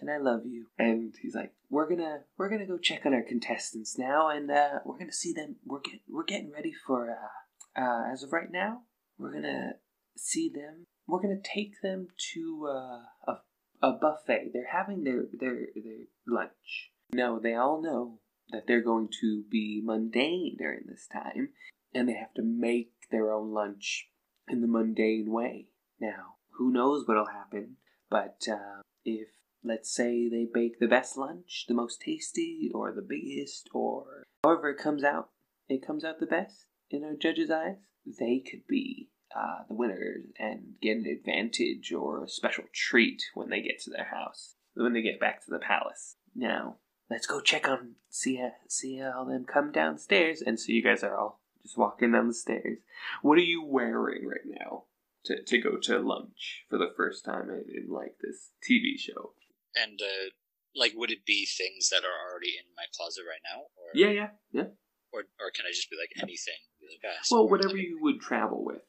and 0.01 0.11
I 0.11 0.17
love 0.17 0.47
you. 0.47 0.69
And 0.79 1.15
he's 1.21 1.35
like, 1.35 1.53
We're 1.69 1.87
gonna 1.87 2.21
we're 2.39 2.49
gonna 2.49 2.67
go 2.67 2.79
check 2.79 3.05
on 3.05 3.13
our 3.13 3.23
contestants 3.23 3.99
now 3.99 4.31
and 4.31 4.51
uh 4.51 4.79
we're 4.87 4.99
gonna 4.99 5.13
see 5.13 5.35
them 5.35 5.57
we're 5.67 5.81
get 5.81 6.01
we're 6.09 6.25
getting 6.25 6.51
ready 6.51 6.73
for 6.87 7.11
uh 7.11 7.79
uh 7.79 8.11
as 8.11 8.23
of 8.23 8.33
right 8.33 8.51
now, 8.51 8.85
we're 9.19 9.35
gonna 9.35 9.73
see 10.17 10.49
them 10.49 10.85
we're 11.07 11.21
gonna 11.21 11.43
take 11.45 11.75
them 11.83 12.09
to 12.33 12.69
uh 12.71 13.31
a 13.31 13.37
a 13.83 13.93
buffet. 13.93 14.53
They're 14.55 14.73
having 14.73 15.05
their 15.05 15.25
their 15.39 15.67
their 15.75 16.07
lunch. 16.27 16.93
No, 17.13 17.39
they 17.39 17.55
all 17.55 17.83
know 17.83 18.21
that 18.51 18.67
they're 18.67 18.83
going 18.83 19.11
to 19.21 19.45
be 19.51 19.83
mundane 19.85 20.57
during 20.59 20.85
this 20.87 21.07
time 21.07 21.51
and 21.95 22.09
they 22.09 22.15
have 22.15 22.35
to 22.35 22.43
make 22.43 22.93
their 23.11 23.31
own 23.33 23.53
lunch 23.53 24.09
in 24.49 24.61
the 24.61 24.67
mundane 24.67 25.31
way. 25.31 25.69
Now, 26.01 26.37
who 26.59 26.73
knows 26.73 27.05
what'll 27.07 27.27
happen, 27.27 27.77
but 28.11 28.47
uh, 28.51 28.81
if, 29.05 29.29
let's 29.65 29.95
say, 29.95 30.29
they 30.29 30.47
bake 30.53 30.79
the 30.79 30.89
best 30.89 31.17
lunch, 31.17 31.67
the 31.69 31.75
most 31.75 32.01
tasty, 32.01 32.71
or 32.75 32.93
the 32.93 33.07
biggest, 33.07 33.69
or 33.73 34.25
however 34.45 34.71
it 34.71 34.79
comes 34.79 35.05
out, 35.05 35.31
it 35.69 35.87
comes 35.87 36.05
out 36.05 36.21
the 36.21 36.27
best 36.27 36.67
in 36.93 37.05
our 37.05 37.15
judges' 37.15 37.51
eyes, 37.51 37.77
they 38.05 38.39
could 38.39 38.67
be 38.69 39.09
uh, 39.35 39.65
the 39.69 39.75
winners 39.75 40.27
and 40.39 40.75
get 40.81 40.97
an 40.97 41.07
advantage 41.07 41.93
or 41.93 42.23
a 42.23 42.29
special 42.29 42.65
treat 42.73 43.23
when 43.35 43.49
they 43.49 43.63
get 43.63 43.81
to 43.81 43.91
their 43.91 44.09
house, 44.13 44.55
when 44.75 44.93
they 44.93 45.03
get 45.03 45.21
back 45.21 45.43
to 45.45 45.51
the 45.51 45.59
palace. 45.59 46.17
Now, 46.35 46.77
let's 47.11 47.27
go 47.27 47.41
check 47.41 47.69
on, 47.69 47.95
see, 48.11 48.43
see 48.69 49.03
all 49.03 49.25
them 49.25 49.45
come 49.45 49.73
downstairs, 49.73 50.43
and 50.43 50.61
so 50.61 50.73
you 50.73 50.83
guys 50.83 51.03
are 51.03 51.17
all 51.17 51.41
just 51.63 51.79
walking 51.79 52.13
down 52.13 52.29
the 52.29 52.35
stairs. 52.35 52.79
What 53.23 53.39
are 53.39 53.43
you 53.43 53.65
wearing 53.65 54.27
right 54.27 54.45
now 54.45 54.85
to, 55.27 55.43
to 55.43 55.59
go 55.59 55.77
to 55.83 55.99
lunch 55.99 56.65
for 56.69 56.79
the 56.79 56.91
first 56.97 57.25
time 57.25 57.49
in, 57.51 57.65
in 57.75 57.91
like 57.91 58.17
this 58.23 58.51
TV 58.69 58.99
show? 58.99 59.33
And, 59.75 60.01
uh, 60.03 60.31
like, 60.75 60.93
would 60.97 61.11
it 61.11 61.25
be 61.27 61.47
things 61.47 61.89
that 61.91 62.03
are 62.05 62.19
already 62.31 62.57
in 62.59 62.65
my 62.77 62.85
closet 62.97 63.23
right 63.29 63.43
now? 63.45 63.63
Or, 63.77 63.93
Yeah, 63.95 64.11
yeah, 64.11 64.29
yeah. 64.53 64.73
Or, 65.13 65.21
or 65.41 65.51
can 65.55 65.67
I 65.67 65.71
just 65.71 65.91
be 65.91 65.97
like 65.97 66.13
anything? 66.17 66.61
Be 66.81 66.87
like, 66.89 67.13
ah, 67.13 67.21
Well, 67.31 67.49
whatever 67.49 67.77
you 67.77 67.99
would 68.01 68.21
travel 68.21 68.65
with. 68.65 68.81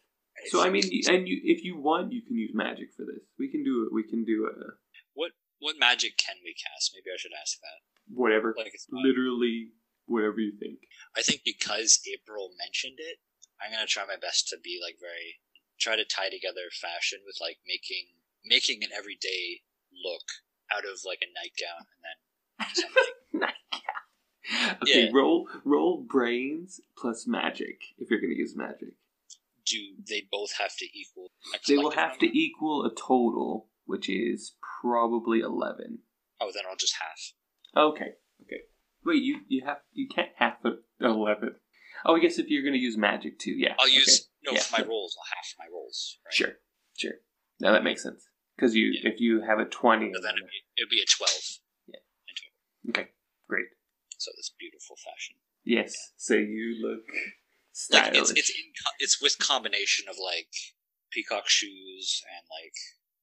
So 0.48 0.62
I 0.64 0.70
mean, 0.70 0.84
and 1.08 1.28
you 1.28 1.40
if 1.44 1.64
you 1.64 1.78
want, 1.80 2.12
you 2.12 2.22
can 2.22 2.36
use 2.36 2.52
magic 2.54 2.90
for 2.98 3.06
this. 3.06 3.22
We 3.38 3.50
can 3.52 3.64
do 3.64 3.84
it. 3.86 3.94
We 3.94 4.04
can 4.04 4.26
do 4.26 4.50
a 4.50 4.74
What 5.14 5.32
what 5.60 5.76
magic 5.80 6.18
can 6.18 6.36
we 6.44 6.56
cast? 6.56 6.92
Maybe 6.94 7.14
I 7.14 7.18
should 7.18 7.32
ask 7.40 7.60
that. 7.60 7.80
whatever, 8.14 8.54
Like, 8.58 8.74
literally 8.92 9.70
whatever 10.06 10.40
you 10.40 10.54
think. 10.60 10.80
I 11.16 11.22
think 11.22 11.42
because 11.46 12.00
April 12.12 12.52
mentioned 12.58 12.98
it, 13.00 13.18
I'm 13.62 13.72
gonna 13.72 13.86
try 13.88 14.04
my 14.06 14.18
best 14.20 14.48
to 14.50 14.58
be 14.64 14.80
like 14.82 14.96
very 15.00 15.40
try 15.80 15.96
to 15.96 16.06
tie 16.06 16.30
together 16.30 16.70
fashion 16.72 17.20
with 17.26 17.38
like 17.42 17.58
making 17.68 18.08
making 18.46 18.84
an 18.84 18.90
everyday 18.96 19.62
look 19.94 20.28
out 20.72 20.84
of 20.86 21.00
like 21.06 21.20
a 21.22 21.30
nightgown 21.34 21.86
and 21.94 22.02
then 22.04 22.18
something. 22.76 23.50
okay, 24.82 25.06
Yeah. 25.06 25.10
roll 25.14 25.48
roll 25.64 26.02
brains 26.02 26.80
plus 26.98 27.26
magic 27.28 27.82
if 27.98 28.10
you're 28.10 28.20
going 28.20 28.34
to 28.34 28.40
use 28.40 28.56
magic. 28.56 28.90
Do 29.66 29.78
they 30.10 30.28
both 30.30 30.52
have 30.60 30.76
to 30.78 30.86
equal? 30.94 31.28
They 31.68 31.78
will 31.78 31.92
collective 31.92 32.12
have 32.12 32.20
to 32.20 32.38
equal 32.38 32.86
a 32.86 32.90
total, 32.94 33.70
which 33.86 34.10
is 34.10 34.56
probably 34.82 35.40
eleven. 35.40 36.00
Oh, 36.42 36.52
then 36.54 36.64
I'll 36.70 36.76
just 36.76 36.96
half. 37.00 37.34
Okay, 37.76 38.04
okay. 38.04 38.12
Wait, 39.06 39.22
you 39.24 39.42
you 39.48 39.64
have 39.66 39.78
you 39.94 40.08
can't 40.08 40.32
have 40.38 40.58
a 40.66 40.72
eleven. 41.04 41.56
Oh, 42.06 42.16
I 42.16 42.20
guess 42.20 42.38
if 42.38 42.48
you're 42.50 42.64
gonna 42.64 42.78
use 42.78 42.98
magic 42.98 43.40
too, 43.40 43.52
yeah. 43.52 43.76
I'll 43.80 43.86
okay. 43.88 43.96
use 43.96 44.30
no 44.46 44.54
Yeah, 44.54 44.60
for 44.60 44.82
my 44.82 44.88
rolls. 44.88 45.16
I'll 45.18 45.26
half 45.36 45.54
my 45.60 45.66
rolls. 45.74 46.18
Right? 46.26 46.34
Sure, 46.34 46.54
sure. 46.98 47.14
Now 47.60 47.72
that 47.74 47.84
makes 47.84 48.04
sense 48.04 48.24
because 48.56 48.76
you 48.76 48.92
Yeah. 48.94 49.12
if 49.12 49.20
you 49.20 49.42
have 49.42 49.60
a 49.60 49.66
twenty. 49.66 50.12
So 50.14 50.22
then 50.22 50.34
it'd 50.36 50.48
be, 50.48 50.62
it'd 50.82 50.90
be 50.90 51.02
a 51.02 51.06
twelve. 51.06 51.44
Yeah. 51.88 52.90
Okay, 52.90 53.10
great. 53.50 53.68
So 54.18 54.32
this 54.36 54.52
beautiful 54.60 54.96
fashion. 54.98 55.36
Yes. 55.66 55.96
So 56.18 56.34
you 56.36 56.76
look 56.82 57.04
Like 57.92 58.04
stylish. 58.12 58.18
it's 58.20 58.32
it's 58.32 58.50
in, 58.50 58.66
it's 59.00 59.22
with 59.22 59.38
combination 59.40 60.08
of 60.10 60.16
like 60.22 60.52
peacock 61.12 61.48
shoes 61.48 62.22
and 62.36 62.46
like 62.52 62.76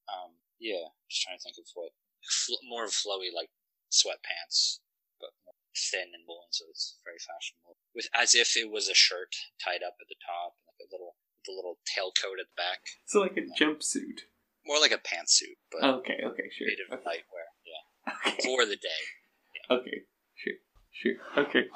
um 0.08 0.32
yeah. 0.58 0.88
Just 1.08 1.22
trying 1.22 1.36
to 1.38 1.42
think 1.42 1.56
of 1.58 1.66
what 1.74 1.92
fl- 2.24 2.64
more 2.68 2.86
flowy 2.86 3.28
like 3.34 3.50
sweatpants, 3.92 4.78
thin 5.76 6.10
and 6.14 6.24
woolen, 6.26 6.48
so 6.50 6.64
it's 6.70 6.98
very 7.04 7.18
fashionable. 7.18 7.76
With 7.94 8.08
as 8.14 8.34
if 8.34 8.56
it 8.56 8.70
was 8.70 8.88
a 8.88 8.94
shirt 8.94 9.34
tied 9.62 9.82
up 9.86 9.96
at 10.00 10.08
the 10.08 10.16
top, 10.24 10.54
like 10.66 10.86
a 10.86 10.90
little 10.92 11.16
the 11.46 11.52
little 11.52 11.78
tailcoat 11.88 12.38
at 12.40 12.46
the 12.52 12.56
back, 12.56 12.80
so 13.06 13.20
like 13.20 13.36
a 13.36 13.46
jumpsuit. 13.62 14.28
more 14.66 14.78
like 14.80 14.92
a 14.92 14.98
pantsuit, 14.98 15.56
but 15.72 15.82
Okay. 15.84 16.20
Okay. 16.24 16.50
Sure. 16.52 16.66
made 16.68 16.80
of 16.86 16.98
Okay. 17.00 17.08
nightwear. 17.08 17.46
Yeah, 17.64 18.12
Okay. 18.32 18.42
for 18.44 18.64
the 18.66 18.76
day. 18.76 19.02
Okay. 19.70 20.02
Sure. 20.34 20.54
Sure. 20.92 21.44
Okay. 21.44 21.68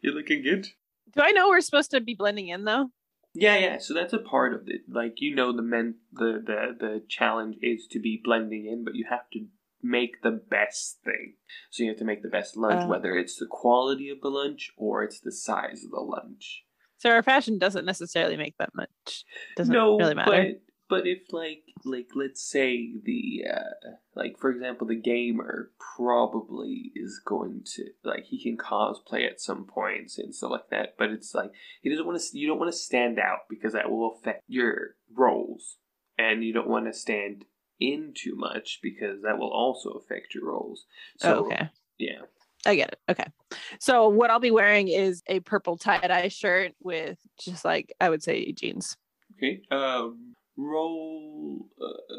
You're 0.00 0.14
looking 0.14 0.42
good. 0.42 0.66
Do 1.14 1.22
I 1.22 1.30
know 1.30 1.48
we're 1.48 1.60
supposed 1.60 1.90
to 1.92 2.00
be 2.00 2.14
blending 2.14 2.48
in 2.48 2.64
though? 2.64 2.90
Yeah, 3.34 3.56
yeah. 3.58 3.78
So 3.78 3.94
that's 3.94 4.12
a 4.12 4.18
part 4.18 4.52
of 4.54 4.62
it. 4.66 4.82
Like 4.88 5.14
you 5.18 5.34
know, 5.34 5.54
the 5.54 5.62
men, 5.62 5.96
the 6.12 6.42
the 6.44 6.76
the 6.78 7.02
challenge 7.08 7.56
is 7.62 7.86
to 7.92 8.00
be 8.00 8.20
blending 8.22 8.66
in, 8.66 8.84
but 8.84 8.96
you 8.96 9.06
have 9.08 9.30
to 9.34 9.46
make 9.82 10.22
the 10.22 10.30
best 10.30 11.00
thing. 11.04 11.34
So 11.70 11.82
you 11.82 11.90
have 11.90 11.98
to 11.98 12.04
make 12.04 12.22
the 12.22 12.28
best 12.28 12.56
lunch, 12.56 12.82
Uh. 12.84 12.86
whether 12.88 13.16
it's 13.16 13.36
the 13.36 13.46
quality 13.46 14.08
of 14.10 14.20
the 14.20 14.30
lunch 14.30 14.72
or 14.76 15.02
it's 15.02 15.20
the 15.20 15.32
size 15.32 15.84
of 15.84 15.90
the 15.90 16.00
lunch. 16.00 16.64
So 16.98 17.10
our 17.10 17.22
fashion 17.22 17.58
doesn't 17.58 17.86
necessarily 17.86 18.36
make 18.36 18.56
that 18.58 18.74
much. 18.74 19.24
Doesn't 19.56 19.72
no, 19.72 19.96
really 19.96 20.14
matter. 20.14 20.30
but 20.30 20.60
but 20.90 21.06
if 21.06 21.32
like 21.32 21.62
like 21.84 22.08
let's 22.14 22.42
say 22.42 22.90
the 23.04 23.44
uh 23.48 23.90
like 24.14 24.36
for 24.38 24.50
example 24.50 24.86
the 24.86 24.96
gamer 24.96 25.70
probably 25.96 26.92
is 26.96 27.20
going 27.24 27.62
to 27.64 27.84
like 28.04 28.24
he 28.24 28.42
can 28.42 28.58
cosplay 28.58 29.24
at 29.26 29.40
some 29.40 29.64
points 29.64 30.18
and 30.18 30.34
stuff 30.34 30.50
like 30.50 30.68
that 30.70 30.96
but 30.98 31.10
it's 31.10 31.32
like 31.34 31.52
he 31.80 31.88
doesn't 31.88 32.06
want 32.06 32.20
to 32.20 32.38
you 32.38 32.48
don't 32.48 32.58
want 32.58 32.70
to 32.70 32.76
stand 32.76 33.18
out 33.18 33.40
because 33.48 33.72
that 33.72 33.90
will 33.90 34.16
affect 34.18 34.42
your 34.48 34.96
roles 35.16 35.76
and 36.18 36.42
you 36.44 36.52
don't 36.52 36.68
want 36.68 36.86
to 36.86 36.92
stand 36.92 37.44
in 37.80 38.12
too 38.14 38.34
much 38.36 38.80
because 38.82 39.22
that 39.22 39.38
will 39.38 39.50
also 39.50 39.90
affect 39.90 40.34
your 40.34 40.46
roles 40.46 40.84
so 41.18 41.38
oh, 41.38 41.46
okay. 41.46 41.68
yeah 41.98 42.20
I 42.66 42.74
get 42.74 42.90
it. 42.90 42.98
Okay. 43.08 43.24
So 43.78 44.08
what 44.08 44.30
I'll 44.30 44.38
be 44.38 44.50
wearing 44.50 44.88
is 44.88 45.22
a 45.26 45.40
purple 45.40 45.78
tie-dye 45.78 46.28
shirt 46.28 46.72
with 46.82 47.16
just 47.38 47.64
like 47.64 47.94
I 48.02 48.10
would 48.10 48.22
say 48.22 48.52
jeans. 48.52 48.98
okay 49.38 49.62
um 49.70 50.34
roll 50.58 51.70
uh, 51.80 52.14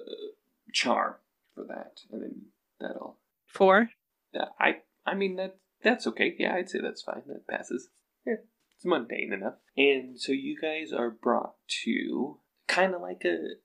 charm 0.73 1.13
for 1.53 1.63
that 1.65 1.99
and 2.11 2.23
then 2.23 2.41
that'll 2.79 3.19
Four. 3.51 3.89
Yeah, 4.33 4.45
I 4.59 4.77
I 5.05 5.13
mean 5.13 5.35
that 5.35 5.57
that's 5.83 6.07
okay. 6.07 6.33
Yeah, 6.39 6.55
I'd 6.55 6.69
say 6.69 6.79
that's 6.81 7.01
fine. 7.01 7.23
That 7.27 7.47
passes. 7.47 7.89
Yeah, 8.25 8.35
it's 8.75 8.85
mundane 8.85 9.33
enough. 9.33 9.55
And 9.75 10.19
so 10.19 10.31
you 10.31 10.57
guys 10.59 10.93
are 10.93 11.09
brought 11.09 11.55
to 11.83 12.39
kind 12.67 12.95
of 12.95 13.01
like 13.01 13.23
a 13.25 13.55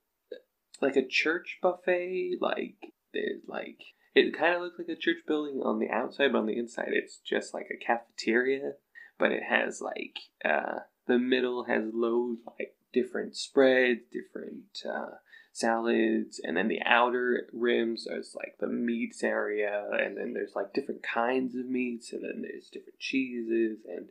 like 0.83 0.97
a 0.97 1.07
church 1.07 1.59
buffet. 1.63 2.39
Like 2.41 2.77
there's 3.13 3.43
like 3.47 3.83
it 4.15 4.37
kind 4.37 4.55
of 4.55 4.63
looks 4.63 4.79
like 4.79 4.89
a 4.89 5.01
church 5.01 5.19
building 5.27 5.61
on 5.63 5.79
the 5.79 5.91
outside, 5.91 6.33
but 6.33 6.39
on 6.39 6.47
the 6.47 6.59
inside 6.59 6.91
it's 6.91 7.19
just 7.19 7.55
like 7.55 7.69
a 7.71 7.85
cafeteria. 7.85 8.73
But 9.19 9.33
it 9.33 9.43
has 9.49 9.81
like 9.81 10.19
uh 10.45 10.81
the 11.07 11.19
middle 11.19 11.65
has 11.65 11.85
loads 11.93 12.41
like 12.59 12.75
different 12.93 13.37
spreads, 13.37 14.01
different 14.11 14.83
uh 14.89 15.17
salads, 15.57 16.39
and 16.45 16.57
then 16.57 16.69
the 16.69 16.83
outer 16.85 17.49
rims 17.53 18.07
is 18.07 18.35
like 18.37 18.57
the 18.61 18.67
meats 18.67 19.23
area, 19.25 19.89
and 19.93 20.17
then 20.17 20.35
there's 20.35 20.55
like 20.55 20.75
different 20.75 21.03
kinds 21.03 21.55
of 21.55 21.67
meats, 21.67 22.13
and 22.13 22.23
then 22.23 22.43
there's 22.43 22.69
different 22.69 22.99
cheeses, 22.99 23.79
and 23.89 24.09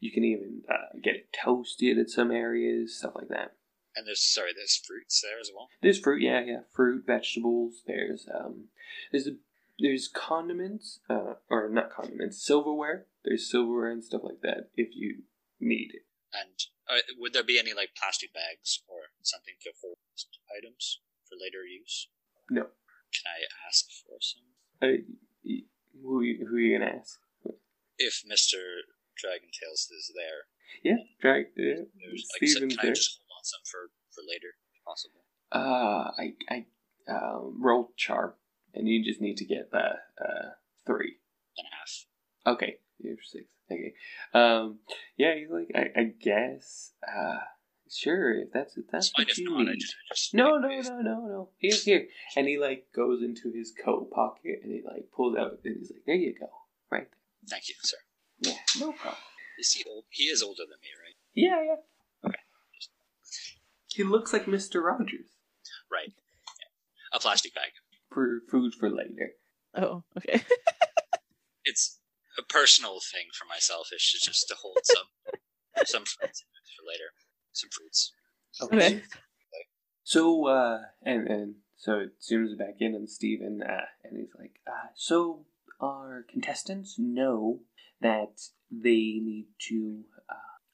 you 0.00 0.10
can 0.10 0.24
even 0.24 0.62
uh, 0.68 0.98
get 1.02 1.14
it 1.14 1.28
toasted 1.32 1.98
at 1.98 2.10
some 2.10 2.32
areas, 2.32 2.98
stuff 2.98 3.12
like 3.14 3.28
that. 3.28 3.52
And 3.98 4.06
there's 4.06 4.22
sorry, 4.22 4.52
there's 4.54 4.76
fruits 4.76 5.20
there 5.20 5.40
as 5.40 5.50
well. 5.52 5.66
There's 5.82 5.98
fruit, 5.98 6.22
yeah, 6.22 6.40
yeah, 6.46 6.60
fruit, 6.72 7.02
vegetables. 7.04 7.82
There's 7.84 8.28
um, 8.32 8.68
there's 9.10 9.26
a, 9.26 9.32
there's 9.76 10.06
condiments, 10.06 11.00
uh, 11.10 11.34
or 11.50 11.68
not 11.68 11.90
condiments, 11.90 12.38
silverware. 12.46 13.06
There's 13.24 13.50
silverware 13.50 13.90
and 13.90 14.04
stuff 14.04 14.20
like 14.22 14.40
that 14.42 14.70
if 14.76 14.90
you 14.94 15.24
need 15.58 15.90
it. 15.94 16.06
And 16.32 16.54
uh, 16.88 17.02
would 17.18 17.32
there 17.32 17.42
be 17.42 17.58
any 17.58 17.74
like 17.74 17.98
plastic 17.98 18.32
bags 18.32 18.82
or 18.86 19.10
something 19.22 19.54
to 19.64 19.70
hold 19.82 19.98
items 20.56 21.00
for 21.28 21.34
later 21.34 21.66
use? 21.66 22.06
No. 22.48 22.70
Can 23.10 23.26
I 23.26 23.50
ask 23.66 23.86
for 24.06 24.14
some? 24.20 24.46
Uh, 24.80 25.02
who 26.04 26.22
you, 26.22 26.46
who 26.48 26.56
you 26.56 26.78
gonna 26.78 26.92
ask? 27.00 27.18
If 27.98 28.22
Mister 28.24 28.58
Dragon 29.16 29.50
Tales 29.50 29.90
is 29.90 30.12
there, 30.14 30.46
Yeah, 30.82 31.02
drag. 31.20 31.46
Yeah, 31.56 31.82
there's 31.98 32.26
like, 32.40 32.48
so 32.48 32.58
Steven's 32.58 32.76
can 32.76 32.90
I 32.90 32.92
just 32.92 33.20
on 33.38 33.44
some 33.44 33.62
for 33.64 33.90
for 34.10 34.22
later, 34.26 34.58
if 34.74 34.82
possible? 34.84 35.22
Uh, 35.52 36.10
I 36.18 36.34
I 36.50 36.66
um, 37.08 37.62
rolled 37.62 37.96
charm, 37.96 38.34
and 38.74 38.88
you 38.88 39.04
just 39.04 39.20
need 39.20 39.38
to 39.38 39.44
get 39.44 39.70
the 39.70 39.78
uh 39.78 40.50
three. 40.86 41.16
Then. 41.56 41.66
Okay, 42.54 42.78
you're 42.98 43.16
six. 43.22 43.44
Okay. 43.70 43.92
Um, 44.32 44.78
yeah, 45.16 45.34
he's 45.34 45.50
like, 45.50 45.70
I, 45.74 46.00
I 46.00 46.04
guess. 46.20 46.92
Uh, 47.06 47.38
sure, 47.90 48.32
if 48.40 48.52
that's 48.52 48.76
if 48.76 48.86
that's 48.90 49.12
what 49.16 49.36
you 49.36 49.50
not. 49.50 49.68
I 49.68 49.74
just, 49.74 49.94
I 50.10 50.14
just 50.14 50.34
No, 50.34 50.58
no, 50.58 50.68
no, 50.68 51.00
no, 51.00 51.26
no. 51.26 51.48
He's 51.58 51.84
here, 51.84 52.06
and 52.36 52.46
he 52.46 52.58
like 52.58 52.86
goes 52.94 53.22
into 53.22 53.52
his 53.52 53.72
coat 53.84 54.10
pocket, 54.10 54.60
and 54.62 54.72
he 54.72 54.82
like 54.84 55.10
pulls 55.14 55.36
out, 55.36 55.58
and 55.64 55.76
he's 55.78 55.90
like, 55.90 56.04
"There 56.06 56.14
you 56.14 56.34
go, 56.38 56.48
right 56.90 57.08
there." 57.10 57.48
Thank 57.50 57.68
you, 57.68 57.74
sir. 57.82 57.98
Yeah, 58.40 58.52
no 58.80 58.92
problem. 58.92 59.22
Is 59.58 59.72
he 59.72 59.84
old? 59.90 60.04
He 60.08 60.24
is 60.24 60.42
older 60.42 60.62
than 60.62 60.78
me, 60.80 60.88
right? 61.02 61.16
Yeah, 61.34 61.62
yeah. 61.64 61.76
Okay. 63.98 64.02
He 64.02 64.08
looks 64.08 64.32
like 64.32 64.46
Mister 64.48 64.80
Rogers 64.82 65.30
Right. 65.90 66.12
Yeah. 66.14 67.16
A 67.16 67.20
plastic 67.20 67.54
bag. 67.54 67.70
for 68.12 68.40
food 68.50 68.74
for 68.74 68.88
later. 68.90 69.32
Oh, 69.74 70.04
okay. 70.16 70.42
It's 71.64 71.98
a 72.38 72.42
personal 72.42 72.98
thing 73.12 73.26
for 73.38 73.44
myself. 73.44 73.88
It's 73.92 74.10
just, 74.10 74.24
just 74.24 74.48
to 74.48 74.54
hold 74.54 74.78
some 74.84 75.04
some 75.84 76.04
fruits 76.06 76.42
for 76.76 76.86
later. 76.86 77.12
Some 77.52 77.68
fruits. 77.70 78.12
Okay. 78.62 79.02
So, 80.02 80.46
uh, 80.46 80.78
and 81.02 81.28
and 81.28 81.54
so 81.76 81.98
it 81.98 82.12
zooms 82.22 82.56
back 82.58 82.76
in 82.80 82.94
on 82.94 83.06
Steven, 83.06 83.60
uh, 83.62 83.84
and 84.02 84.16
he's 84.16 84.32
like, 84.38 84.60
uh, 84.66 84.88
so 84.94 85.44
our 85.78 86.24
contestants 86.30 86.96
know 86.98 87.60
that 88.00 88.40
they 88.70 89.20
need 89.20 89.48
to 89.68 90.04
uh, 90.16 90.17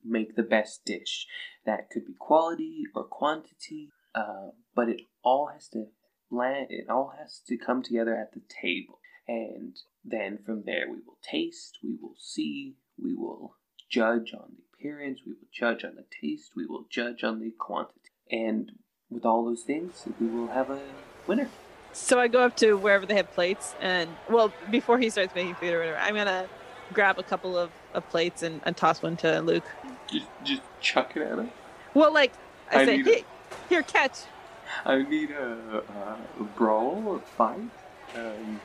make 0.05 0.36
the 0.36 0.42
best 0.42 0.84
dish. 0.84 1.26
That 1.66 1.90
could 1.90 2.07
be 2.07 2.14
quality 2.18 2.84
or 2.94 3.05
quantity, 3.05 3.90
uh, 4.14 4.50
but 4.74 4.88
it 4.88 5.02
all 5.22 5.50
has 5.52 5.68
to 5.68 5.86
land. 6.30 6.66
It 6.70 6.88
all 6.88 7.14
has 7.18 7.40
to 7.48 7.57
come 7.57 7.82
together 7.82 8.14
at 8.16 8.32
the 8.32 8.42
table, 8.48 8.98
and 9.26 9.76
then 10.05 10.38
from 10.44 10.64
there 10.66 10.86
we 10.90 10.98
will 10.98 11.18
taste, 11.22 11.78
we 11.82 11.96
will 12.00 12.16
see, 12.18 12.76
we 13.02 13.14
will 13.14 13.57
judge 13.90 14.32
on 14.34 14.52
the 14.57 14.62
appearance, 14.74 15.20
we 15.26 15.32
will 15.32 15.48
judge 15.52 15.84
on 15.84 15.94
the 15.94 16.05
taste, 16.20 16.52
we 16.57 16.66
will 16.66 16.86
judge 16.90 17.24
on 17.24 17.40
the 17.40 17.52
quantity, 17.59 18.11
and 18.30 18.72
with 19.11 19.24
all 19.24 19.44
those 19.44 19.62
things, 19.62 20.05
we 20.20 20.26
will 20.26 20.48
have 20.48 20.70
a 20.70 20.80
winner. 21.26 21.48
So 21.92 22.18
I 22.18 22.26
go 22.26 22.40
up 22.40 22.57
to 22.57 22.74
wherever 22.74 23.07
they 23.07 23.14
have 23.14 23.30
plates, 23.32 23.74
and 23.80 24.11
well, 24.28 24.52
before 24.70 24.98
he 24.98 25.11
starts 25.11 25.34
making 25.34 25.55
food 25.55 25.72
or 25.72 25.78
whatever, 25.78 25.98
I'm 25.98 26.14
gonna 26.14 26.48
grab 26.92 27.18
a 27.18 27.22
couple 27.22 27.57
of, 27.57 27.70
of 27.94 28.09
plates 28.11 28.42
and, 28.42 28.61
and 28.64 28.76
toss 28.76 29.02
one 29.02 29.16
to 29.18 29.40
Luke. 29.40 29.64
Just, 30.11 30.26
just 30.44 30.62
chuck 30.80 31.12
it 31.16 31.22
at 31.22 31.38
him. 31.38 31.50
Well, 31.94 32.12
like 32.12 32.32
I, 32.70 32.82
I 32.82 32.84
say, 32.84 32.96
need 32.98 33.07
here, 33.07 33.24
here, 33.68 33.82
catch. 33.82 34.18
I 34.84 35.02
need 35.02 35.30
a, 35.30 35.82
a 36.38 36.44
brawl, 36.57 37.16
a 37.16 37.20
fight, 37.20 37.70
um, 38.14 38.61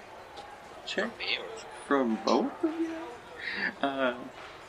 check 0.86 1.18
Me 1.18 1.38
or 1.38 1.46
from 1.86 2.18
both 2.26 2.64
of 2.64 2.72
you. 2.80 2.96
Uh, 3.82 4.14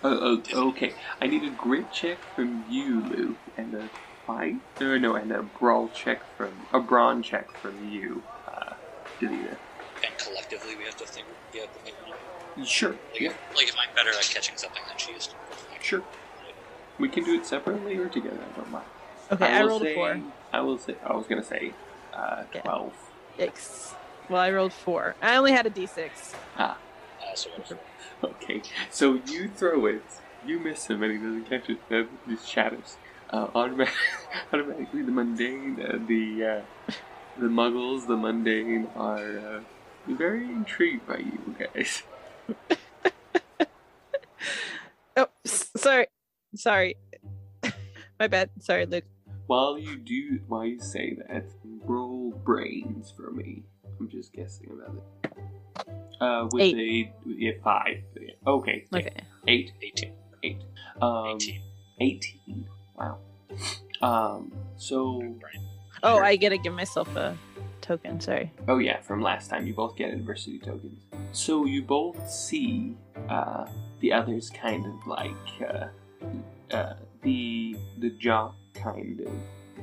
uh, 0.02 0.06
uh, 0.06 0.36
okay, 0.54 0.94
I 1.20 1.26
need 1.26 1.42
a 1.44 1.50
grit 1.50 1.92
check 1.92 2.18
from 2.34 2.64
you, 2.68 3.00
Luke, 3.02 3.36
and 3.56 3.74
a 3.74 3.88
fight. 4.26 4.56
No, 4.80 4.96
no, 4.98 5.14
and 5.14 5.30
a 5.32 5.42
brawl 5.42 5.88
check 5.94 6.22
from 6.36 6.50
a 6.72 6.80
brawn 6.80 7.22
check 7.22 7.50
from 7.50 7.90
you, 7.90 8.22
uh, 8.48 8.74
Davita. 9.20 9.56
and 10.04 10.18
collectively 10.18 10.76
we 10.76 10.84
have 10.84 10.96
to 10.96 11.06
think. 11.06 11.26
We 11.52 11.60
have 11.60 11.72
to 11.76 11.84
make. 11.84 11.94
Sure. 12.66 12.90
Like, 12.90 13.20
Yeah. 13.20 13.32
like 13.54 13.68
if 13.68 13.76
I'm 13.78 13.94
better 13.94 14.10
at 14.10 14.22
catching 14.32 14.56
something 14.56 14.82
than 14.86 14.98
she 14.98 15.12
is. 15.12 15.30
Sure. 15.80 16.02
We 17.00 17.08
can 17.08 17.24
do 17.24 17.34
it 17.34 17.46
separately 17.46 17.96
or 17.96 18.08
together. 18.08 18.38
I 18.38 18.56
don't 18.56 18.70
mind. 18.70 18.84
Okay, 19.32 19.46
I, 19.46 19.62
will 19.62 19.68
rolled 19.68 19.82
say, 19.82 19.92
a 19.92 19.94
four. 19.94 20.20
I 20.52 20.60
will 20.60 20.78
say. 20.78 20.94
I 21.04 21.12
was 21.14 21.26
gonna 21.26 21.42
say, 21.42 21.72
uh, 22.12 22.44
Yeah. 22.54 22.60
twelve. 22.60 22.92
Yikes. 23.38 23.94
Well, 24.28 24.40
I 24.40 24.50
rolled 24.50 24.72
four. 24.72 25.16
I 25.22 25.36
only 25.36 25.52
had 25.52 25.66
a 25.66 25.70
d6. 25.70 26.34
Ah. 26.58 26.76
Uh, 27.20 27.34
so 27.34 27.50
Okay. 28.22 28.62
So 28.90 29.20
you 29.26 29.48
throw 29.48 29.86
it, 29.86 30.02
you 30.46 30.58
miss 30.58 30.86
him 30.86 31.02
and 31.02 31.12
he 31.12 31.18
doesn't 31.18 31.46
catch 31.48 31.70
it. 31.70 31.78
Uh, 31.90 32.08
these 32.26 32.46
shadows. 32.46 32.96
Uh, 33.32 33.46
automatic, 33.54 33.94
automatically, 34.52 35.02
the 35.02 35.12
mundane, 35.12 35.80
uh, 35.80 35.98
the 36.06 36.44
uh, 36.44 36.92
the 37.38 37.46
muggles, 37.46 38.06
the 38.08 38.16
mundane 38.16 38.88
are 38.96 39.38
uh, 39.38 39.60
very 40.08 40.44
intrigued 40.44 41.06
by 41.06 41.18
you 41.18 41.54
guys. 41.58 42.02
Oh, 45.16 45.26
sorry, 45.44 46.06
sorry. 46.54 46.96
My 48.20 48.26
bad. 48.28 48.50
Sorry, 48.60 48.86
Luke. 48.86 49.04
While 49.46 49.78
you 49.78 49.96
do, 49.96 50.40
while 50.46 50.64
you 50.64 50.78
say 50.78 51.16
that, 51.28 51.44
roll 51.84 52.30
brains 52.44 53.12
for 53.16 53.30
me. 53.30 53.64
I'm 53.98 54.08
just 54.08 54.32
guessing 54.32 54.68
about 54.72 54.96
it. 54.96 55.32
Uh, 56.20 56.46
with 56.52 56.62
Eight. 56.62 57.08
a 57.26 57.28
yeah, 57.28 57.52
five. 57.64 58.02
Yeah. 58.20 58.32
Okay. 58.46 58.84
Okay. 58.94 59.10
Eight. 59.48 59.72
18. 59.82 60.12
Eight. 60.44 60.62
Um, 61.00 61.36
18. 61.40 61.60
18. 62.00 62.66
Wow. 62.96 63.18
Um. 64.02 64.52
So. 64.76 65.22
Oh, 66.02 66.16
Sure. 66.16 66.24
I 66.24 66.36
gotta 66.36 66.58
give 66.58 66.72
myself 66.74 67.14
a 67.16 67.36
token. 67.80 68.20
Sorry. 68.20 68.52
Oh 68.68 68.78
yeah, 68.78 69.00
from 69.00 69.20
last 69.20 69.50
time 69.50 69.66
you 69.66 69.74
both 69.74 69.96
get 69.96 70.12
adversity 70.12 70.58
tokens. 70.58 71.02
So 71.32 71.64
you 71.66 71.82
both 71.82 72.30
see 72.30 72.96
uh, 73.28 73.66
the 74.00 74.12
others 74.12 74.50
kind 74.50 74.86
of 74.86 75.06
like 75.06 75.32
uh, 75.68 75.88
uh, 76.72 76.94
the 77.22 77.76
the 77.98 78.10
jock 78.10 78.56
kind 78.74 79.20
of 79.20 79.32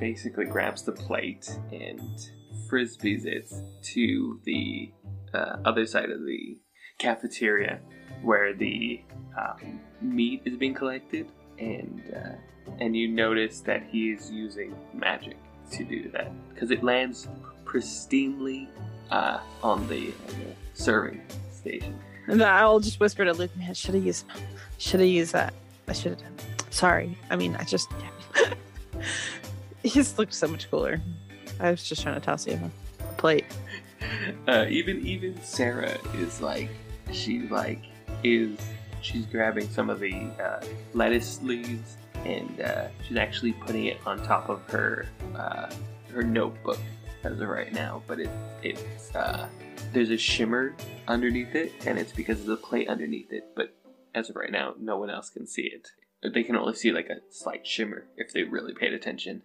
basically 0.00 0.44
grabs 0.44 0.82
the 0.82 0.92
plate 0.92 1.58
and 1.72 2.30
frisbees 2.70 3.24
it 3.26 3.52
to 3.82 4.40
the 4.44 4.92
uh, 5.34 5.56
other 5.64 5.86
side 5.86 6.10
of 6.10 6.24
the 6.24 6.58
cafeteria 6.98 7.80
where 8.22 8.54
the 8.54 9.00
um, 9.38 9.80
meat 10.00 10.42
is 10.44 10.56
being 10.56 10.74
collected 10.74 11.26
and 11.58 12.02
uh, 12.14 12.72
and 12.80 12.96
you 12.96 13.08
notice 13.08 13.60
that 13.60 13.82
he 13.90 14.10
is 14.10 14.30
using 14.30 14.74
magic 14.94 15.36
to 15.70 15.84
do 15.84 16.10
that 16.10 16.30
because 16.52 16.70
it 16.70 16.82
lands 16.82 17.28
pristinely 17.64 18.68
uh, 19.10 19.40
on 19.62 19.86
the, 19.88 20.12
serving 20.74 21.20
station. 21.52 21.98
And 22.28 22.42
I'll 22.42 22.78
just 22.78 23.00
whisper 23.00 23.24
to 23.24 23.32
Luke, 23.32 23.54
man, 23.56 23.74
should 23.74 23.94
have 23.94 24.04
used, 24.04 24.26
should 24.76 25.00
have 25.00 25.08
used 25.08 25.32
that. 25.32 25.52
I 25.88 25.92
should 25.92 26.12
have 26.12 26.20
done. 26.20 26.34
Sorry. 26.70 27.16
I 27.30 27.36
mean, 27.36 27.56
I 27.56 27.64
just. 27.64 27.88
he 29.82 29.90
just 29.90 30.18
looked 30.18 30.34
so 30.34 30.48
much 30.48 30.70
cooler. 30.70 31.00
I 31.60 31.70
was 31.70 31.88
just 31.88 32.02
trying 32.02 32.14
to 32.14 32.20
toss 32.20 32.44
him 32.44 32.70
a 33.00 33.12
plate. 33.14 33.44
Uh, 34.46 34.66
even 34.68 35.04
even 35.06 35.40
Sarah 35.42 35.98
is 36.14 36.40
like 36.40 36.70
she 37.12 37.40
like 37.48 37.82
is 38.22 38.58
she's 39.00 39.26
grabbing 39.26 39.68
some 39.70 39.90
of 39.90 40.00
the 40.00 40.14
uh, 40.42 40.64
lettuce 40.94 41.42
leaves 41.42 41.96
and 42.24 42.60
uh, 42.60 42.88
she's 43.06 43.16
actually 43.16 43.52
putting 43.52 43.86
it 43.86 43.98
on 44.06 44.22
top 44.22 44.48
of 44.48 44.62
her 44.70 45.06
uh, 45.36 45.70
her 46.12 46.22
notebook 46.22 46.78
as 47.24 47.40
of 47.40 47.48
right 47.48 47.72
now. 47.72 48.02
But 48.06 48.20
it 48.20 48.30
it's 48.62 49.14
uh, 49.14 49.48
there's 49.92 50.10
a 50.10 50.18
shimmer 50.18 50.74
underneath 51.06 51.54
it, 51.54 51.72
and 51.86 51.98
it's 51.98 52.12
because 52.12 52.40
of 52.40 52.46
the 52.46 52.56
plate 52.56 52.88
underneath 52.88 53.32
it. 53.32 53.46
But 53.54 53.74
as 54.14 54.30
of 54.30 54.36
right 54.36 54.50
now, 54.50 54.74
no 54.78 54.96
one 54.96 55.10
else 55.10 55.30
can 55.30 55.46
see 55.46 55.62
it. 55.62 55.88
They 56.32 56.42
can 56.42 56.56
only 56.56 56.74
see 56.74 56.92
like 56.92 57.08
a 57.08 57.20
slight 57.30 57.66
shimmer 57.66 58.06
if 58.16 58.32
they 58.32 58.42
really 58.42 58.74
paid 58.74 58.92
attention. 58.92 59.42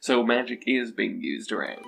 So 0.00 0.22
magic 0.22 0.64
is 0.66 0.92
being 0.92 1.22
used 1.22 1.52
around. 1.52 1.84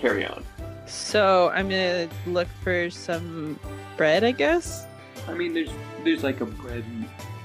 Carry 0.00 0.24
on. 0.26 0.44
So 0.86 1.50
I'm 1.50 1.68
gonna 1.68 2.08
look 2.26 2.48
for 2.62 2.90
some 2.90 3.58
bread, 3.96 4.22
I 4.22 4.32
guess. 4.32 4.86
I 5.26 5.34
mean, 5.34 5.54
there's 5.54 5.70
there's 6.04 6.22
like 6.22 6.40
a 6.40 6.46
bread, 6.46 6.84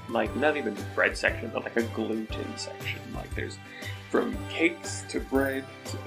like 0.08 0.34
not 0.36 0.56
even 0.56 0.74
the 0.74 0.84
bread 0.94 1.16
section, 1.16 1.50
but 1.52 1.64
like 1.64 1.76
a 1.76 1.82
gluten 1.82 2.56
section. 2.56 3.00
Like 3.14 3.34
there's 3.34 3.58
from 4.10 4.36
cakes 4.48 5.04
to 5.08 5.18
bread 5.18 5.64
to, 5.86 5.98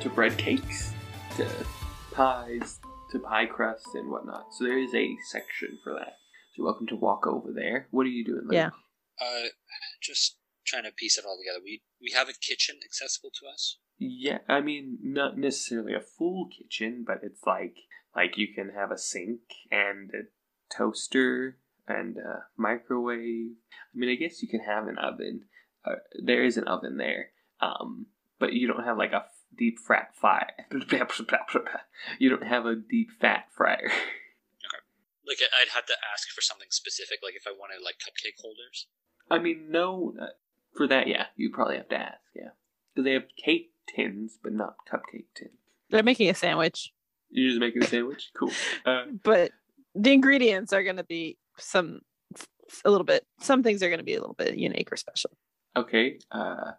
to 0.00 0.08
bread 0.10 0.36
cakes 0.36 0.92
to 1.36 1.48
pies 2.12 2.80
to 3.14 3.20
pie 3.20 3.46
crust 3.46 3.94
and 3.94 4.10
whatnot. 4.10 4.52
So 4.52 4.64
there 4.64 4.78
is 4.78 4.94
a 4.94 5.16
section 5.30 5.78
for 5.82 5.94
that. 5.94 6.18
So 6.54 6.62
you're 6.62 6.66
welcome 6.66 6.86
to 6.88 6.96
walk 6.96 7.26
over 7.26 7.50
there. 7.52 7.88
What 7.90 8.06
are 8.06 8.10
you 8.10 8.24
doing? 8.24 8.42
Luke? 8.44 8.52
Yeah. 8.52 8.70
Uh, 9.20 9.48
just 10.00 10.36
trying 10.64 10.84
to 10.84 10.92
piece 10.92 11.18
it 11.18 11.24
all 11.26 11.36
together. 11.36 11.60
We 11.62 11.82
we 12.00 12.12
have 12.14 12.28
a 12.28 12.32
kitchen 12.32 12.76
accessible 12.84 13.30
to 13.40 13.46
us. 13.52 13.78
Yeah, 13.98 14.38
I 14.48 14.60
mean, 14.60 14.98
not 15.02 15.36
necessarily 15.36 15.94
a 15.94 16.00
full 16.00 16.48
kitchen, 16.48 17.04
but 17.06 17.20
it's 17.22 17.44
like 17.44 17.76
like 18.14 18.36
you 18.38 18.54
can 18.54 18.70
have 18.70 18.90
a 18.90 18.98
sink 18.98 19.40
and 19.70 20.10
a 20.10 20.76
toaster 20.76 21.58
and 21.88 22.16
a 22.18 22.44
microwave. 22.56 23.56
I 23.72 23.98
mean, 23.98 24.10
I 24.10 24.14
guess 24.14 24.42
you 24.42 24.48
can 24.48 24.60
have 24.60 24.86
an 24.86 24.98
oven. 24.98 25.46
Uh, 25.84 25.96
there 26.24 26.44
is 26.44 26.56
an 26.56 26.64
oven 26.64 26.98
there, 26.98 27.30
um, 27.60 28.06
but 28.38 28.52
you 28.52 28.66
don't 28.66 28.84
have 28.84 28.96
like 28.96 29.12
a 29.12 29.16
f- 29.26 29.42
deep 29.56 29.78
fat 29.78 30.14
fire. 30.14 30.50
you 32.18 32.30
don't 32.30 32.46
have 32.46 32.66
a 32.66 32.76
deep 32.76 33.10
fat 33.20 33.46
fryer. 33.56 33.90
Like 35.26 35.38
I- 35.40 35.62
I'd 35.62 35.68
have 35.74 35.86
to 35.86 35.94
ask 36.12 36.28
for 36.30 36.40
something 36.40 36.68
specific, 36.70 37.20
like 37.22 37.34
if 37.34 37.46
I 37.46 37.52
wanted 37.52 37.82
like 37.84 37.96
cupcake 37.96 38.40
holders. 38.40 38.86
I 39.30 39.38
mean, 39.38 39.70
no, 39.70 40.14
uh, 40.20 40.26
for 40.76 40.86
that, 40.88 41.06
yeah, 41.08 41.26
you 41.36 41.50
probably 41.50 41.76
have 41.76 41.88
to 41.88 41.96
ask, 41.96 42.20
yeah, 42.34 42.50
because 42.94 43.04
they 43.04 43.12
have 43.14 43.24
cake 43.42 43.72
tins, 43.88 44.38
but 44.42 44.52
not 44.52 44.76
cupcake 44.90 45.26
tins. 45.34 45.52
They're 45.90 46.02
making 46.02 46.28
a 46.28 46.34
sandwich, 46.34 46.92
You're 47.30 47.48
just 47.50 47.60
making 47.60 47.82
a 47.84 47.86
sandwich, 47.86 48.30
cool. 48.38 48.52
Uh, 48.84 49.04
but 49.22 49.50
the 49.94 50.12
ingredients 50.12 50.72
are 50.72 50.82
gonna 50.82 51.04
be 51.04 51.38
some 51.58 52.00
a 52.84 52.90
little 52.90 53.04
bit. 53.04 53.26
Some 53.40 53.62
things 53.62 53.82
are 53.82 53.90
gonna 53.90 54.02
be 54.02 54.14
a 54.14 54.20
little 54.20 54.34
bit 54.34 54.56
unique 54.56 54.92
or 54.92 54.96
special. 54.96 55.30
Okay. 55.76 56.18
Uh, 56.30 56.72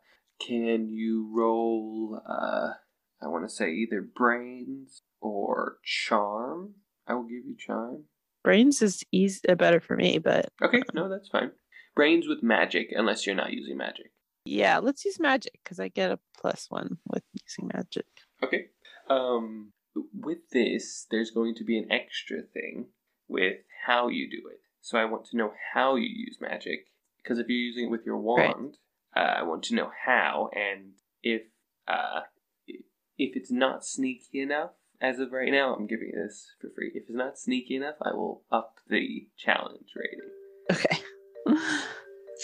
can 0.46 0.90
you 0.90 1.30
roll? 1.34 2.22
Uh, 2.28 2.74
I 3.22 3.28
want 3.28 3.48
to 3.48 3.54
say 3.54 3.72
either 3.72 4.02
brains 4.02 5.02
or 5.22 5.78
charm. 5.84 6.76
I 7.08 7.14
will 7.16 7.24
give 7.24 7.46
you 7.46 7.56
charm. 7.58 8.04
Brains 8.46 8.82
is 8.82 9.04
easy, 9.12 9.42
uh, 9.50 9.56
better 9.56 9.80
for 9.80 9.96
me, 9.98 10.20
but 10.20 10.50
Okay, 10.64 10.82
no, 10.94 11.10
that's 11.10 11.28
fine. 11.30 11.52
Brains 11.96 12.28
with 12.28 12.44
magic, 12.44 12.90
unless 12.92 13.26
you're 13.26 13.36
not 13.36 13.52
using 13.54 13.78
magic. 13.78 14.12
yeah, 14.46 14.78
let's 14.80 15.04
use 15.06 15.20
magic 15.20 15.54
because 15.64 15.80
I 15.80 15.88
get 15.90 16.12
a 16.12 16.20
plus 16.40 16.68
one 16.70 16.98
with 17.12 17.24
using 17.44 17.70
magic. 17.74 18.06
Okay. 18.44 18.68
Um, 19.10 19.72
with 20.14 20.50
this, 20.52 21.08
there's 21.10 21.32
going 21.32 21.56
to 21.56 21.64
be 21.64 21.78
an 21.78 21.92
extra 21.92 22.42
thing 22.42 22.88
with 23.28 23.58
how 23.86 24.10
you 24.10 24.30
do 24.30 24.48
it. 24.52 24.60
So 24.82 24.98
I 25.00 25.06
want 25.06 25.26
to 25.28 25.38
know 25.38 25.52
how 25.74 25.96
you 25.96 26.08
use 26.08 26.38
magic 26.40 26.88
because 27.18 27.40
if 27.40 27.48
you're 27.48 27.58
using 27.58 27.86
it 27.86 27.92
with 27.92 28.06
your 28.06 28.18
wand, 28.18 28.78
uh, 29.16 29.20
I 29.40 29.44
want 29.44 29.64
to 29.64 29.76
know 29.76 29.90
how 30.06 30.50
and 30.54 30.94
if 31.24 31.44
uh, 31.88 32.22
if 32.68 33.36
it's 33.36 33.52
not 33.52 33.86
sneaky 33.86 34.42
enough. 34.42 34.72
As 35.02 35.20
of 35.20 35.32
right 35.32 35.52
now, 35.52 35.76
I'm 35.76 35.88
giving 35.88 36.12
this 36.16 36.48
for 36.62 36.70
free. 36.76 36.92
If 36.94 37.04
it's 37.04 37.12
not 37.16 37.38
sneaky 37.38 37.76
enough, 37.76 37.96
I 38.02 38.14
will 38.14 38.44
up 38.52 38.76
the 38.90 39.28
challenge 39.38 39.90
rating 39.96 40.30
Okay. 40.72 41.04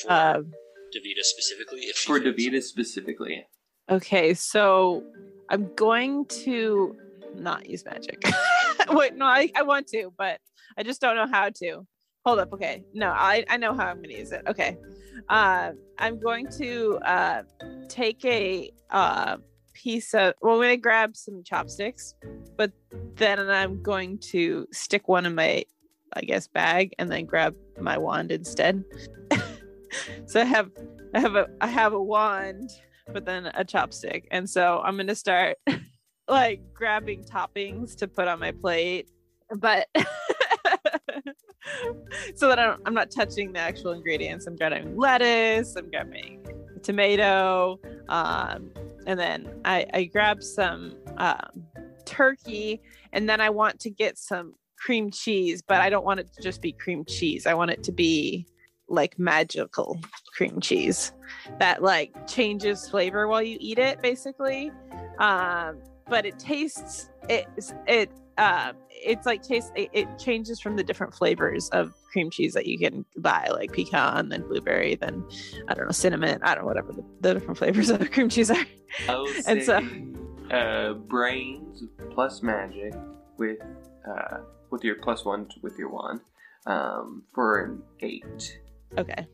For 0.04 0.12
um, 0.12 0.52
Davita 0.96 1.22
specifically, 1.24 1.82
if 1.82 1.98
for 1.98 2.20
fails. 2.20 2.36
Davita 2.36 2.62
specifically. 2.62 3.46
okay, 3.90 4.34
so 4.34 5.04
I'm 5.50 5.74
going 5.76 6.26
to 6.46 6.96
not 7.36 7.68
use 7.70 7.84
magic. 7.84 8.24
Wait, 8.90 9.16
no, 9.16 9.26
I, 9.26 9.50
I 9.56 9.64
want 9.64 9.88
to, 9.88 10.14
but 10.18 10.40
I 10.78 10.84
just 10.84 11.02
don't 11.02 11.16
know 11.16 11.28
how 11.28 11.50
to. 11.50 11.86
Hold 12.26 12.40
up, 12.40 12.54
okay. 12.54 12.84
No, 12.94 13.10
I, 13.10 13.44
I 13.50 13.58
know 13.58 13.74
how 13.74 13.88
I'm 13.88 14.02
gonna 14.02 14.14
use 14.14 14.32
it. 14.32 14.44
Okay. 14.48 14.78
Uh, 15.28 15.72
I'm 15.98 16.20
going 16.20 16.48
to 16.60 16.98
uh, 17.04 17.44
take 17.90 18.24
a 18.24 18.72
uh, 18.92 19.38
piece 19.74 20.14
of 20.14 20.34
well, 20.42 20.56
I'm 20.56 20.62
gonna 20.62 20.78
grab 20.78 21.16
some 21.16 21.44
chopsticks, 21.44 22.16
but 22.58 22.72
then 23.16 23.40
I'm 23.40 23.82
going 23.82 24.18
to 24.32 24.68
stick 24.72 25.08
one 25.08 25.26
in 25.26 25.36
my 25.36 25.64
I 26.14 26.22
guess 26.22 26.48
bag 26.48 26.94
and 27.00 27.12
then 27.12 27.26
grab 27.26 27.56
my 27.80 27.98
wand 27.98 28.32
instead. 28.32 28.84
so 30.26 30.42
I 30.42 30.46
have 30.46 30.70
I 31.14 31.20
have 31.20 31.36
a 31.36 31.48
I 31.62 31.68
have 31.68 31.94
a 31.94 32.02
wand 32.02 32.70
but 33.12 33.26
then 33.26 33.48
a 33.48 33.64
chopstick. 33.66 34.26
And 34.32 34.50
so 34.50 34.82
I'm 34.84 34.98
gonna 34.98 35.16
start 35.16 35.58
like 36.28 36.62
grabbing 36.74 37.24
toppings 37.24 37.96
to 37.98 38.08
put 38.08 38.28
on 38.28 38.40
my 38.40 38.52
plate, 38.52 39.10
but 39.58 39.88
so 42.36 42.48
that 42.48 42.60
I 42.60 42.76
I'm 42.86 42.94
not 42.94 43.12
touching 43.12 43.54
the 43.54 43.60
actual 43.60 43.92
ingredients. 43.92 44.48
I'm 44.48 44.56
grabbing 44.56 44.98
lettuce, 44.98 45.76
I'm 45.76 45.90
grabbing 45.90 46.46
tomato, 46.84 47.80
um, 48.10 48.72
and 49.06 49.20
then 49.20 49.62
I, 49.66 49.86
I 49.94 50.04
grab 50.06 50.44
some 50.44 50.96
um, 51.18 51.66
turkey, 52.06 52.82
and 53.14 53.30
then 53.30 53.42
I 53.42 53.50
want 53.50 53.80
to 53.82 53.90
get 53.90 54.18
some 54.18 54.54
cream 54.78 55.12
cheese, 55.12 55.62
but 55.62 55.80
I 55.82 55.90
don't 55.90 56.06
want 56.06 56.20
it 56.20 56.34
to 56.34 56.42
just 56.42 56.62
be 56.62 56.72
cream 56.72 57.06
cheese. 57.06 57.46
I 57.46 57.54
want 57.54 57.72
it 57.72 57.84
to 57.84 57.92
be 57.92 58.48
like 58.92 59.18
magical 59.18 60.00
cream 60.36 60.60
cheese 60.60 61.14
that 61.60 61.82
like 61.82 62.28
changes 62.28 62.90
flavor 62.90 63.28
while 63.28 63.42
you 63.42 63.58
eat 63.60 63.80
it 63.80 64.02
basically 64.02 64.70
um 65.20 65.78
but 66.10 66.26
it 66.26 66.38
tastes 66.38 67.10
it 67.30 67.48
it 67.88 68.12
uh, 68.38 68.74
it's 68.90 69.26
like 69.26 69.44
taste. 69.44 69.72
It, 69.76 69.90
it 69.94 70.20
changes 70.20 70.60
from 70.60 70.76
the 70.76 70.84
different 70.84 71.14
flavors 71.14 71.70
of 71.70 71.94
cream 72.12 72.30
cheese 72.30 72.54
that 72.54 72.66
you 72.66 72.78
can 72.78 73.06
buy, 73.18 73.48
like 73.52 73.72
pecan, 73.74 74.30
then 74.30 74.42
blueberry, 74.48 74.96
then 74.96 75.24
I 75.68 75.74
don't 75.74 75.86
know 75.86 75.92
cinnamon. 75.92 76.40
I 76.44 76.56
don't 76.56 76.64
know 76.64 76.68
whatever 76.68 76.92
the, 76.94 77.04
the 77.22 77.34
different 77.36 77.58
flavors 77.60 77.90
of 77.90 78.12
cream 78.12 78.30
cheese 78.30 78.52
are. 78.52 78.58
I 79.08 79.20
would 79.20 79.44
say 79.44 79.52
And 79.52 79.64
so- 79.64 80.56
uh, 80.56 80.94
brains 80.94 81.84
plus 82.12 82.42
magic 82.44 82.94
with 83.38 83.60
uh, 84.08 84.40
with 84.70 84.84
your 84.84 84.96
plus 84.96 85.24
one 85.24 85.48
with 85.62 85.78
your 85.78 85.90
wand 85.90 86.20
um, 86.66 87.24
for 87.34 87.64
an 87.64 87.82
eight. 88.02 88.60
Okay. 88.98 89.26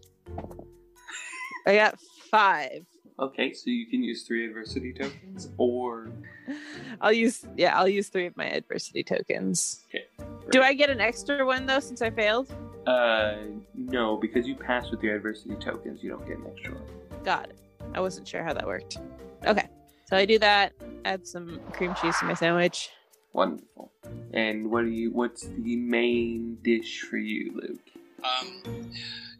I 1.66 1.76
got 1.76 2.00
five. 2.32 2.86
Okay, 3.20 3.51
so 3.51 3.72
you 3.72 3.88
can 3.88 4.03
use 4.03 4.24
three 4.24 4.45
adversity 4.45 4.93
tokens, 4.93 5.49
or 5.57 6.09
I'll 7.01 7.11
use 7.11 7.45
yeah, 7.55 7.78
I'll 7.78 7.88
use 7.88 8.09
three 8.09 8.28
of 8.28 8.38
my 8.38 8.45
adversity 8.45 9.03
tokens. 9.03 9.86
Okay. 9.89 10.05
Do 10.51 10.61
I 10.61 10.74
get 10.74 10.89
an 10.89 11.01
extra 11.01 11.45
one 11.45 11.65
though 11.65 11.80
since 11.80 12.01
I 12.01 12.11
failed? 12.11 12.53
uh, 12.88 13.36
no, 13.76 14.18
because 14.18 14.47
you 14.47 14.55
pass 14.55 14.91
with 14.91 15.03
your 15.03 15.15
adversity 15.15 15.55
tokens, 15.55 16.01
you 16.03 16.09
don't 16.09 16.26
get 16.28 16.38
an 16.38 16.45
extra 16.47 16.74
one. 16.74 16.84
Got 17.24 17.49
it. 17.49 17.59
I 17.93 17.99
wasn't 17.99 18.28
sure 18.28 18.43
how 18.43 18.53
that 18.53 18.65
worked. 18.65 18.97
Okay. 19.45 19.68
So 20.05 20.15
I 20.15 20.26
do 20.26 20.39
that, 20.39 20.72
add 21.03 21.28
some 21.28 21.59
cream 21.74 21.93
cheese 22.01 22.18
to 22.20 22.26
my 22.26 22.34
sandwich. 22.34 22.89
Wonderful. 23.34 23.91
And 24.34 24.72
what 24.72 24.84
do 24.84 24.89
you? 24.89 25.11
What's 25.11 25.47
the 25.47 25.76
main 25.76 26.57
dish 26.61 27.01
for 27.01 27.18
you, 27.18 27.51
Luke? 27.55 27.89
Um, 28.24 28.61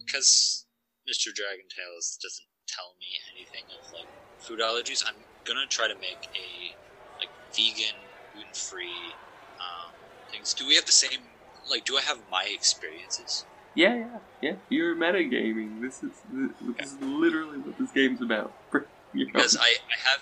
because 0.06 0.66
Mr. 1.10 1.34
Dragon 1.34 1.66
Tales 1.74 2.20
doesn't 2.22 2.46
tell 2.68 2.96
me 3.00 3.08
anything 3.34 3.66
of 3.72 3.84
like 3.96 4.12
food 4.38 4.60
allergies, 4.60 5.04
I'm 5.08 5.26
gonna 5.46 5.68
try 5.68 5.88
to 5.88 5.96
make 5.96 6.30
a 6.36 6.78
like 7.20 7.32
vegan, 7.56 8.14
gluten 8.32 8.54
free 8.54 9.18
um, 9.60 9.96
things. 10.32 10.54
Do 10.54 10.68
we 10.68 10.76
have 10.76 10.86
the 10.86 10.92
same? 10.92 11.42
Like, 11.70 11.86
do 11.86 11.98
I 11.98 12.02
have 12.02 12.28
my 12.30 12.46
experiences? 12.48 13.46
Yeah, 13.76 13.96
yeah, 13.96 14.20
yeah. 14.42 14.56
You're 14.70 14.96
metagaming. 14.96 15.82
This 15.82 16.02
is 16.02 16.22
this 16.26 16.92
is 16.92 16.98
literally 17.02 17.60
what 17.60 17.78
this 17.78 17.92
game's 17.92 18.22
about. 18.22 18.56
Because 19.14 19.56
I, 19.56 19.72
I 19.72 19.98
have 20.12 20.22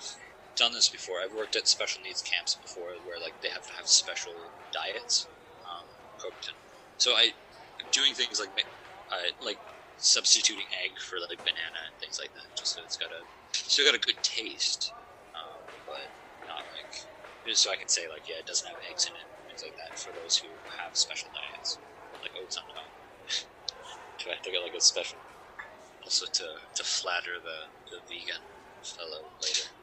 done 0.56 0.72
this 0.72 0.88
before. 0.88 1.18
I've 1.20 1.34
worked 1.34 1.56
at 1.58 1.68
special 1.68 2.02
needs 2.06 2.22
camps 2.22 2.56
before, 2.56 2.96
where 3.04 3.20
like 3.20 3.42
they 3.42 3.50
have 3.50 3.66
to 3.66 3.74
have 3.76 3.88
special 3.88 4.54
diets 4.72 5.28
um, 5.66 5.90
cooked. 6.22 6.48
And, 6.48 6.56
so 6.96 7.12
I 7.12 7.32
doing 7.92 8.14
things 8.14 8.40
like 8.40 8.54
uh, 9.12 9.36
like 9.42 9.60
substituting 9.98 10.68
egg 10.74 10.98
for 11.00 11.20
like 11.20 11.44
banana 11.46 11.88
and 11.90 11.96
things 12.00 12.18
like 12.20 12.34
that, 12.36 12.54
just 12.58 12.74
so 12.76 12.84
it's 12.84 12.98
got 12.98 13.12
a 13.12 13.28
still 13.54 13.86
got 13.88 13.98
a 13.98 14.02
good 14.04 14.22
taste, 14.24 14.94
um, 15.36 15.64
but 15.86 16.14
not 16.46 16.68
like 16.72 16.92
just 17.46 17.64
so 17.64 17.72
I 17.72 17.78
can 17.80 17.90
say 17.90 18.08
like 18.10 18.28
yeah, 18.28 18.40
it 18.42 18.48
doesn't 18.50 18.68
have 18.68 18.82
eggs 18.90 19.06
in 19.08 19.16
it, 19.16 19.28
things 19.48 19.62
like 19.64 19.76
that 19.80 19.98
for 20.00 20.12
those 20.14 20.38
who 20.42 20.64
have 20.82 20.96
special 20.98 21.32
diets, 21.34 21.80
like 22.22 22.34
oats 22.38 22.58
on 22.58 22.66
top. 22.72 22.92
Do 24.20 24.32
I 24.32 24.40
have 24.40 24.46
to 24.46 24.52
get 24.52 24.64
like 24.64 24.78
a 24.78 24.82
special? 24.82 25.20
Also 26.04 26.26
to 26.26 26.48
to 26.76 26.84
flatter 26.84 27.40
the 27.42 27.74
the 27.92 28.02
vegan 28.08 28.46
fellow 28.84 29.34
later. 29.42 29.74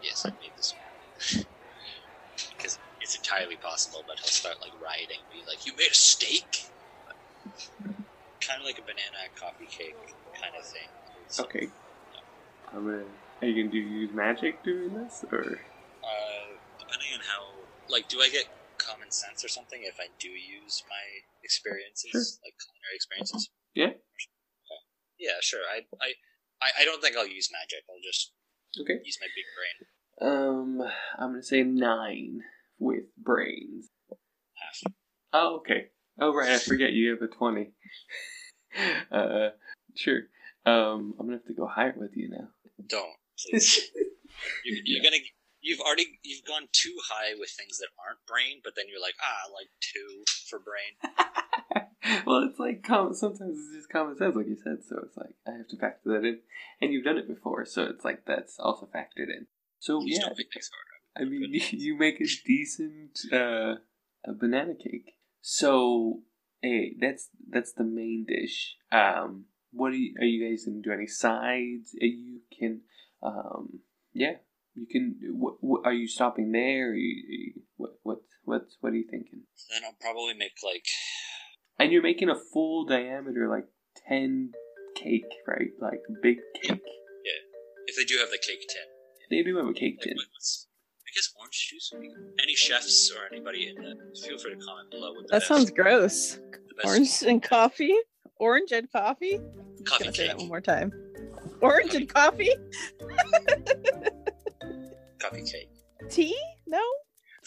Yes, 0.00 0.24
I 0.26 0.30
made 0.40 0.54
this 0.56 0.74
one. 0.74 1.46
because 2.56 2.78
it's 3.00 3.16
entirely 3.16 3.56
possible 3.56 4.04
but 4.06 4.18
he'll 4.20 4.30
start 4.30 4.56
like 4.60 4.72
rioting, 4.80 5.24
be 5.30 5.44
like, 5.46 5.66
"You 5.66 5.74
made 5.76 5.92
a 5.92 5.94
steak." 5.94 6.72
Kind 8.48 8.60
of 8.60 8.66
like 8.66 8.78
a 8.78 8.86
banana 8.88 9.28
coffee 9.36 9.68
cake 9.68 9.92
kind 10.40 10.54
of 10.56 10.64
thing. 10.64 10.88
So, 11.28 11.44
okay. 11.44 11.68
I'm 12.72 12.84
gonna. 12.84 13.04
Are 13.42 13.46
you 13.46 13.62
gonna 13.62 13.70
do 13.70 13.78
use 13.78 14.10
magic 14.12 14.64
doing 14.64 14.94
this, 14.94 15.22
or 15.30 15.60
Uh, 16.02 16.48
depending 16.80 17.12
on 17.12 17.20
how, 17.20 17.44
like, 17.88 18.08
do 18.08 18.20
I 18.20 18.30
get 18.30 18.48
common 18.78 19.10
sense 19.10 19.44
or 19.44 19.48
something 19.48 19.82
if 19.84 20.00
I 20.00 20.08
do 20.18 20.28
use 20.28 20.82
my 20.88 21.04
experiences, 21.44 22.10
Sure. 22.10 22.40
like 22.44 22.54
culinary 22.56 22.94
experiences? 22.96 23.50
Yeah. 23.74 23.84
Okay. 23.86 23.98
Yeah, 25.18 25.38
sure. 25.40 25.60
I, 25.70 25.84
I, 26.00 26.14
I, 26.62 26.82
I 26.82 26.84
don't 26.84 27.02
think 27.02 27.16
I'll 27.16 27.28
use 27.28 27.50
magic. 27.52 27.84
I'll 27.90 28.00
just 28.02 28.32
okay? 28.80 28.98
use 29.04 29.18
my 29.20 29.28
big 29.36 29.44
brain. 29.54 29.76
Um, 30.32 30.80
I'm 31.18 31.30
gonna 31.32 31.42
say 31.42 31.62
nine 31.62 32.40
with 32.78 33.04
brains. 33.16 33.90
Half. 34.54 34.92
Oh, 35.32 35.56
okay. 35.58 35.88
Oh, 36.20 36.34
right. 36.34 36.50
I 36.50 36.58
forget 36.58 36.92
you 36.92 37.10
have 37.10 37.22
a 37.22 37.28
twenty. 37.28 37.72
uh, 39.12 39.50
sure. 39.94 40.22
Um, 40.66 41.14
I'm 41.18 41.26
gonna 41.26 41.38
have 41.38 41.46
to 41.46 41.54
go 41.54 41.66
higher 41.66 41.94
with 41.96 42.16
you 42.16 42.28
now. 42.30 42.48
Don't 42.86 43.16
please. 43.38 43.90
You're, 44.64 44.78
you're 44.84 45.02
gonna. 45.02 45.22
You've 45.60 45.80
already 45.80 46.18
you've 46.22 46.44
gone 46.44 46.68
too 46.72 46.94
high 47.10 47.34
with 47.38 47.50
things 47.50 47.78
that 47.78 47.88
aren't 47.98 48.24
brain, 48.26 48.60
but 48.62 48.74
then 48.76 48.86
you're 48.88 49.00
like, 49.00 49.14
ah, 49.20 49.52
like 49.52 49.68
two 49.80 50.24
for 50.48 50.60
brain. 50.60 51.84
well, 52.26 52.44
it's 52.48 52.58
like 52.58 52.82
com- 52.82 53.14
sometimes 53.14 53.58
it's 53.58 53.76
just 53.76 53.90
common 53.90 54.16
sense, 54.16 54.36
like 54.36 54.46
you 54.46 54.56
said. 54.56 54.78
So 54.88 55.00
it's 55.04 55.16
like 55.16 55.34
I 55.46 55.52
have 55.52 55.68
to 55.68 55.76
factor 55.76 56.10
that 56.10 56.24
in, 56.26 56.38
and 56.80 56.92
you've 56.92 57.04
done 57.04 57.18
it 57.18 57.26
before, 57.28 57.64
so 57.64 57.84
it's 57.84 58.04
like 58.04 58.24
that's 58.24 58.58
also 58.58 58.86
factored 58.86 59.28
in. 59.28 59.46
So 59.80 60.00
You 60.00 60.14
yeah, 60.14 60.26
don't 60.26 60.38
make 60.38 60.52
things 60.52 60.70
harder. 60.70 60.98
I 61.16 61.24
mean, 61.28 61.50
you 61.70 61.98
make 61.98 62.20
a 62.20 62.26
decent 62.46 63.18
uh, 63.32 63.80
a 64.24 64.32
banana 64.32 64.74
cake. 64.74 65.16
So 65.40 66.22
hey, 66.62 66.94
that's 67.00 67.28
that's 67.48 67.72
the 67.72 67.84
main 67.84 68.26
dish. 68.28 68.76
Um, 68.92 69.46
what 69.72 69.92
are 69.92 69.96
you, 69.96 70.14
are 70.20 70.24
you 70.24 70.48
guys 70.48 70.64
gonna 70.64 70.80
do? 70.82 70.92
Any 70.92 71.06
sides? 71.06 71.94
You 71.94 72.40
can, 72.58 72.80
um, 73.22 73.80
yeah, 74.12 74.36
you 74.74 74.86
can. 74.90 75.16
What, 75.32 75.54
what 75.60 75.82
are 75.84 75.92
you 75.92 76.08
stopping 76.08 76.52
there? 76.52 76.90
Are 76.90 76.94
you, 76.94 77.22
are 77.28 77.32
you, 77.32 77.52
what 77.76 77.90
what 78.02 78.18
what 78.44 78.62
what 78.80 78.92
are 78.92 78.96
you 78.96 79.06
thinking? 79.10 79.42
Then 79.70 79.82
I'll 79.84 79.96
probably 80.00 80.34
make 80.34 80.52
like 80.64 80.86
And 81.78 81.92
you're 81.92 82.02
making 82.02 82.30
a 82.30 82.34
full 82.34 82.86
diameter, 82.86 83.48
like 83.48 83.66
ten 84.08 84.52
cake, 84.96 85.30
right? 85.46 85.70
Like 85.80 86.00
big 86.22 86.38
cake. 86.60 86.70
Yeah, 86.70 87.42
if 87.86 87.96
they 87.96 88.04
do 88.04 88.18
have 88.18 88.30
the 88.30 88.38
cake 88.38 88.66
tin. 88.68 88.82
They 89.30 89.42
do 89.42 89.56
have 89.58 89.66
a 89.66 89.72
cake 89.74 89.98
Like, 90.00 90.08
tin. 90.08 90.16
I 90.18 90.67
guess 91.18 91.34
orange 91.38 91.68
juice 91.68 91.90
would 91.92 92.00
be 92.02 92.08
good. 92.08 92.32
Any 92.42 92.54
chefs 92.54 93.10
or 93.10 93.26
anybody 93.32 93.68
in 93.68 93.74
the 93.82 93.96
feel 94.20 94.38
free 94.38 94.54
to 94.54 94.60
comment 94.60 94.90
below 94.90 95.12
what 95.12 95.26
That 95.28 95.40
best, 95.40 95.48
sounds 95.48 95.70
gross. 95.70 96.38
Orange 96.84 97.24
and 97.26 97.42
coffee? 97.42 97.96
Orange 98.36 98.70
and 98.70 98.88
coffee? 98.92 99.40
Coffee 99.84 100.04
gonna 100.04 100.14
say 100.14 100.28
that 100.28 100.38
one 100.38 100.46
more 100.46 100.60
time. 100.60 100.92
Orange 101.60 101.94
and 101.94 102.08
coffee? 102.08 102.52
coffee 105.18 105.42
cake. 105.42 105.70
Tea? 106.08 106.38
No? 106.68 106.80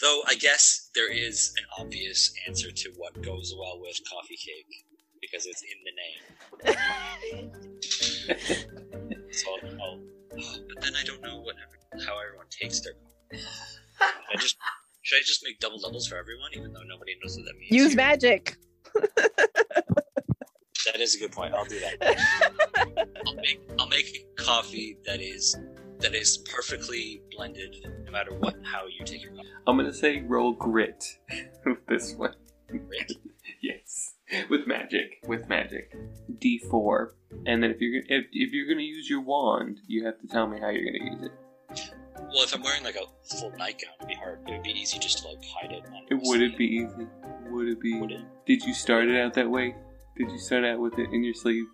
Though 0.02 0.20
I 0.28 0.34
guess 0.34 0.90
there 0.94 1.10
is 1.10 1.54
an 1.56 1.64
obvious 1.78 2.34
answer 2.46 2.70
to 2.70 2.92
what 2.98 3.22
goes 3.22 3.54
well 3.58 3.80
with 3.80 3.98
coffee 4.10 4.36
cake 4.36 4.66
because 5.22 5.46
it's 5.46 5.62
in 5.62 5.78
the 5.86 5.92
name. 7.38 7.52
So 9.32 9.46
I'll, 9.50 9.66
I'll 9.80 9.98
oh, 10.38 10.56
but 10.68 10.82
then 10.82 10.92
I 10.94 11.02
don't 11.04 11.22
know 11.22 11.40
what 11.40 11.56
how 12.06 12.20
everyone 12.20 12.44
takes 12.50 12.80
their 12.80 12.92
coffee. 12.92 13.11
Should 13.32 14.38
I 14.38 14.40
just 14.40 14.56
should 15.02 15.16
I 15.16 15.22
just 15.24 15.42
make 15.44 15.58
double 15.60 15.78
doubles 15.78 16.06
for 16.06 16.16
everyone, 16.16 16.50
even 16.54 16.72
though 16.72 16.82
nobody 16.86 17.16
knows 17.22 17.36
what 17.36 17.46
that 17.46 17.58
means? 17.58 17.72
Use 17.72 17.94
magic. 17.94 18.56
That 20.84 21.00
is 21.00 21.14
a 21.14 21.18
good 21.18 21.32
point. 21.32 21.54
I'll 21.54 21.64
do 21.64 21.78
that. 21.80 23.06
I'll 23.26 23.34
make 23.36 23.60
I'll 23.78 23.88
make 23.88 24.36
coffee 24.36 24.96
that 25.06 25.20
is 25.20 25.56
that 26.00 26.14
is 26.14 26.38
perfectly 26.38 27.22
blended, 27.36 27.76
no 28.04 28.10
matter 28.10 28.34
what 28.34 28.56
how 28.64 28.86
you 28.86 29.04
take 29.04 29.22
your 29.22 29.32
coffee. 29.32 29.48
I'm 29.66 29.76
gonna 29.76 29.92
say 29.92 30.22
roll 30.22 30.52
grit 30.52 31.04
with 31.64 31.86
this 31.86 32.14
one. 32.14 32.34
Grit? 32.68 33.12
yes, 33.62 34.14
with 34.50 34.66
magic, 34.66 35.22
with 35.26 35.48
magic. 35.48 35.94
D4, 36.38 37.10
and 37.46 37.62
then 37.62 37.70
if 37.70 37.80
you're 37.80 38.02
if, 38.08 38.26
if 38.32 38.52
you're 38.52 38.66
gonna 38.66 38.82
use 38.82 39.08
your 39.08 39.20
wand, 39.20 39.78
you 39.86 40.04
have 40.06 40.18
to 40.20 40.26
tell 40.26 40.48
me 40.48 40.58
how 40.58 40.68
you're 40.70 40.84
gonna 40.84 41.12
use 41.12 41.22
it. 41.22 41.32
Well, 42.28 42.44
if 42.44 42.54
I'm 42.54 42.62
wearing 42.62 42.82
like 42.84 42.96
a 42.96 43.04
full 43.36 43.50
nightgown, 43.58 43.92
it'd 43.98 44.08
be 44.08 44.14
hard. 44.14 44.40
It 44.48 44.52
would 44.52 44.62
be 44.62 44.70
easy 44.70 44.98
just 44.98 45.18
to 45.18 45.28
like 45.28 45.38
hide 45.44 45.72
it. 45.72 45.84
under 45.86 46.14
It 46.14 46.20
would 46.22 46.40
it 46.42 46.56
be 46.56 46.64
easy? 46.66 47.06
Would 47.50 47.68
it 47.68 47.80
be? 47.80 48.00
Would 48.00 48.12
it? 48.12 48.20
Did 48.46 48.62
you 48.64 48.72
start 48.74 49.08
it 49.08 49.20
out 49.20 49.34
that 49.34 49.50
way? 49.50 49.74
Did 50.16 50.30
you 50.30 50.38
start 50.38 50.64
out 50.64 50.78
with 50.80 50.98
it 50.98 51.08
in 51.12 51.22
your 51.24 51.34
sleeve? 51.34 51.64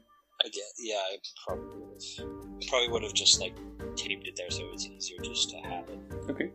I 0.44 0.48
get. 0.48 0.62
Yeah, 0.78 0.96
I 0.96 1.16
probably 1.46 1.76
would 1.78 2.02
have. 2.18 2.68
Probably 2.68 2.88
would 2.88 3.02
have 3.02 3.14
just 3.14 3.40
like 3.40 3.56
taped 3.96 4.26
it 4.26 4.34
there 4.36 4.50
so 4.50 4.62
it's 4.72 4.86
easier 4.86 5.18
just 5.22 5.50
to 5.50 5.56
have 5.58 5.88
it. 5.88 5.98
Okay. 6.30 6.50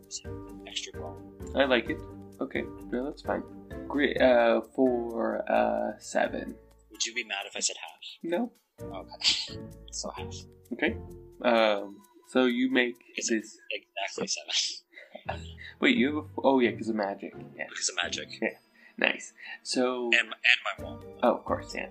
Extra 0.68 1.02
long. 1.02 1.52
I 1.56 1.66
like 1.66 1.90
it. 1.90 1.98
Okay, 2.42 2.64
no, 2.92 3.06
that's 3.06 3.22
fine. 3.22 3.44
Great. 3.88 4.20
uh, 4.22 4.62
for 4.76 5.50
uh 5.52 5.98
seven. 6.00 6.56
Would 6.92 7.06
you 7.06 7.14
be 7.14 7.24
mad 7.24 7.46
if 7.48 7.56
I 7.56 7.60
said 7.60 7.76
half? 7.80 8.00
No. 8.24 8.52
Okay. 8.82 9.60
so 9.92 10.10
half. 10.16 10.34
Okay. 10.74 10.96
Um. 11.44 11.98
So 12.34 12.46
you 12.46 12.72
make 12.72 12.96
Is 13.16 13.28
this. 13.28 13.60
Exactly 13.70 14.26
seven. 14.26 15.46
Wait, 15.80 15.96
you 15.96 16.08
have 16.08 16.26
a. 16.26 16.28
Oh 16.44 16.60
yeah, 16.60 16.72
because 16.72 16.90
of 16.90 16.96
magic. 16.96 17.32
Yeah. 17.56 17.66
because 17.70 17.90
of 17.90 17.96
magic. 17.96 18.28
Yeah, 18.42 18.50
Nice. 18.98 19.34
So. 19.62 20.06
And, 20.06 20.16
and 20.16 20.60
my 20.66 20.84
wand. 20.84 21.04
Oh, 21.22 21.36
of 21.36 21.46
course, 21.46 21.76
yeah. 21.76 21.90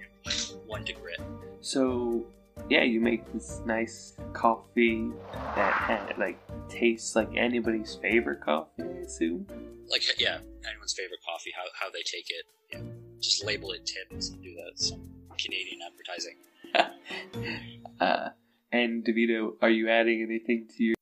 One 0.67 0.85
to 0.87 0.95
grit. 0.95 1.21
So, 1.61 2.27
yeah, 2.69 2.83
you 2.83 3.01
make 3.01 3.33
this 3.33 3.61
nice 3.67 4.17
coffee 4.33 5.13
that 5.55 6.15
like 6.19 6.41
tastes 6.69 7.15
like 7.15 7.31
anybody's 7.37 7.95
favorite 7.95 8.41
coffee. 8.41 8.83
I 8.83 9.03
assume. 9.07 9.47
Like 9.89 10.03
yeah, 10.19 10.39
anyone's 10.69 10.93
favorite 10.93 11.21
coffee, 11.25 11.53
how, 11.55 11.63
how 11.79 11.93
they 11.93 12.03
take 12.03 12.27
it. 12.31 12.47
Yeah. 12.73 12.81
Just 13.21 13.45
label 13.45 13.71
it 13.71 13.87
Tim's 13.87 14.31
and 14.31 14.43
do 14.43 14.57
that. 14.57 14.73
Some 14.77 15.09
Canadian 15.39 15.79
advertising. 15.87 16.37
uh, 18.01 18.31
and 18.73 19.05
Davita, 19.05 19.51
are 19.63 19.71
you 19.71 19.89
adding 19.89 20.23
anything 20.23 20.67
to 20.77 20.85
your? 20.85 20.95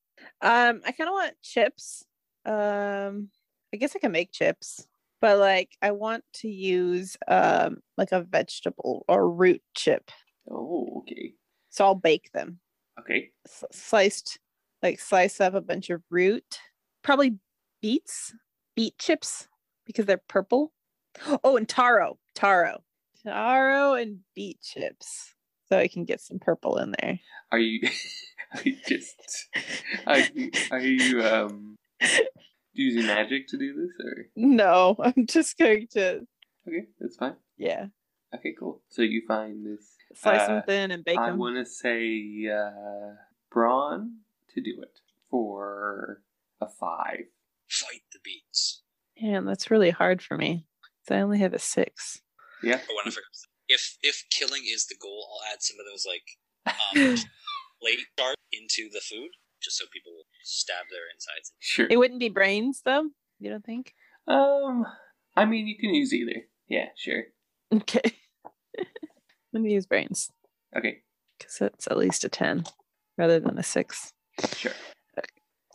Um, 0.42 0.80
I 0.86 0.92
kind 0.92 1.08
of 1.08 1.12
want 1.14 1.34
chips. 1.42 2.04
Um, 2.44 3.28
I 3.72 3.76
guess 3.78 3.94
I 3.94 3.98
can 4.00 4.12
make 4.12 4.32
chips, 4.32 4.86
but 5.20 5.38
like 5.38 5.76
I 5.82 5.92
want 5.92 6.24
to 6.34 6.48
use 6.48 7.16
um 7.28 7.78
like 7.96 8.12
a 8.12 8.22
vegetable 8.22 9.04
or 9.08 9.30
root 9.30 9.62
chip. 9.74 10.10
Oh, 10.50 11.02
okay, 11.02 11.34
So 11.68 11.84
I'll 11.84 11.94
bake 11.94 12.30
them. 12.32 12.58
okay. 12.98 13.30
S- 13.46 13.64
sliced, 13.70 14.38
like 14.82 14.98
slice 14.98 15.40
up 15.40 15.54
a 15.54 15.60
bunch 15.60 15.90
of 15.90 16.02
root, 16.10 16.58
probably 17.02 17.36
beets, 17.80 18.34
beet 18.74 18.98
chips 18.98 19.46
because 19.86 20.06
they're 20.06 20.22
purple. 20.28 20.72
Oh, 21.44 21.56
and 21.56 21.68
taro, 21.68 22.18
taro, 22.34 22.82
taro, 23.24 23.94
and 23.94 24.20
beet 24.34 24.60
chips. 24.62 25.34
So 25.70 25.78
I 25.78 25.86
can 25.88 26.04
get 26.04 26.20
some 26.20 26.40
purple 26.40 26.78
in 26.78 26.92
there. 27.00 27.20
Are 27.52 27.58
you? 27.58 27.88
are 28.54 28.60
you 28.64 28.76
just? 28.88 29.14
Are 30.06 30.18
you? 30.18 30.50
Are 30.72 30.80
you 30.80 31.22
um 31.22 31.76
using 32.72 33.06
magic 33.06 33.46
to 33.48 33.56
do 33.58 33.72
this, 33.74 33.92
or 34.04 34.26
No, 34.34 34.96
I'm 34.98 35.26
just 35.26 35.56
going 35.58 35.86
to, 35.92 36.26
okay, 36.66 36.86
that's 36.98 37.16
fine. 37.16 37.36
yeah, 37.56 37.86
Okay, 38.34 38.52
cool. 38.58 38.82
So 38.88 39.02
you 39.02 39.22
find 39.28 39.64
this. 39.64 39.94
slice 40.14 40.42
Uh, 40.42 40.46
them 40.48 40.62
thin 40.66 40.90
and 40.90 41.04
bake 41.04 41.18
I 41.18 41.26
them. 41.30 41.38
want 41.38 41.56
to 41.56 41.64
say 41.70 42.48
uh, 42.52 43.14
Brawn 43.52 44.18
to 44.54 44.60
do 44.60 44.80
it 44.82 45.00
for 45.30 46.22
a 46.60 46.66
five. 46.68 47.26
Fight 47.68 48.02
the 48.12 48.18
beats. 48.24 48.82
Man, 49.20 49.44
that's 49.44 49.70
really 49.70 49.90
hard 49.90 50.20
for 50.20 50.36
me. 50.36 50.66
'cause 51.06 51.16
I 51.16 51.20
only 51.20 51.38
have 51.38 51.54
a 51.54 51.58
six. 51.60 52.22
Yeah. 52.62 52.80
But 53.70 53.76
when 53.78 53.84
I 53.84 53.94
forgot, 53.96 54.02
if 54.02 54.14
if 54.14 54.24
killing 54.30 54.62
is 54.66 54.86
the 54.86 54.96
goal, 55.00 55.28
I'll 55.32 55.52
add 55.52 55.62
some 55.62 55.76
of 55.78 55.86
those 55.86 56.04
like 56.06 56.38
um, 56.66 57.16
late 57.82 57.98
dart 58.16 58.36
into 58.52 58.88
the 58.92 59.00
food, 59.00 59.30
just 59.62 59.78
so 59.78 59.84
people 59.92 60.12
will 60.12 60.24
stab 60.44 60.84
their 60.90 61.02
insides. 61.14 61.52
Sure. 61.58 61.86
It 61.90 61.96
wouldn't 61.98 62.20
be 62.20 62.28
brains 62.28 62.82
though. 62.84 63.08
You 63.38 63.50
don't 63.50 63.64
think? 63.64 63.94
Um, 64.28 64.84
I 65.36 65.44
mean, 65.44 65.66
you 65.66 65.76
can 65.78 65.94
use 65.94 66.12
either. 66.12 66.42
Yeah, 66.68 66.86
sure. 66.96 67.24
Okay. 67.72 68.12
Let 69.52 69.62
me 69.62 69.72
use 69.72 69.86
brains 69.86 70.30
Okay, 70.76 70.98
because 71.38 71.60
it's 71.60 71.86
at 71.88 71.96
least 71.96 72.24
a 72.24 72.28
ten 72.28 72.64
rather 73.18 73.40
than 73.40 73.58
a 73.58 73.62
six. 73.62 74.12
sure. 74.54 74.72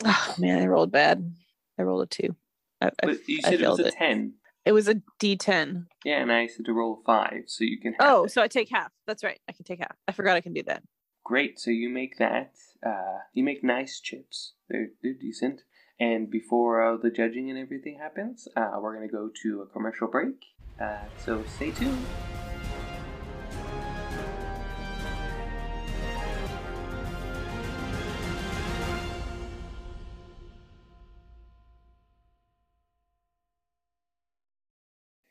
Oh 0.03 0.35
man, 0.37 0.61
I 0.61 0.67
rolled 0.67 0.91
bad. 0.91 1.33
I 1.79 1.83
rolled 1.83 2.03
a 2.03 2.05
two. 2.05 2.35
I, 2.81 2.87
I, 2.87 2.91
But 3.03 3.27
you 3.27 3.39
I 3.43 3.49
said 3.49 3.61
it 3.61 3.67
was 3.69 3.79
a 3.79 3.87
it. 3.87 3.93
ten. 3.97 4.33
It 4.65 4.71
was 4.71 4.87
a 4.87 4.95
D10. 5.21 5.85
Yeah, 6.03 6.21
and 6.21 6.31
I 6.31 6.47
said 6.47 6.65
to 6.65 6.73
roll 6.73 7.01
five, 7.05 7.43
so 7.47 7.63
you 7.63 7.79
can. 7.79 7.93
Have 7.99 8.09
Oh, 8.09 8.23
it. 8.25 8.31
so 8.31 8.41
I 8.41 8.47
take 8.47 8.69
half. 8.69 8.91
That's 9.07 9.23
right. 9.23 9.39
I 9.47 9.51
can 9.53 9.63
take 9.65 9.79
half. 9.79 9.95
I 10.07 10.11
forgot 10.11 10.35
I 10.37 10.41
can 10.41 10.53
do 10.53 10.63
that. 10.63 10.83
great. 11.23 11.59
So 11.59 11.71
you 11.71 11.89
make 11.89 12.17
that. 12.19 12.51
Uh, 12.85 13.19
you 13.33 13.43
make 13.43 13.63
nice 13.63 13.99
chips. 13.99 14.53
They're 14.69 14.89
they're 15.01 15.13
decent. 15.19 15.61
And 15.99 16.29
before 16.29 16.81
uh, 16.81 16.97
the 16.97 17.09
judging 17.09 17.49
and 17.49 17.57
everything 17.57 17.97
happens, 17.99 18.47
uh, 18.55 18.71
we're 18.81 18.93
gonna 18.95 19.07
go 19.07 19.29
to 19.43 19.61
a 19.61 19.65
commercial 19.67 20.07
break. 20.07 20.35
Uh, 20.79 20.97
so 21.23 21.43
stay 21.55 21.71
tuned. 21.71 22.05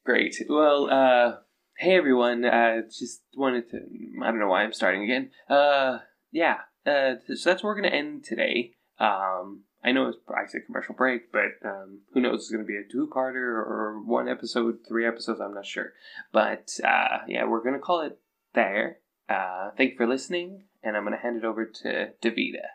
Great. 0.05 0.36
Well, 0.50 0.90
uh, 0.90 1.36
hey 1.78 1.96
everyone. 1.96 2.44
Uh, 2.44 2.82
just 2.82 3.22
wanted 3.34 3.70
to. 3.70 3.78
I 4.22 4.26
don't 4.26 4.38
know 4.38 4.48
why 4.48 4.62
I'm 4.62 4.74
starting 4.74 5.02
again. 5.02 5.30
Uh, 5.48 6.00
yeah. 6.30 6.59
Uh, 6.84 7.14
so 7.34 7.48
that's 7.50 7.62
where 7.62 7.74
we're 7.74 7.80
gonna 7.80 7.94
end 7.94 8.24
today. 8.24 8.72
Um, 8.98 9.62
I 9.82 9.92
know 9.92 10.09
it's 10.09 10.18
I 10.28 10.46
said 10.46 10.66
commercial 10.66 10.94
break, 10.94 11.32
but 11.32 11.52
um, 11.64 12.00
who 12.12 12.20
knows? 12.20 12.40
It's 12.40 12.50
gonna 12.50 12.64
be 12.64 12.76
a 12.76 12.92
two-parter 12.92 13.34
or 13.34 14.02
one 14.05 14.28
episode, 14.28 14.80
three 14.86 15.07
episodes. 15.07 15.40
I'm 15.40 15.55
not 15.55 15.64
sure. 15.64 15.94
But 16.32 16.70
uh, 16.84 17.20
yeah, 17.26 17.46
we're 17.46 17.64
gonna 17.64 17.78
call 17.78 18.02
it 18.02 18.18
there. 18.52 18.98
Uh, 19.30 19.70
thank 19.78 19.92
you 19.92 19.96
for 19.96 20.07
listening, 20.07 20.64
and 20.82 20.98
I'm 20.98 21.05
gonna 21.05 21.16
hand 21.16 21.38
it 21.38 21.46
over 21.46 21.64
to 21.64 22.11
Davita. 22.22 22.66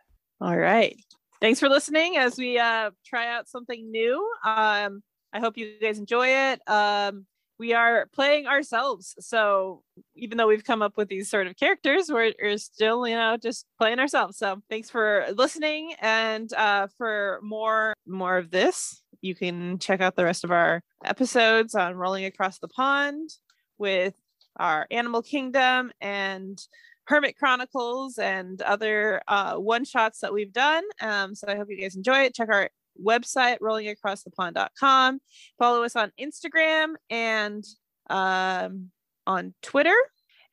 All 0.41 0.57
right. 0.57 0.97
Thanks 1.41 1.59
for 1.59 1.69
listening 1.69 2.17
as 2.17 2.37
we 2.39 2.57
uh 2.57 2.89
try 3.05 3.27
out 3.27 3.47
something 3.47 3.91
new. 3.91 4.27
Um 4.43 5.03
I 5.33 5.39
hope 5.39 5.57
you 5.57 5.73
guys 5.81 5.99
enjoy 5.99 6.27
it. 6.27 6.61
Um 6.67 7.25
we 7.57 7.73
are 7.73 8.07
playing 8.13 8.47
ourselves. 8.47 9.15
So 9.19 9.83
even 10.15 10.37
though 10.37 10.47
we've 10.47 10.63
come 10.63 10.81
up 10.81 10.95
with 10.95 11.09
these 11.09 11.29
sort 11.29 11.45
of 11.45 11.57
characters, 11.57 12.09
we're, 12.09 12.31
we're 12.41 12.57
still, 12.57 13.05
you 13.05 13.15
know, 13.15 13.35
just 13.35 13.65
playing 13.77 13.99
ourselves. 13.99 14.37
So 14.37 14.61
thanks 14.69 14.89
for 14.89 15.25
listening 15.35 15.93
and 15.99 16.51
uh 16.53 16.87
for 16.97 17.39
more 17.43 17.93
more 18.07 18.37
of 18.37 18.49
this, 18.49 19.03
you 19.21 19.35
can 19.35 19.77
check 19.79 19.99
out 20.01 20.15
the 20.15 20.23
rest 20.23 20.43
of 20.43 20.51
our 20.51 20.81
episodes 21.03 21.75
on 21.75 21.95
Rolling 21.95 22.25
Across 22.25 22.59
the 22.59 22.69
Pond 22.69 23.29
with 23.77 24.15
our 24.57 24.87
Animal 24.91 25.21
Kingdom 25.21 25.91
and 26.01 26.59
Hermit 27.05 27.37
Chronicles 27.37 28.19
and 28.19 28.61
other 28.61 29.21
uh, 29.27 29.55
one 29.55 29.83
shots 29.83 30.19
that 30.19 30.31
we've 30.31 30.53
done. 30.53 30.83
Um, 31.01 31.33
so 31.33 31.47
I 31.47 31.55
hope 31.55 31.67
you 31.69 31.81
guys 31.81 31.95
enjoy 31.95 32.19
it. 32.19 32.35
Check 32.35 32.49
our 32.49 32.69
website, 33.01 33.59
rollingacrossthepond.com. 33.59 35.19
Follow 35.57 35.83
us 35.83 35.95
on 35.95 36.11
Instagram 36.19 36.93
and 37.09 37.63
um, 38.09 38.91
on 39.27 39.53
Twitter 39.61 39.95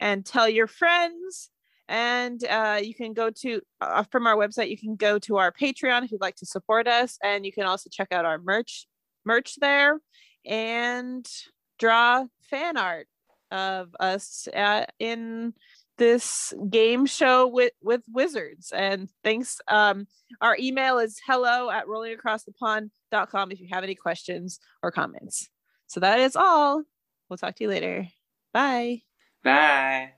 and 0.01 0.25
tell 0.25 0.49
your 0.49 0.67
friends. 0.67 1.51
And 1.89 2.43
uh, 2.45 2.81
you 2.83 2.95
can 2.95 3.13
go 3.13 3.31
to, 3.31 3.61
uh, 3.81 4.03
from 4.11 4.27
our 4.27 4.37
website, 4.37 4.71
you 4.71 4.79
can 4.79 4.97
go 4.97 5.19
to 5.21 5.37
our 5.37 5.53
Patreon 5.53 6.05
if 6.05 6.11
you'd 6.11 6.21
like 6.21 6.37
to 6.37 6.47
support 6.47 6.89
us. 6.89 7.17
And 7.23 7.47
you 7.47 7.53
can 7.53 7.65
also 7.65 7.89
check 7.91 8.09
out 8.13 8.25
our 8.25 8.39
merch 8.39 8.87
merch 9.25 9.57
there 9.61 9.99
and 10.45 11.27
draw 11.79 12.25
fan 12.49 12.77
art 12.77 13.09
of 13.51 13.95
us 14.01 14.49
uh, 14.55 14.85
in 14.99 15.53
this 15.99 16.53
game 16.69 17.07
show 17.07 17.47
with 17.47 17.73
with 17.83 18.03
wizards. 18.13 18.73
And 18.75 19.09
thanks 19.25 19.61
um 19.69 20.07
our 20.41 20.57
email 20.59 20.99
is 20.99 21.21
hello 21.27 21.71
at 21.71 21.87
rollingacrossthepond.com 21.87 23.53
if 23.53 23.61
you 23.61 23.69
have 23.71 23.85
any 23.85 23.95
questions 23.95 24.59
or 24.83 24.91
comments. 24.91 25.49
So 25.87 26.01
that 26.01 26.21
is 26.21 26.37
all. 26.37 26.83
We'll 27.29 27.37
talk 27.37 27.57
to 27.57 27.65
you 27.65 27.71
later. 27.71 28.09
Bye. 28.53 29.03
Bye. 29.43 30.16